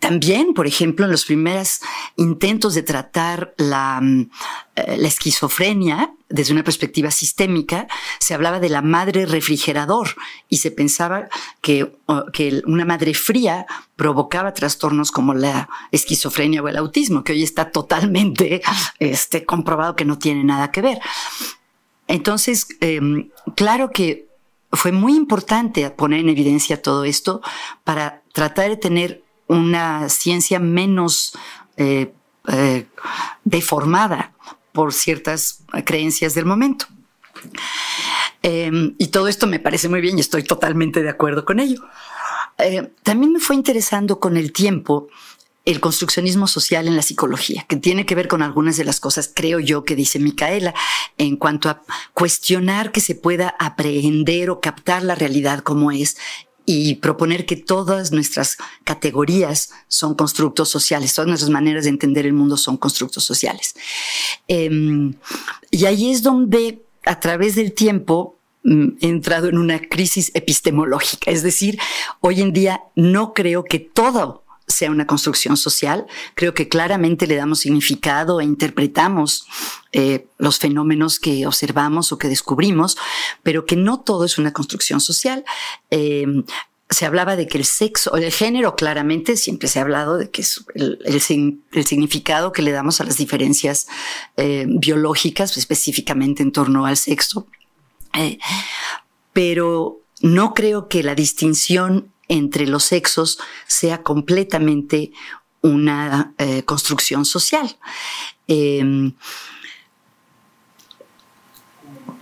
también, 0.00 0.54
por 0.54 0.66
ejemplo, 0.66 1.04
en 1.04 1.12
los 1.12 1.26
primeros 1.26 1.80
intentos 2.16 2.74
de 2.74 2.82
tratar 2.82 3.54
la, 3.58 4.00
mm, 4.00 4.30
eh, 4.76 4.96
la, 4.96 5.08
esquizofrenia 5.08 6.14
desde 6.30 6.54
una 6.54 6.64
perspectiva 6.64 7.10
sistémica, 7.10 7.86
se 8.18 8.32
hablaba 8.32 8.60
de 8.60 8.70
la 8.70 8.80
madre 8.80 9.26
refrigerador 9.26 10.08
y 10.48 10.56
se 10.56 10.70
pensaba 10.70 11.28
que, 11.60 11.92
que 12.32 12.62
una 12.64 12.86
madre 12.86 13.12
fría 13.12 13.66
provocaba 13.96 14.54
trastornos 14.54 15.10
como 15.10 15.34
la 15.34 15.68
esquizofrenia 15.92 16.62
o 16.62 16.68
el 16.68 16.78
autismo, 16.78 17.22
que 17.22 17.32
hoy 17.32 17.42
está 17.42 17.70
totalmente 17.70 18.62
este, 19.00 19.44
comprobado 19.44 19.96
que 19.96 20.06
no 20.06 20.18
tiene 20.18 20.44
nada 20.44 20.70
que 20.70 20.80
ver. 20.80 20.98
Entonces, 22.06 22.68
em, 22.80 23.28
claro 23.54 23.90
que 23.90 24.29
fue 24.72 24.92
muy 24.92 25.16
importante 25.16 25.88
poner 25.90 26.20
en 26.20 26.28
evidencia 26.28 26.80
todo 26.80 27.04
esto 27.04 27.40
para 27.84 28.22
tratar 28.32 28.70
de 28.70 28.76
tener 28.76 29.24
una 29.46 30.08
ciencia 30.08 30.60
menos 30.60 31.32
eh, 31.76 32.12
eh, 32.48 32.86
deformada 33.44 34.32
por 34.72 34.92
ciertas 34.92 35.64
creencias 35.84 36.34
del 36.34 36.46
momento. 36.46 36.86
Em, 38.42 38.94
y 38.98 39.08
todo 39.08 39.28
esto 39.28 39.46
me 39.46 39.58
parece 39.58 39.88
muy 39.88 40.00
bien 40.00 40.16
y 40.18 40.20
estoy 40.20 40.44
totalmente 40.44 41.02
de 41.02 41.10
acuerdo 41.10 41.44
con 41.44 41.60
ello. 41.60 41.84
Eh, 42.58 42.92
también 43.02 43.32
me 43.32 43.40
fue 43.40 43.56
interesando 43.56 44.20
con 44.20 44.36
el 44.36 44.52
tiempo 44.52 45.08
el 45.64 45.80
construccionismo 45.80 46.46
social 46.46 46.88
en 46.88 46.96
la 46.96 47.02
psicología, 47.02 47.66
que 47.68 47.76
tiene 47.76 48.06
que 48.06 48.14
ver 48.14 48.28
con 48.28 48.42
algunas 48.42 48.76
de 48.76 48.84
las 48.84 48.98
cosas, 48.98 49.30
creo 49.32 49.60
yo, 49.60 49.84
que 49.84 49.94
dice 49.94 50.18
Micaela, 50.18 50.74
en 51.18 51.36
cuanto 51.36 51.68
a 51.68 51.82
cuestionar 52.14 52.92
que 52.92 53.00
se 53.00 53.14
pueda 53.14 53.54
aprehender 53.58 54.50
o 54.50 54.60
captar 54.60 55.02
la 55.02 55.14
realidad 55.14 55.60
como 55.60 55.90
es 55.90 56.16
y 56.64 56.94
proponer 56.96 57.46
que 57.46 57.56
todas 57.56 58.12
nuestras 58.12 58.56
categorías 58.84 59.70
son 59.88 60.14
constructos 60.14 60.68
sociales, 60.68 61.14
todas 61.14 61.28
nuestras 61.28 61.50
maneras 61.50 61.84
de 61.84 61.90
entender 61.90 62.26
el 62.26 62.32
mundo 62.32 62.56
son 62.56 62.76
constructos 62.76 63.24
sociales. 63.24 63.74
Em, 64.48 65.14
y 65.70 65.84
ahí 65.86 66.10
es 66.10 66.22
donde, 66.22 66.82
a 67.04 67.20
través 67.20 67.54
del 67.54 67.72
tiempo, 67.72 68.36
mm, 68.62 68.88
he 69.00 69.08
entrado 69.08 69.48
en 69.48 69.58
una 69.58 69.80
crisis 69.80 70.30
epistemológica, 70.34 71.30
es 71.30 71.42
decir, 71.42 71.78
hoy 72.20 72.40
en 72.40 72.52
día 72.52 72.82
no 72.94 73.34
creo 73.34 73.64
que 73.64 73.78
todo 73.78 74.44
sea 74.70 74.90
una 74.90 75.06
construcción 75.06 75.56
social. 75.56 76.06
Creo 76.34 76.54
que 76.54 76.68
claramente 76.68 77.26
le 77.26 77.36
damos 77.36 77.60
significado 77.60 78.40
e 78.40 78.44
interpretamos 78.44 79.46
eh, 79.92 80.26
los 80.38 80.58
fenómenos 80.58 81.18
que 81.18 81.46
observamos 81.46 82.12
o 82.12 82.18
que 82.18 82.28
descubrimos, 82.28 82.96
pero 83.42 83.66
que 83.66 83.76
no 83.76 84.00
todo 84.00 84.24
es 84.24 84.38
una 84.38 84.52
construcción 84.52 85.00
social. 85.00 85.44
Eh, 85.90 86.26
se 86.88 87.06
hablaba 87.06 87.36
de 87.36 87.46
que 87.46 87.58
el 87.58 87.64
sexo, 87.64 88.16
el 88.16 88.32
género, 88.32 88.74
claramente 88.74 89.36
siempre 89.36 89.68
se 89.68 89.78
ha 89.78 89.82
hablado 89.82 90.18
de 90.18 90.30
que 90.30 90.42
es 90.42 90.64
el, 90.74 91.20
significado 91.20 92.50
que 92.50 92.62
le 92.62 92.72
damos 92.72 93.00
a 93.00 93.04
las 93.04 93.16
diferencias 93.16 93.86
eh, 94.36 94.66
biológicas, 94.68 95.56
específicamente 95.56 96.42
en 96.42 96.50
torno 96.50 96.86
al 96.86 96.96
sexo. 96.96 97.46
pero 99.32 100.00
no 100.20 100.52
creo 100.52 100.88
que 100.88 101.02
la 101.02 101.14
distinción 101.14 102.09
entre 102.30 102.66
los 102.66 102.84
sexos 102.84 103.38
sea 103.66 104.02
completamente 104.02 105.12
una 105.62 106.32
eh, 106.38 106.62
construcción 106.62 107.24
social. 107.24 107.76
Em, 108.46 109.14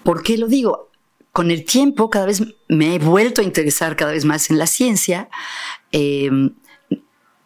¿Por 0.03 0.23
qué 0.23 0.39
lo 0.39 0.49
digo? 0.49 0.91
Con 1.33 1.51
el 1.51 1.65
tiempo 1.65 2.09
cada 2.09 2.25
vez 2.25 2.43
me 2.69 2.95
he 2.95 2.99
vuelto 2.99 3.43
a 3.43 3.45
interesar 3.45 3.95
cada 3.97 4.13
vez 4.13 4.25
más 4.25 4.51
en 4.51 4.59
la 4.59 4.67
ciencia 4.67 5.29
em, 5.93 6.55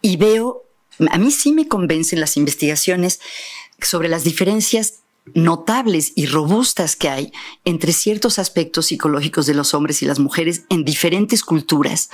y 0.01 0.17
veo, 0.17 0.63
a 1.11 1.19
mí 1.19 1.33
sí 1.33 1.53
me 1.53 1.67
convencen 1.67 2.21
las 2.21 2.37
investigaciones 2.37 3.21
sobre 3.81 4.09
las 4.09 4.23
diferencias 4.23 5.02
notables 5.35 6.13
y 6.17 6.27
robustas 6.27 6.97
que 6.97 7.09
hay 7.09 7.33
entre 7.65 7.93
ciertos 7.93 8.39
aspectos 8.39 8.87
psicológicos 8.87 9.47
de 9.47 9.55
los 9.55 9.75
hombres 9.75 10.03
y 10.03 10.07
las 10.07 10.19
mujeres 10.19 10.65
en 10.69 10.85
diferentes 10.85 11.43
culturas. 11.43 12.11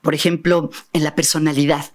Por 0.00 0.14
ejemplo, 0.14 0.70
en 0.92 1.04
la 1.04 1.14
personalidad. 1.14 1.92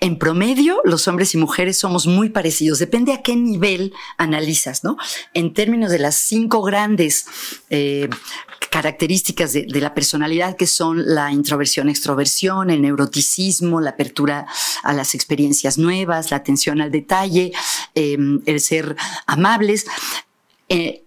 En 0.00 0.18
promedio, 0.18 0.80
los 0.84 1.08
hombres 1.08 1.34
y 1.34 1.38
mujeres 1.38 1.78
somos 1.78 2.06
muy 2.06 2.28
parecidos. 2.28 2.78
Depende 2.78 3.12
a 3.12 3.22
qué 3.22 3.36
nivel 3.36 3.94
analizas, 4.18 4.84
¿no? 4.84 4.96
En 5.32 5.54
términos 5.54 5.90
de 5.90 6.00
las 6.00 6.16
cinco 6.16 6.62
grandes 6.62 7.26
eh, 7.70 8.10
características 8.84 9.54
de, 9.54 9.80
la 9.80 9.94
personalidad 9.94 10.56
que 10.56 10.66
son 10.66 11.14
la 11.14 11.32
introversión, 11.32 11.88
extroversión, 11.88 12.68
el 12.68 12.82
neuroticismo, 12.82 13.80
la 13.80 13.90
apertura 13.90 14.46
a 14.82 14.92
las 14.92 15.14
experiencias 15.14 15.78
nuevas, 15.78 16.30
la 16.30 16.36
atención 16.36 16.82
al 16.82 16.90
detalle, 16.90 17.52
em, 17.94 18.42
el 18.44 18.60
ser 18.60 18.94
amables. 19.26 19.86
Eh, 20.68 21.02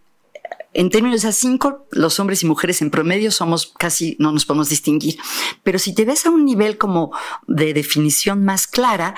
en 0.73 0.89
términos 0.89 1.21
de 1.21 1.31
cinco, 1.33 1.85
los 1.91 2.19
hombres 2.19 2.41
y 2.41 2.47
mujeres 2.47 2.81
en 2.81 2.89
promedio 2.89 3.29
somos 3.31 3.73
casi, 3.77 4.15
no 4.17 4.31
nos 4.31 4.45
podemos 4.45 4.69
distinguir. 4.69 5.19
Pero 5.61 5.77
si 5.77 5.93
te 5.93 6.03
ves 6.03 6.25
a 6.25 6.31
un 6.31 6.45
nivel 6.45 6.79
como 6.79 7.11
de 7.45 7.75
definición 7.75 8.43
más 8.43 8.65
clara, 8.65 9.13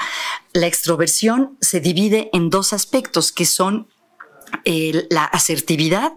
la 0.52 0.68
extroversión 0.68 1.58
se 1.62 1.80
divide 1.80 2.30
en 2.34 2.50
dos 2.50 2.74
aspectos 2.74 3.32
que 3.32 3.46
son 3.46 3.88
eh, 4.66 5.08
la 5.10 5.24
asertividad 5.24 6.12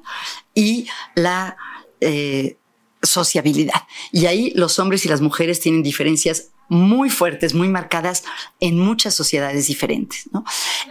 y 0.55 0.89
la 1.15 1.57
eh, 2.03 2.59
sociabilidad. 3.03 3.83
Y 4.13 4.27
ahí 4.27 4.53
los 4.55 4.79
hombres 4.79 5.05
y 5.05 5.09
las 5.09 5.21
mujeres 5.21 5.61
tienen 5.61 5.83
diferencias 5.83 6.51
muy 6.69 7.11
fuertes, 7.11 7.55
muy 7.55 7.69
marcadas 7.69 8.25
en 8.61 8.79
muchas 8.79 9.15
sociedades 9.15 9.67
diferentes. 9.67 10.29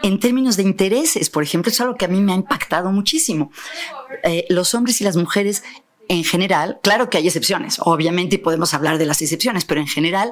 En 0.04 0.20
términos 0.20 0.58
de 0.58 0.64
intereses, 0.64 1.30
por 1.30 1.42
ejemplo, 1.44 1.72
es 1.72 1.82
algo 1.82 1.96
que 1.96 2.06
a 2.06 2.10
mí 2.10 2.22
me 2.22 2.34
ha 2.34 2.36
impactado 2.36 2.92
muchísimo. 2.92 3.52
Eh, 4.24 4.46
los 4.50 4.76
hombres 4.76 5.02
y 5.02 5.04
las 5.04 5.16
mujeres 5.16 5.64
en 6.08 6.24
general, 6.26 6.80
claro 6.84 7.10
que 7.10 7.18
hay 7.18 7.28
excepciones, 7.28 7.78
obviamente 7.80 8.38
podemos 8.38 8.74
hablar 8.74 8.98
de 8.98 9.06
las 9.06 9.22
excepciones, 9.22 9.64
pero 9.64 9.80
en 9.80 9.88
general 9.88 10.32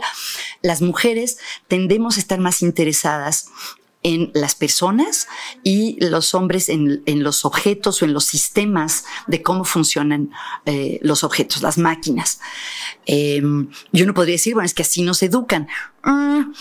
las 0.62 0.82
mujeres 0.82 1.38
tendemos 1.70 2.18
a 2.18 2.20
estar 2.20 2.40
más 2.40 2.62
interesadas 2.62 3.48
en 4.02 4.32
las 4.34 4.56
personas 4.56 5.28
y 5.64 5.98
los 6.00 6.34
hombres 6.34 6.70
en, 6.70 7.04
los 7.06 7.44
objetos 7.44 8.02
o 8.02 8.06
en 8.06 8.14
los 8.14 8.26
sistemas 8.26 9.04
de 9.28 9.42
cómo 9.42 9.66
funcionan 9.66 10.32
eh, 10.66 11.00
los 11.02 11.24
objetos, 11.24 11.62
las 11.62 11.78
máquinas. 11.78 12.40
Em, 13.06 13.70
yo 13.92 14.06
no 14.06 14.14
podría 14.14 14.36
decir, 14.36 14.54
bueno, 14.54 14.66
es 14.66 14.74
que 14.74 14.84
así 14.84 15.02
nos 15.02 15.22
educan. 15.22 15.68
Mm, 16.04 16.54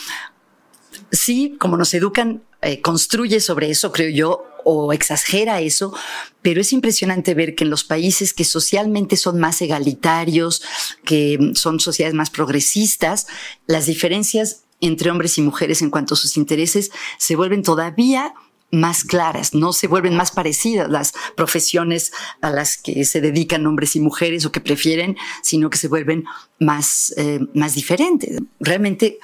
sí, 1.13 1.57
como 1.61 1.77
nos 1.77 1.95
educan, 1.95 2.43
eh, 2.61 2.81
construye 2.81 3.39
sobre 3.41 3.71
eso, 3.71 3.93
creo 3.93 4.11
yo, 4.11 4.45
o 4.65 4.93
exagera 4.93 5.61
eso, 5.61 5.95
pero 6.43 6.61
es 6.61 6.73
impresionante 6.73 7.35
ver 7.35 7.55
que 7.55 7.65
en 7.65 7.71
los 7.71 7.85
países 7.85 8.35
que 8.35 8.45
socialmente 8.45 9.17
son 9.17 9.39
más 9.39 9.63
egalitarios, 9.63 10.63
que 11.05 11.53
son 11.55 11.81
sociedades 11.81 12.15
más 12.15 12.31
progresistas, 12.31 13.29
las 13.67 13.87
diferencias 13.87 14.65
entre 14.81 15.11
hombres 15.11 15.39
y 15.39 15.43
mujeres 15.43 15.83
en 15.83 15.91
cuanto 15.91 16.15
a 16.15 16.17
sus 16.17 16.37
intereses 16.37 16.91
se 17.19 17.37
vuelven 17.37 17.63
todavía 17.63 18.35
más 18.71 19.03
claras, 19.05 19.55
no 19.55 19.73
se 19.73 19.87
vuelven 19.87 20.15
más 20.15 20.31
parecidas 20.31 20.91
las 20.91 21.15
profesiones 21.37 22.13
a 22.43 22.51
las 22.51 22.77
que 22.77 23.05
se 23.05 23.21
dedican 23.21 23.67
hombres 23.67 23.97
y 23.97 24.01
mujeres 24.01 24.45
o 24.45 24.53
que 24.53 24.61
prefieren, 24.61 25.17
sino 25.43 25.71
que 25.71 25.79
se 25.79 25.89
vuelven 25.89 26.25
más, 26.61 27.15
eh, 27.17 27.41
más 27.55 27.75
diferentes. 27.75 28.39
Realmente 28.61 29.19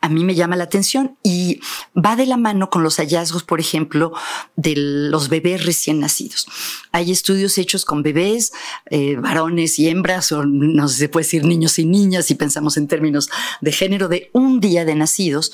a 0.00 0.08
mí 0.08 0.24
me 0.24 0.34
llama 0.34 0.56
la 0.56 0.64
atención 0.64 1.18
y 1.22 1.60
va 1.94 2.16
de 2.16 2.26
la 2.26 2.36
mano 2.36 2.70
con 2.70 2.82
los 2.82 2.96
hallazgos, 2.96 3.42
por 3.42 3.60
ejemplo, 3.60 4.12
de 4.56 4.74
los 4.76 5.28
bebés 5.28 5.66
recién 5.66 6.00
nacidos. 6.00 6.46
Hay 6.92 7.10
estudios 7.10 7.58
hechos 7.58 7.84
con 7.84 8.02
bebés, 8.02 8.52
eh, 8.90 9.16
varones 9.16 9.78
y 9.78 9.88
hembras, 9.88 10.32
o 10.32 10.44
no 10.44 10.88
sé 10.88 10.94
si 10.94 11.00
se 11.00 11.08
puede 11.08 11.24
decir 11.24 11.44
niños 11.44 11.78
y 11.78 11.84
niñas, 11.84 12.26
si 12.26 12.34
pensamos 12.34 12.76
en 12.76 12.88
términos 12.88 13.28
de 13.60 13.72
género, 13.72 14.08
de 14.08 14.30
un 14.32 14.60
día 14.60 14.84
de 14.84 14.94
nacidos, 14.94 15.52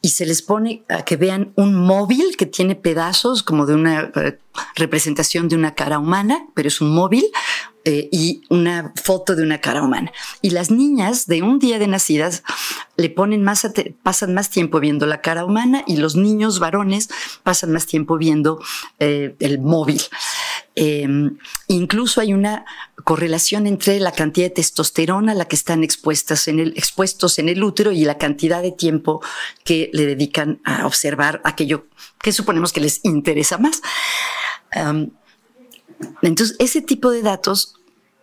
y 0.00 0.10
se 0.10 0.26
les 0.26 0.42
pone 0.42 0.84
a 0.88 1.04
que 1.04 1.16
vean 1.16 1.52
un 1.56 1.74
móvil 1.74 2.36
que 2.36 2.46
tiene 2.46 2.76
pedazos 2.76 3.42
como 3.42 3.66
de 3.66 3.74
una 3.74 4.12
eh, 4.14 4.38
representación 4.76 5.48
de 5.48 5.56
una 5.56 5.74
cara 5.74 5.98
humana, 5.98 6.46
pero 6.54 6.68
es 6.68 6.80
un 6.80 6.94
móvil, 6.94 7.24
eh, 7.84 8.08
y 8.12 8.42
una 8.50 8.92
foto 9.02 9.34
de 9.34 9.42
una 9.42 9.60
cara 9.60 9.82
humana. 9.82 10.12
Y 10.42 10.50
las 10.50 10.70
niñas 10.70 11.26
de 11.26 11.42
un 11.42 11.58
día 11.58 11.78
de 11.78 11.86
nacidas 11.86 12.42
le 12.96 13.08
ponen 13.08 13.42
más, 13.42 13.66
pasan 14.02 14.34
más 14.34 14.50
tiempo 14.50 14.80
viendo 14.80 15.06
la 15.06 15.20
cara 15.20 15.44
humana 15.44 15.84
y 15.86 15.96
los 15.96 16.16
niños 16.16 16.58
varones 16.58 17.08
pasan 17.42 17.72
más 17.72 17.86
tiempo 17.86 18.18
viendo 18.18 18.60
eh, 18.98 19.36
el 19.38 19.60
móvil. 19.60 20.02
Em, 20.74 21.38
incluso 21.66 22.20
hay 22.20 22.32
una 22.32 22.64
correlación 23.02 23.66
entre 23.66 23.98
la 23.98 24.12
cantidad 24.12 24.46
de 24.46 24.54
testosterona 24.54 25.32
a 25.32 25.34
la 25.34 25.46
que 25.46 25.56
están 25.56 25.82
expuestas 25.82 26.46
en 26.46 26.60
el, 26.60 26.68
expuestos 26.76 27.38
en 27.38 27.48
el 27.48 27.64
útero 27.64 27.90
y 27.90 28.04
la 28.04 28.18
cantidad 28.18 28.62
de 28.62 28.72
tiempo 28.72 29.20
que 29.64 29.90
le 29.92 30.06
dedican 30.06 30.60
a 30.64 30.86
observar 30.86 31.40
aquello 31.44 31.86
que 32.20 32.32
suponemos 32.32 32.72
que 32.72 32.80
les 32.80 33.04
interesa 33.04 33.58
más. 33.58 33.82
Entonces, 36.22 36.56
ese 36.58 36.82
tipo 36.82 37.10
de 37.10 37.22
datos 37.22 37.74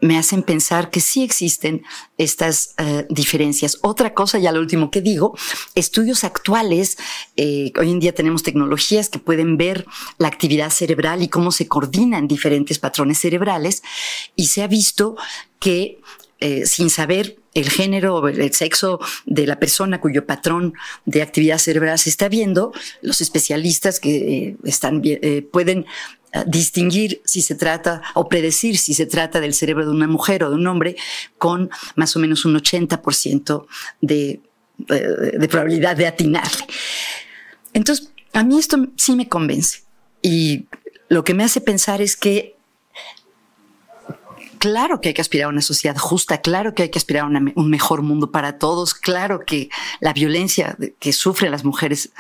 me 0.02 0.18
hacen 0.18 0.44
pensar 0.44 0.92
que 0.92 1.00
sí 1.00 1.24
existen 1.24 1.84
estas 2.18 2.76
eh, 2.78 3.06
diferencias. 3.10 3.80
Otra 3.82 4.14
cosa, 4.14 4.38
ya 4.38 4.52
lo 4.52 4.60
último 4.60 4.92
que 4.92 5.02
digo, 5.02 5.38
estudios 5.74 6.24
actuales, 6.24 6.98
eh, 7.38 7.72
hoy 7.80 7.92
en 7.92 8.00
día 8.00 8.14
tenemos 8.14 8.44
tecnologías 8.44 9.10
que 9.10 9.20
pueden 9.20 9.58
ver 9.58 9.86
la 10.18 10.28
actividad 10.28 10.70
cerebral 10.70 11.24
y 11.24 11.30
cómo 11.30 11.52
se 11.52 11.68
coordinan 11.68 12.28
diferentes 12.28 12.78
patrones 12.78 13.20
cerebrales 13.20 13.84
y 14.36 14.48
se 14.48 14.62
ha 14.64 14.68
visto 14.68 15.16
que 15.60 16.02
eh, 16.40 16.66
sin 16.66 16.90
saber 16.90 17.38
el 17.56 17.70
género 17.70 18.18
o 18.18 18.28
el 18.28 18.54
sexo 18.54 19.00
de 19.26 19.48
la 19.48 19.60
persona 19.60 20.00
cuyo 20.00 20.28
patrón 20.28 20.74
de 21.06 21.24
actividad 21.24 21.58
cerebral 21.58 21.98
se 21.98 22.10
está 22.10 22.30
viendo, 22.30 22.72
los 23.02 23.22
especialistas 23.22 24.00
que 24.00 24.58
están, 24.64 25.02
pueden 25.52 25.86
distinguir 26.46 27.22
si 27.24 27.42
se 27.42 27.56
trata 27.56 28.02
o 28.14 28.28
predecir 28.28 28.78
si 28.78 28.94
se 28.94 29.06
trata 29.06 29.40
del 29.40 29.54
cerebro 29.54 29.86
de 29.86 29.92
una 29.92 30.08
mujer 30.08 30.44
o 30.44 30.50
de 30.50 30.56
un 30.56 30.68
hombre 30.68 30.98
con 31.38 31.70
más 31.96 32.16
o 32.16 32.20
menos 32.20 32.44
un 32.44 32.56
80% 32.56 33.66
de, 34.02 34.42
de 34.78 35.48
probabilidad 35.48 35.96
de 35.96 36.08
atinarle. 36.08 36.66
Entonces, 37.74 38.12
a 38.34 38.44
mí 38.44 38.60
esto 38.60 38.78
sí 38.98 39.16
me 39.16 39.30
convence 39.30 39.84
y 40.22 40.66
lo 41.08 41.24
que 41.24 41.34
me 41.34 41.44
hace 41.44 41.62
pensar 41.62 42.02
es 42.02 42.18
que 42.18 42.55
claro 44.66 45.00
que 45.00 45.10
hay 45.10 45.14
que 45.14 45.22
aspirar 45.22 45.46
a 45.46 45.50
una 45.50 45.62
sociedad 45.62 45.96
justa, 45.96 46.42
claro 46.42 46.74
que 46.74 46.82
hay 46.82 46.90
que 46.90 46.98
aspirar 46.98 47.26
a 47.26 47.28
un 47.28 47.70
mejor 47.70 48.02
mundo 48.02 48.32
para 48.32 48.58
todos, 48.58 48.96
claro 48.96 49.46
que 49.46 49.70
la 50.00 50.12
violencia 50.12 50.76
que 50.98 51.14
sufren 51.14 51.52
las 51.52 51.64
mujeres 51.64 52.12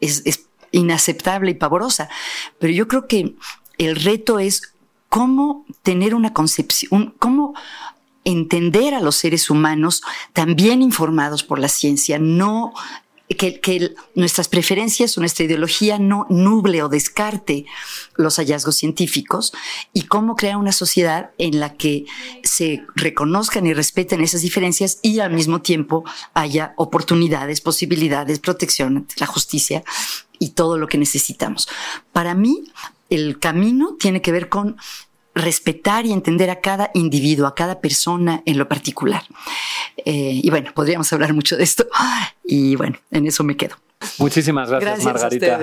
es, 0.00 0.20
es 0.26 0.44
inaceptable 0.72 1.52
y 1.52 1.54
pavorosa. 1.54 2.10
Pero 2.58 2.74
yo 2.74 2.86
creo 2.86 3.08
que 3.08 3.34
el 3.78 3.96
reto 3.96 4.38
es 4.38 4.74
cómo 5.08 5.64
tener 5.82 6.14
una 6.14 6.34
concepción, 6.34 7.14
cómo 7.18 7.54
entender 8.24 8.92
a 8.92 9.00
los 9.00 9.16
seres 9.16 9.48
humanos 9.48 10.02
también 10.34 10.82
informados 10.82 11.44
por 11.44 11.58
la 11.58 11.68
ciencia, 11.68 12.18
no 12.18 12.74
que, 13.34 13.94
nuestras 14.14 14.48
preferencias 14.48 15.16
o 15.16 15.20
nuestra 15.20 15.44
ideología 15.44 15.98
no 15.98 16.26
nuble 16.30 16.82
o 16.82 16.88
descarte 16.88 17.66
los 18.16 18.36
hallazgos 18.36 18.76
científicos 18.76 19.52
y 19.92 20.02
cómo 20.02 20.36
crear 20.36 20.56
una 20.56 20.72
sociedad 20.72 21.30
en 21.38 21.58
la 21.58 21.74
que 21.74 22.06
se 22.44 22.84
reconozcan 22.94 23.66
y 23.66 23.74
respeten 23.74 24.20
esas 24.20 24.42
diferencias 24.42 24.98
y 25.02 25.18
al 25.20 25.32
mismo 25.32 25.60
tiempo 25.60 26.04
haya 26.34 26.72
oportunidades, 26.76 27.60
posibilidades, 27.60 28.38
protección, 28.38 29.06
la 29.18 29.26
justicia 29.26 29.82
y 30.38 30.50
todo 30.50 30.78
lo 30.78 30.86
que 30.86 30.98
necesitamos. 30.98 31.68
Para 32.12 32.34
mí, 32.34 32.64
el 33.10 33.38
camino 33.38 33.96
tiene 33.98 34.22
que 34.22 34.32
ver 34.32 34.48
con 34.48 34.76
respetar 35.36 36.06
y 36.06 36.12
entender 36.12 36.50
a 36.50 36.60
cada 36.60 36.90
individuo, 36.94 37.46
a 37.46 37.54
cada 37.54 37.80
persona 37.80 38.42
en 38.46 38.58
lo 38.58 38.68
particular. 38.68 39.22
Eh, 39.98 40.40
y 40.42 40.50
bueno, 40.50 40.72
podríamos 40.74 41.12
hablar 41.12 41.34
mucho 41.34 41.56
de 41.56 41.62
esto. 41.62 41.86
Y 42.44 42.74
bueno, 42.76 42.98
en 43.10 43.26
eso 43.26 43.44
me 43.44 43.56
quedo. 43.56 43.76
Muchísimas 44.18 44.70
gracias, 44.70 45.04
Margarita. 45.04 45.60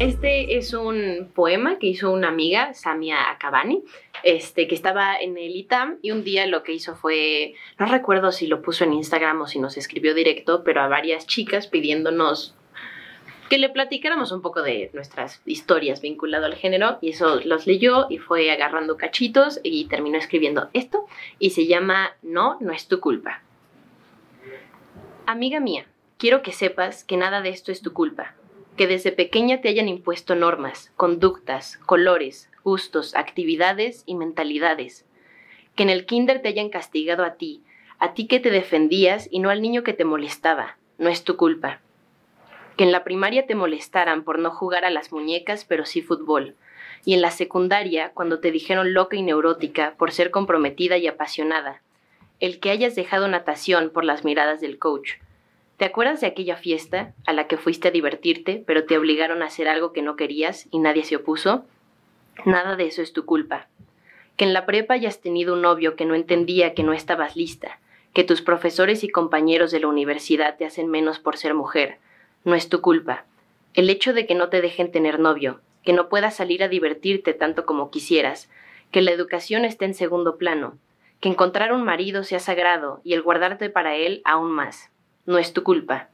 Este 0.00 0.56
es 0.56 0.74
un 0.74 1.28
poema 1.34 1.78
que 1.78 1.88
hizo 1.88 2.12
una 2.12 2.28
amiga, 2.28 2.72
Samia 2.72 3.30
Akabani, 3.30 3.82
este, 4.22 4.68
que 4.68 4.74
estaba 4.74 5.16
en 5.16 5.36
el 5.36 5.56
ITAM 5.56 5.98
y 6.02 6.12
un 6.12 6.22
día 6.22 6.46
lo 6.46 6.62
que 6.62 6.72
hizo 6.72 6.94
fue, 6.94 7.54
no 7.78 7.86
recuerdo 7.86 8.30
si 8.30 8.46
lo 8.46 8.62
puso 8.62 8.84
en 8.84 8.92
Instagram 8.92 9.40
o 9.40 9.46
si 9.48 9.58
nos 9.58 9.76
escribió 9.76 10.14
directo, 10.14 10.62
pero 10.62 10.82
a 10.82 10.88
varias 10.88 11.26
chicas 11.26 11.66
pidiéndonos 11.66 12.54
que 13.48 13.58
le 13.58 13.68
platicáramos 13.68 14.32
un 14.32 14.42
poco 14.42 14.62
de 14.62 14.90
nuestras 14.92 15.42
historias 15.46 16.00
vinculado 16.00 16.46
al 16.46 16.54
género 16.54 16.98
y 17.00 17.10
eso 17.10 17.40
los 17.44 17.66
leyó 17.66 18.06
y 18.10 18.18
fue 18.18 18.50
agarrando 18.50 18.96
cachitos 18.96 19.60
y 19.62 19.86
terminó 19.86 20.18
escribiendo 20.18 20.68
esto 20.72 21.06
y 21.38 21.50
se 21.50 21.66
llama 21.66 22.16
No, 22.22 22.58
no 22.60 22.72
es 22.72 22.88
tu 22.88 23.00
culpa. 23.00 23.42
Amiga 25.26 25.60
mía, 25.60 25.86
quiero 26.16 26.42
que 26.42 26.52
sepas 26.52 27.04
que 27.04 27.16
nada 27.16 27.40
de 27.42 27.50
esto 27.50 27.72
es 27.72 27.82
tu 27.82 27.92
culpa. 27.92 28.34
que 28.76 28.86
desde 28.86 29.10
pequeña 29.10 29.60
te 29.60 29.68
hayan 29.68 29.88
impuesto 29.88 30.36
normas, 30.36 30.92
conductas, 30.96 31.78
colores, 31.84 32.48
gustos, 32.62 33.16
actividades 33.16 34.04
y 34.06 34.14
mentalidades. 34.14 35.04
Que 35.74 35.82
en 35.82 35.90
el 35.90 36.06
kinder 36.06 36.40
te 36.42 36.48
hayan 36.48 36.68
castigado 36.68 37.24
a 37.24 37.34
ti, 37.34 37.64
a 37.98 38.14
ti 38.14 38.28
que 38.28 38.38
te 38.38 38.52
defendías 38.52 39.26
y 39.32 39.40
no 39.40 39.50
al 39.50 39.62
niño 39.62 39.82
que 39.82 39.94
te 39.94 40.04
molestaba. 40.04 40.78
No 40.96 41.08
es 41.08 41.24
tu 41.24 41.36
culpa. 41.36 41.80
Que 42.78 42.84
en 42.84 42.92
la 42.92 43.02
primaria 43.02 43.44
te 43.44 43.56
molestaran 43.56 44.22
por 44.22 44.38
no 44.38 44.52
jugar 44.52 44.84
a 44.84 44.90
las 44.90 45.12
muñecas, 45.12 45.64
pero 45.64 45.84
sí 45.84 46.00
fútbol. 46.00 46.54
Y 47.04 47.14
en 47.14 47.20
la 47.20 47.32
secundaria, 47.32 48.12
cuando 48.14 48.38
te 48.38 48.52
dijeron 48.52 48.94
loca 48.94 49.16
y 49.16 49.22
neurótica 49.22 49.94
por 49.98 50.12
ser 50.12 50.30
comprometida 50.30 50.96
y 50.96 51.08
apasionada. 51.08 51.82
El 52.38 52.60
que 52.60 52.70
hayas 52.70 52.94
dejado 52.94 53.26
natación 53.26 53.90
por 53.90 54.04
las 54.04 54.24
miradas 54.24 54.60
del 54.60 54.78
coach. 54.78 55.14
¿Te 55.76 55.86
acuerdas 55.86 56.20
de 56.20 56.28
aquella 56.28 56.56
fiesta 56.56 57.14
a 57.26 57.32
la 57.32 57.48
que 57.48 57.56
fuiste 57.56 57.88
a 57.88 57.90
divertirte, 57.90 58.62
pero 58.64 58.84
te 58.84 58.96
obligaron 58.96 59.42
a 59.42 59.46
hacer 59.46 59.66
algo 59.66 59.92
que 59.92 60.02
no 60.02 60.14
querías 60.14 60.68
y 60.70 60.78
nadie 60.78 61.02
se 61.02 61.16
opuso? 61.16 61.64
Nada 62.44 62.76
de 62.76 62.86
eso 62.86 63.02
es 63.02 63.12
tu 63.12 63.24
culpa. 63.24 63.66
Que 64.36 64.44
en 64.44 64.52
la 64.52 64.66
prepa 64.66 64.94
hayas 64.94 65.20
tenido 65.20 65.54
un 65.54 65.62
novio 65.62 65.96
que 65.96 66.04
no 66.04 66.14
entendía 66.14 66.74
que 66.74 66.84
no 66.84 66.92
estabas 66.92 67.34
lista, 67.34 67.80
que 68.14 68.22
tus 68.22 68.40
profesores 68.40 69.02
y 69.02 69.08
compañeros 69.08 69.72
de 69.72 69.80
la 69.80 69.88
universidad 69.88 70.56
te 70.56 70.64
hacen 70.64 70.86
menos 70.86 71.18
por 71.18 71.36
ser 71.36 71.54
mujer. 71.54 71.98
No 72.44 72.54
es 72.54 72.68
tu 72.68 72.80
culpa. 72.80 73.24
El 73.74 73.90
hecho 73.90 74.12
de 74.12 74.26
que 74.26 74.34
no 74.34 74.48
te 74.48 74.60
dejen 74.60 74.90
tener 74.90 75.18
novio, 75.18 75.60
que 75.84 75.92
no 75.92 76.08
puedas 76.08 76.36
salir 76.36 76.62
a 76.62 76.68
divertirte 76.68 77.34
tanto 77.34 77.66
como 77.66 77.90
quisieras, 77.90 78.48
que 78.90 79.02
la 79.02 79.10
educación 79.10 79.64
esté 79.64 79.84
en 79.84 79.94
segundo 79.94 80.36
plano, 80.36 80.78
que 81.20 81.28
encontrar 81.28 81.72
un 81.72 81.82
marido 81.82 82.24
sea 82.24 82.38
sagrado 82.38 83.00
y 83.04 83.14
el 83.14 83.22
guardarte 83.22 83.70
para 83.70 83.96
él 83.96 84.22
aún 84.24 84.50
más. 84.50 84.90
No 85.26 85.38
es 85.38 85.52
tu 85.52 85.62
culpa. 85.62 86.08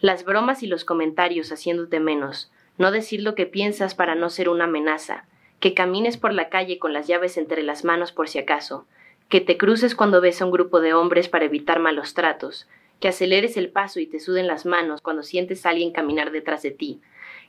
Las 0.00 0.24
bromas 0.24 0.62
y 0.62 0.66
los 0.66 0.84
comentarios 0.84 1.50
haciéndote 1.52 2.00
menos, 2.00 2.50
no 2.78 2.90
decir 2.90 3.22
lo 3.22 3.34
que 3.34 3.46
piensas 3.46 3.94
para 3.94 4.14
no 4.14 4.28
ser 4.28 4.48
una 4.48 4.64
amenaza, 4.64 5.24
que 5.58 5.74
camines 5.74 6.16
por 6.16 6.32
la 6.32 6.48
calle 6.48 6.78
con 6.78 6.92
las 6.92 7.06
llaves 7.06 7.38
entre 7.38 7.62
las 7.62 7.84
manos 7.84 8.12
por 8.12 8.28
si 8.28 8.38
acaso, 8.38 8.86
que 9.28 9.40
te 9.40 9.56
cruces 9.56 9.94
cuando 9.94 10.20
ves 10.20 10.40
a 10.40 10.44
un 10.44 10.52
grupo 10.52 10.80
de 10.80 10.94
hombres 10.94 11.28
para 11.28 11.46
evitar 11.46 11.80
malos 11.80 12.14
tratos, 12.14 12.68
que 13.00 13.08
aceleres 13.08 13.56
el 13.56 13.70
paso 13.70 14.00
y 14.00 14.06
te 14.06 14.20
suden 14.20 14.46
las 14.46 14.66
manos 14.66 15.00
cuando 15.00 15.22
sientes 15.22 15.66
a 15.66 15.70
alguien 15.70 15.92
caminar 15.92 16.30
detrás 16.30 16.62
de 16.62 16.70
ti, 16.70 17.00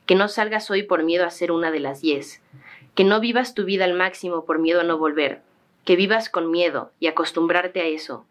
que 0.06 0.14
no 0.14 0.28
salgas 0.28 0.70
hoy 0.70 0.82
por 0.82 1.02
miedo 1.02 1.24
a 1.24 1.30
ser 1.30 1.52
una 1.52 1.70
de 1.70 1.80
las 1.80 2.00
diez, 2.00 2.42
que 2.94 3.04
no 3.04 3.20
vivas 3.20 3.54
tu 3.54 3.64
vida 3.64 3.84
al 3.84 3.94
máximo 3.94 4.44
por 4.44 4.58
miedo 4.58 4.80
a 4.80 4.84
no 4.84 4.98
volver, 4.98 5.42
que 5.84 5.96
vivas 5.96 6.28
con 6.28 6.50
miedo 6.50 6.92
y 7.00 7.06
acostumbrarte 7.06 7.80
a 7.80 7.86
eso, 7.86 8.26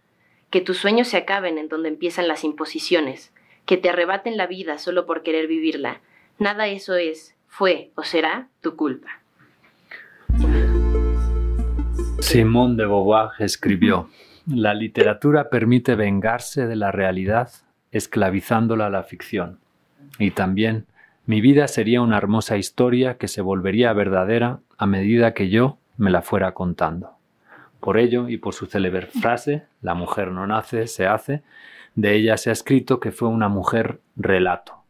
que 0.50 0.62
tus 0.62 0.78
sueños 0.78 1.08
se 1.08 1.18
acaben 1.18 1.58
en 1.58 1.70
donde 1.70 1.90
empiezan 1.90 2.28
las 2.28 2.44
imposiciones, 2.44 3.34
que 3.66 3.78
te 3.78 3.90
arrebaten 3.90 4.38
la 4.38 4.48
vida 4.48 4.78
solo 4.78 5.06
por 5.06 5.24
querer 5.24 5.48
vivirla. 5.48 6.02
Nada 6.40 6.68
eso 6.68 6.96
es, 6.96 7.36
fue 7.48 7.92
o 7.96 8.04
será 8.04 8.48
tu 8.62 8.76
culpa. 8.76 9.22
Simone 12.20 12.76
de 12.76 12.86
Beauvoir 12.86 13.30
escribió, 13.40 14.10
La 14.50 14.74
literatura 14.74 15.50
permite 15.50 15.96
vengarse 15.96 16.68
de 16.68 16.78
la 16.78 16.90
realidad 16.90 17.52
esclavizándola 17.92 18.86
a 18.86 18.90
la 18.90 19.04
ficción. 19.04 19.60
Y 20.20 20.32
también, 20.32 20.86
mi 21.26 21.42
vida 21.42 21.68
sería 21.68 22.00
una 22.00 22.16
hermosa 22.16 22.56
historia 22.56 23.18
que 23.18 23.28
se 23.28 23.42
volvería 23.42 23.92
verdadera 23.92 24.62
a 24.78 24.86
medida 24.86 25.34
que 25.34 25.50
yo 25.50 25.80
me 25.98 26.12
la 26.12 26.22
fuera 26.22 26.54
contando. 26.54 27.18
Por 27.82 27.98
ello, 27.98 28.30
y 28.30 28.38
por 28.38 28.54
su 28.54 28.68
célebre 28.68 29.08
frase, 29.08 29.66
la 29.82 29.96
mujer 29.96 30.32
no 30.32 30.48
nace, 30.48 30.88
se 30.88 31.08
hace, 31.08 31.44
de 31.96 32.16
ella 32.16 32.38
se 32.38 32.50
ha 32.50 32.54
escrito 32.54 33.02
que 33.02 33.12
fue 33.12 33.28
una 33.28 33.50
mujer 33.50 34.00
relato. 34.16 34.82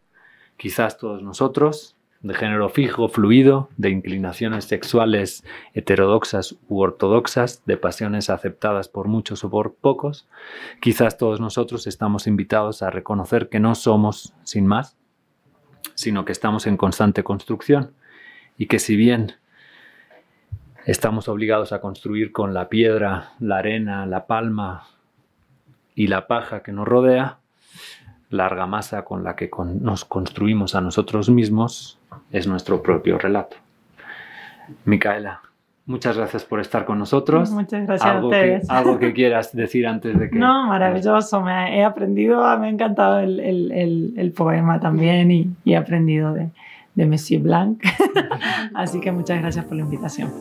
Quizás 0.55 0.99
todos 0.99 1.23
nosotros, 1.23 1.96
de 2.21 2.33
género 2.33 2.69
fijo, 2.69 3.09
fluido, 3.09 3.69
de 3.77 3.89
inclinaciones 3.89 4.65
sexuales 4.65 5.43
heterodoxas 5.73 6.57
u 6.67 6.79
ortodoxas, 6.81 7.63
de 7.65 7.77
pasiones 7.77 8.29
aceptadas 8.29 8.89
por 8.89 9.07
muchos 9.07 9.43
o 9.43 9.49
por 9.49 9.75
pocos, 9.75 10.27
quizás 10.81 11.17
todos 11.17 11.39
nosotros 11.39 11.85
estamos 11.87 12.27
invitados 12.27 12.81
a 12.81 12.89
reconocer 12.89 13.49
que 13.49 13.59
no 13.59 13.75
somos 13.75 14.33
sin 14.43 14.65
más, 14.65 14.97
sino 15.93 16.25
que 16.25 16.31
estamos 16.31 16.67
en 16.67 16.77
constante 16.77 17.23
construcción 17.23 17.93
y 18.57 18.65
que 18.65 18.79
si 18.79 18.95
bien 18.95 19.33
estamos 20.85 21.27
obligados 21.27 21.71
a 21.71 21.81
construir 21.81 22.31
con 22.31 22.53
la 22.53 22.69
piedra, 22.69 23.33
la 23.39 23.57
arena, 23.57 24.05
la 24.05 24.25
palma 24.25 24.87
y 25.93 26.07
la 26.07 26.27
paja 26.27 26.63
que 26.63 26.71
nos 26.71 26.87
rodea, 26.87 27.39
la 28.29 28.45
argamasa 28.45 29.05
con 29.05 29.23
la 29.23 29.35
que 29.35 29.49
nos 29.79 30.05
construimos 30.05 30.75
a 30.75 30.81
nosotros 30.81 31.29
mismos 31.29 31.96
es 32.31 32.47
nuestro 32.47 32.81
propio 32.81 33.17
relato. 33.17 33.57
Micaela, 34.85 35.41
muchas 35.85 36.17
gracias 36.17 36.45
por 36.45 36.59
estar 36.59 36.85
con 36.85 36.99
nosotros. 36.99 37.51
Muchas 37.51 37.85
gracias 37.85 38.09
algo 38.09 38.27
a 38.27 38.29
ustedes. 38.29 38.67
Que, 38.67 38.73
algo 38.73 38.99
que 38.99 39.13
quieras 39.15 39.55
decir 39.55 39.87
antes 39.87 40.17
de 40.17 40.29
que... 40.29 40.37
No, 40.37 40.67
maravilloso, 40.67 41.41
me 41.41 41.77
he 41.77 41.83
aprendido, 41.83 42.41
me 42.59 42.67
ha 42.67 42.69
encantado 42.69 43.19
el, 43.19 43.39
el, 43.39 43.71
el, 43.71 44.13
el 44.17 44.31
poema 44.31 44.79
también 44.79 45.31
y, 45.31 45.49
y, 45.63 45.73
he 45.73 45.77
aprendido 45.77 46.33
de, 46.33 46.49
de 46.95 47.05
Monsieur 47.05 47.41
Blanc. 47.41 47.83
Así 48.73 48.99
que 48.99 49.11
muchas 49.11 49.39
gracias 49.41 49.65
por 49.65 49.75
la 49.77 49.83
invitación. 49.83 50.31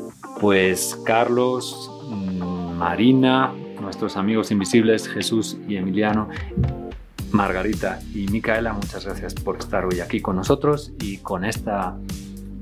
Pues 0.40 1.00
Carlos, 1.04 1.90
mm, 2.08 2.78
Marina, 2.78 3.52
nuestros 3.80 4.16
amigos 4.16 4.50
invisibles, 4.50 5.08
Jesús 5.08 5.58
y 5.68 5.76
Emiliano, 5.76 6.28
Margarita 7.32 8.00
y 8.14 8.28
Micaela, 8.28 8.72
muchas 8.72 9.04
gracias 9.04 9.34
por 9.34 9.56
estar 9.56 9.84
hoy 9.84 10.00
aquí 10.00 10.20
con 10.20 10.36
nosotros 10.36 10.92
y 11.00 11.18
con 11.18 11.44
esta 11.44 11.96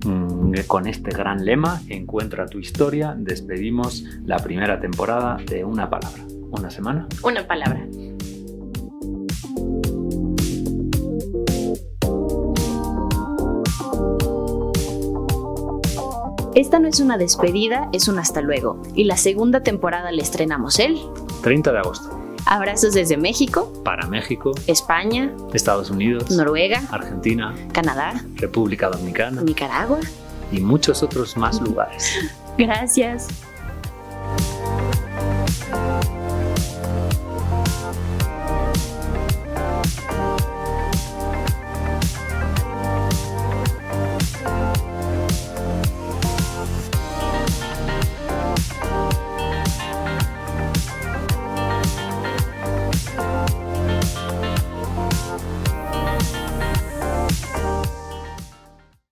mm, 0.05 0.53
con 0.67 0.87
este 0.87 1.11
gran 1.11 1.45
lema, 1.45 1.83
encuentra 1.89 2.47
tu 2.47 2.59
historia, 2.59 3.15
despedimos 3.17 4.05
la 4.25 4.39
primera 4.39 4.81
temporada 4.81 5.37
de 5.47 5.65
Una 5.65 5.91
Palabra. 5.91 6.23
¿Una 6.51 6.71
semana? 6.71 7.09
Una 7.23 7.47
palabra. 7.47 7.85
Esta 16.55 16.79
no 16.79 16.87
es 16.87 17.01
una 17.01 17.19
despedida, 17.19 17.89
es 17.93 18.07
un 18.07 18.21
hasta 18.21 18.41
luego. 18.41 18.81
Y 18.95 19.05
la 19.05 19.17
segunda 19.17 19.65
temporada 19.65 20.13
la 20.13 20.23
estrenamos 20.23 20.79
el 20.79 21.01
30 21.43 21.73
de 21.73 21.79
agosto. 21.79 22.24
Abrazos 22.47 22.95
desde 22.95 23.17
México, 23.17 23.73
Para 23.85 24.07
México, 24.07 24.53
España, 24.67 25.33
Estados 25.53 25.91
Unidos, 25.91 26.31
Noruega, 26.31 26.83
Argentina, 26.91 27.55
Canadá, 27.73 28.23
República 28.37 28.89
Dominicana. 28.91 29.43
Nicaragua. 29.43 30.01
Y 30.53 30.61
muchos 30.61 31.03
otros 31.03 31.37
más 31.37 31.61
lugares. 31.61 32.19
Gracias. 32.59 33.44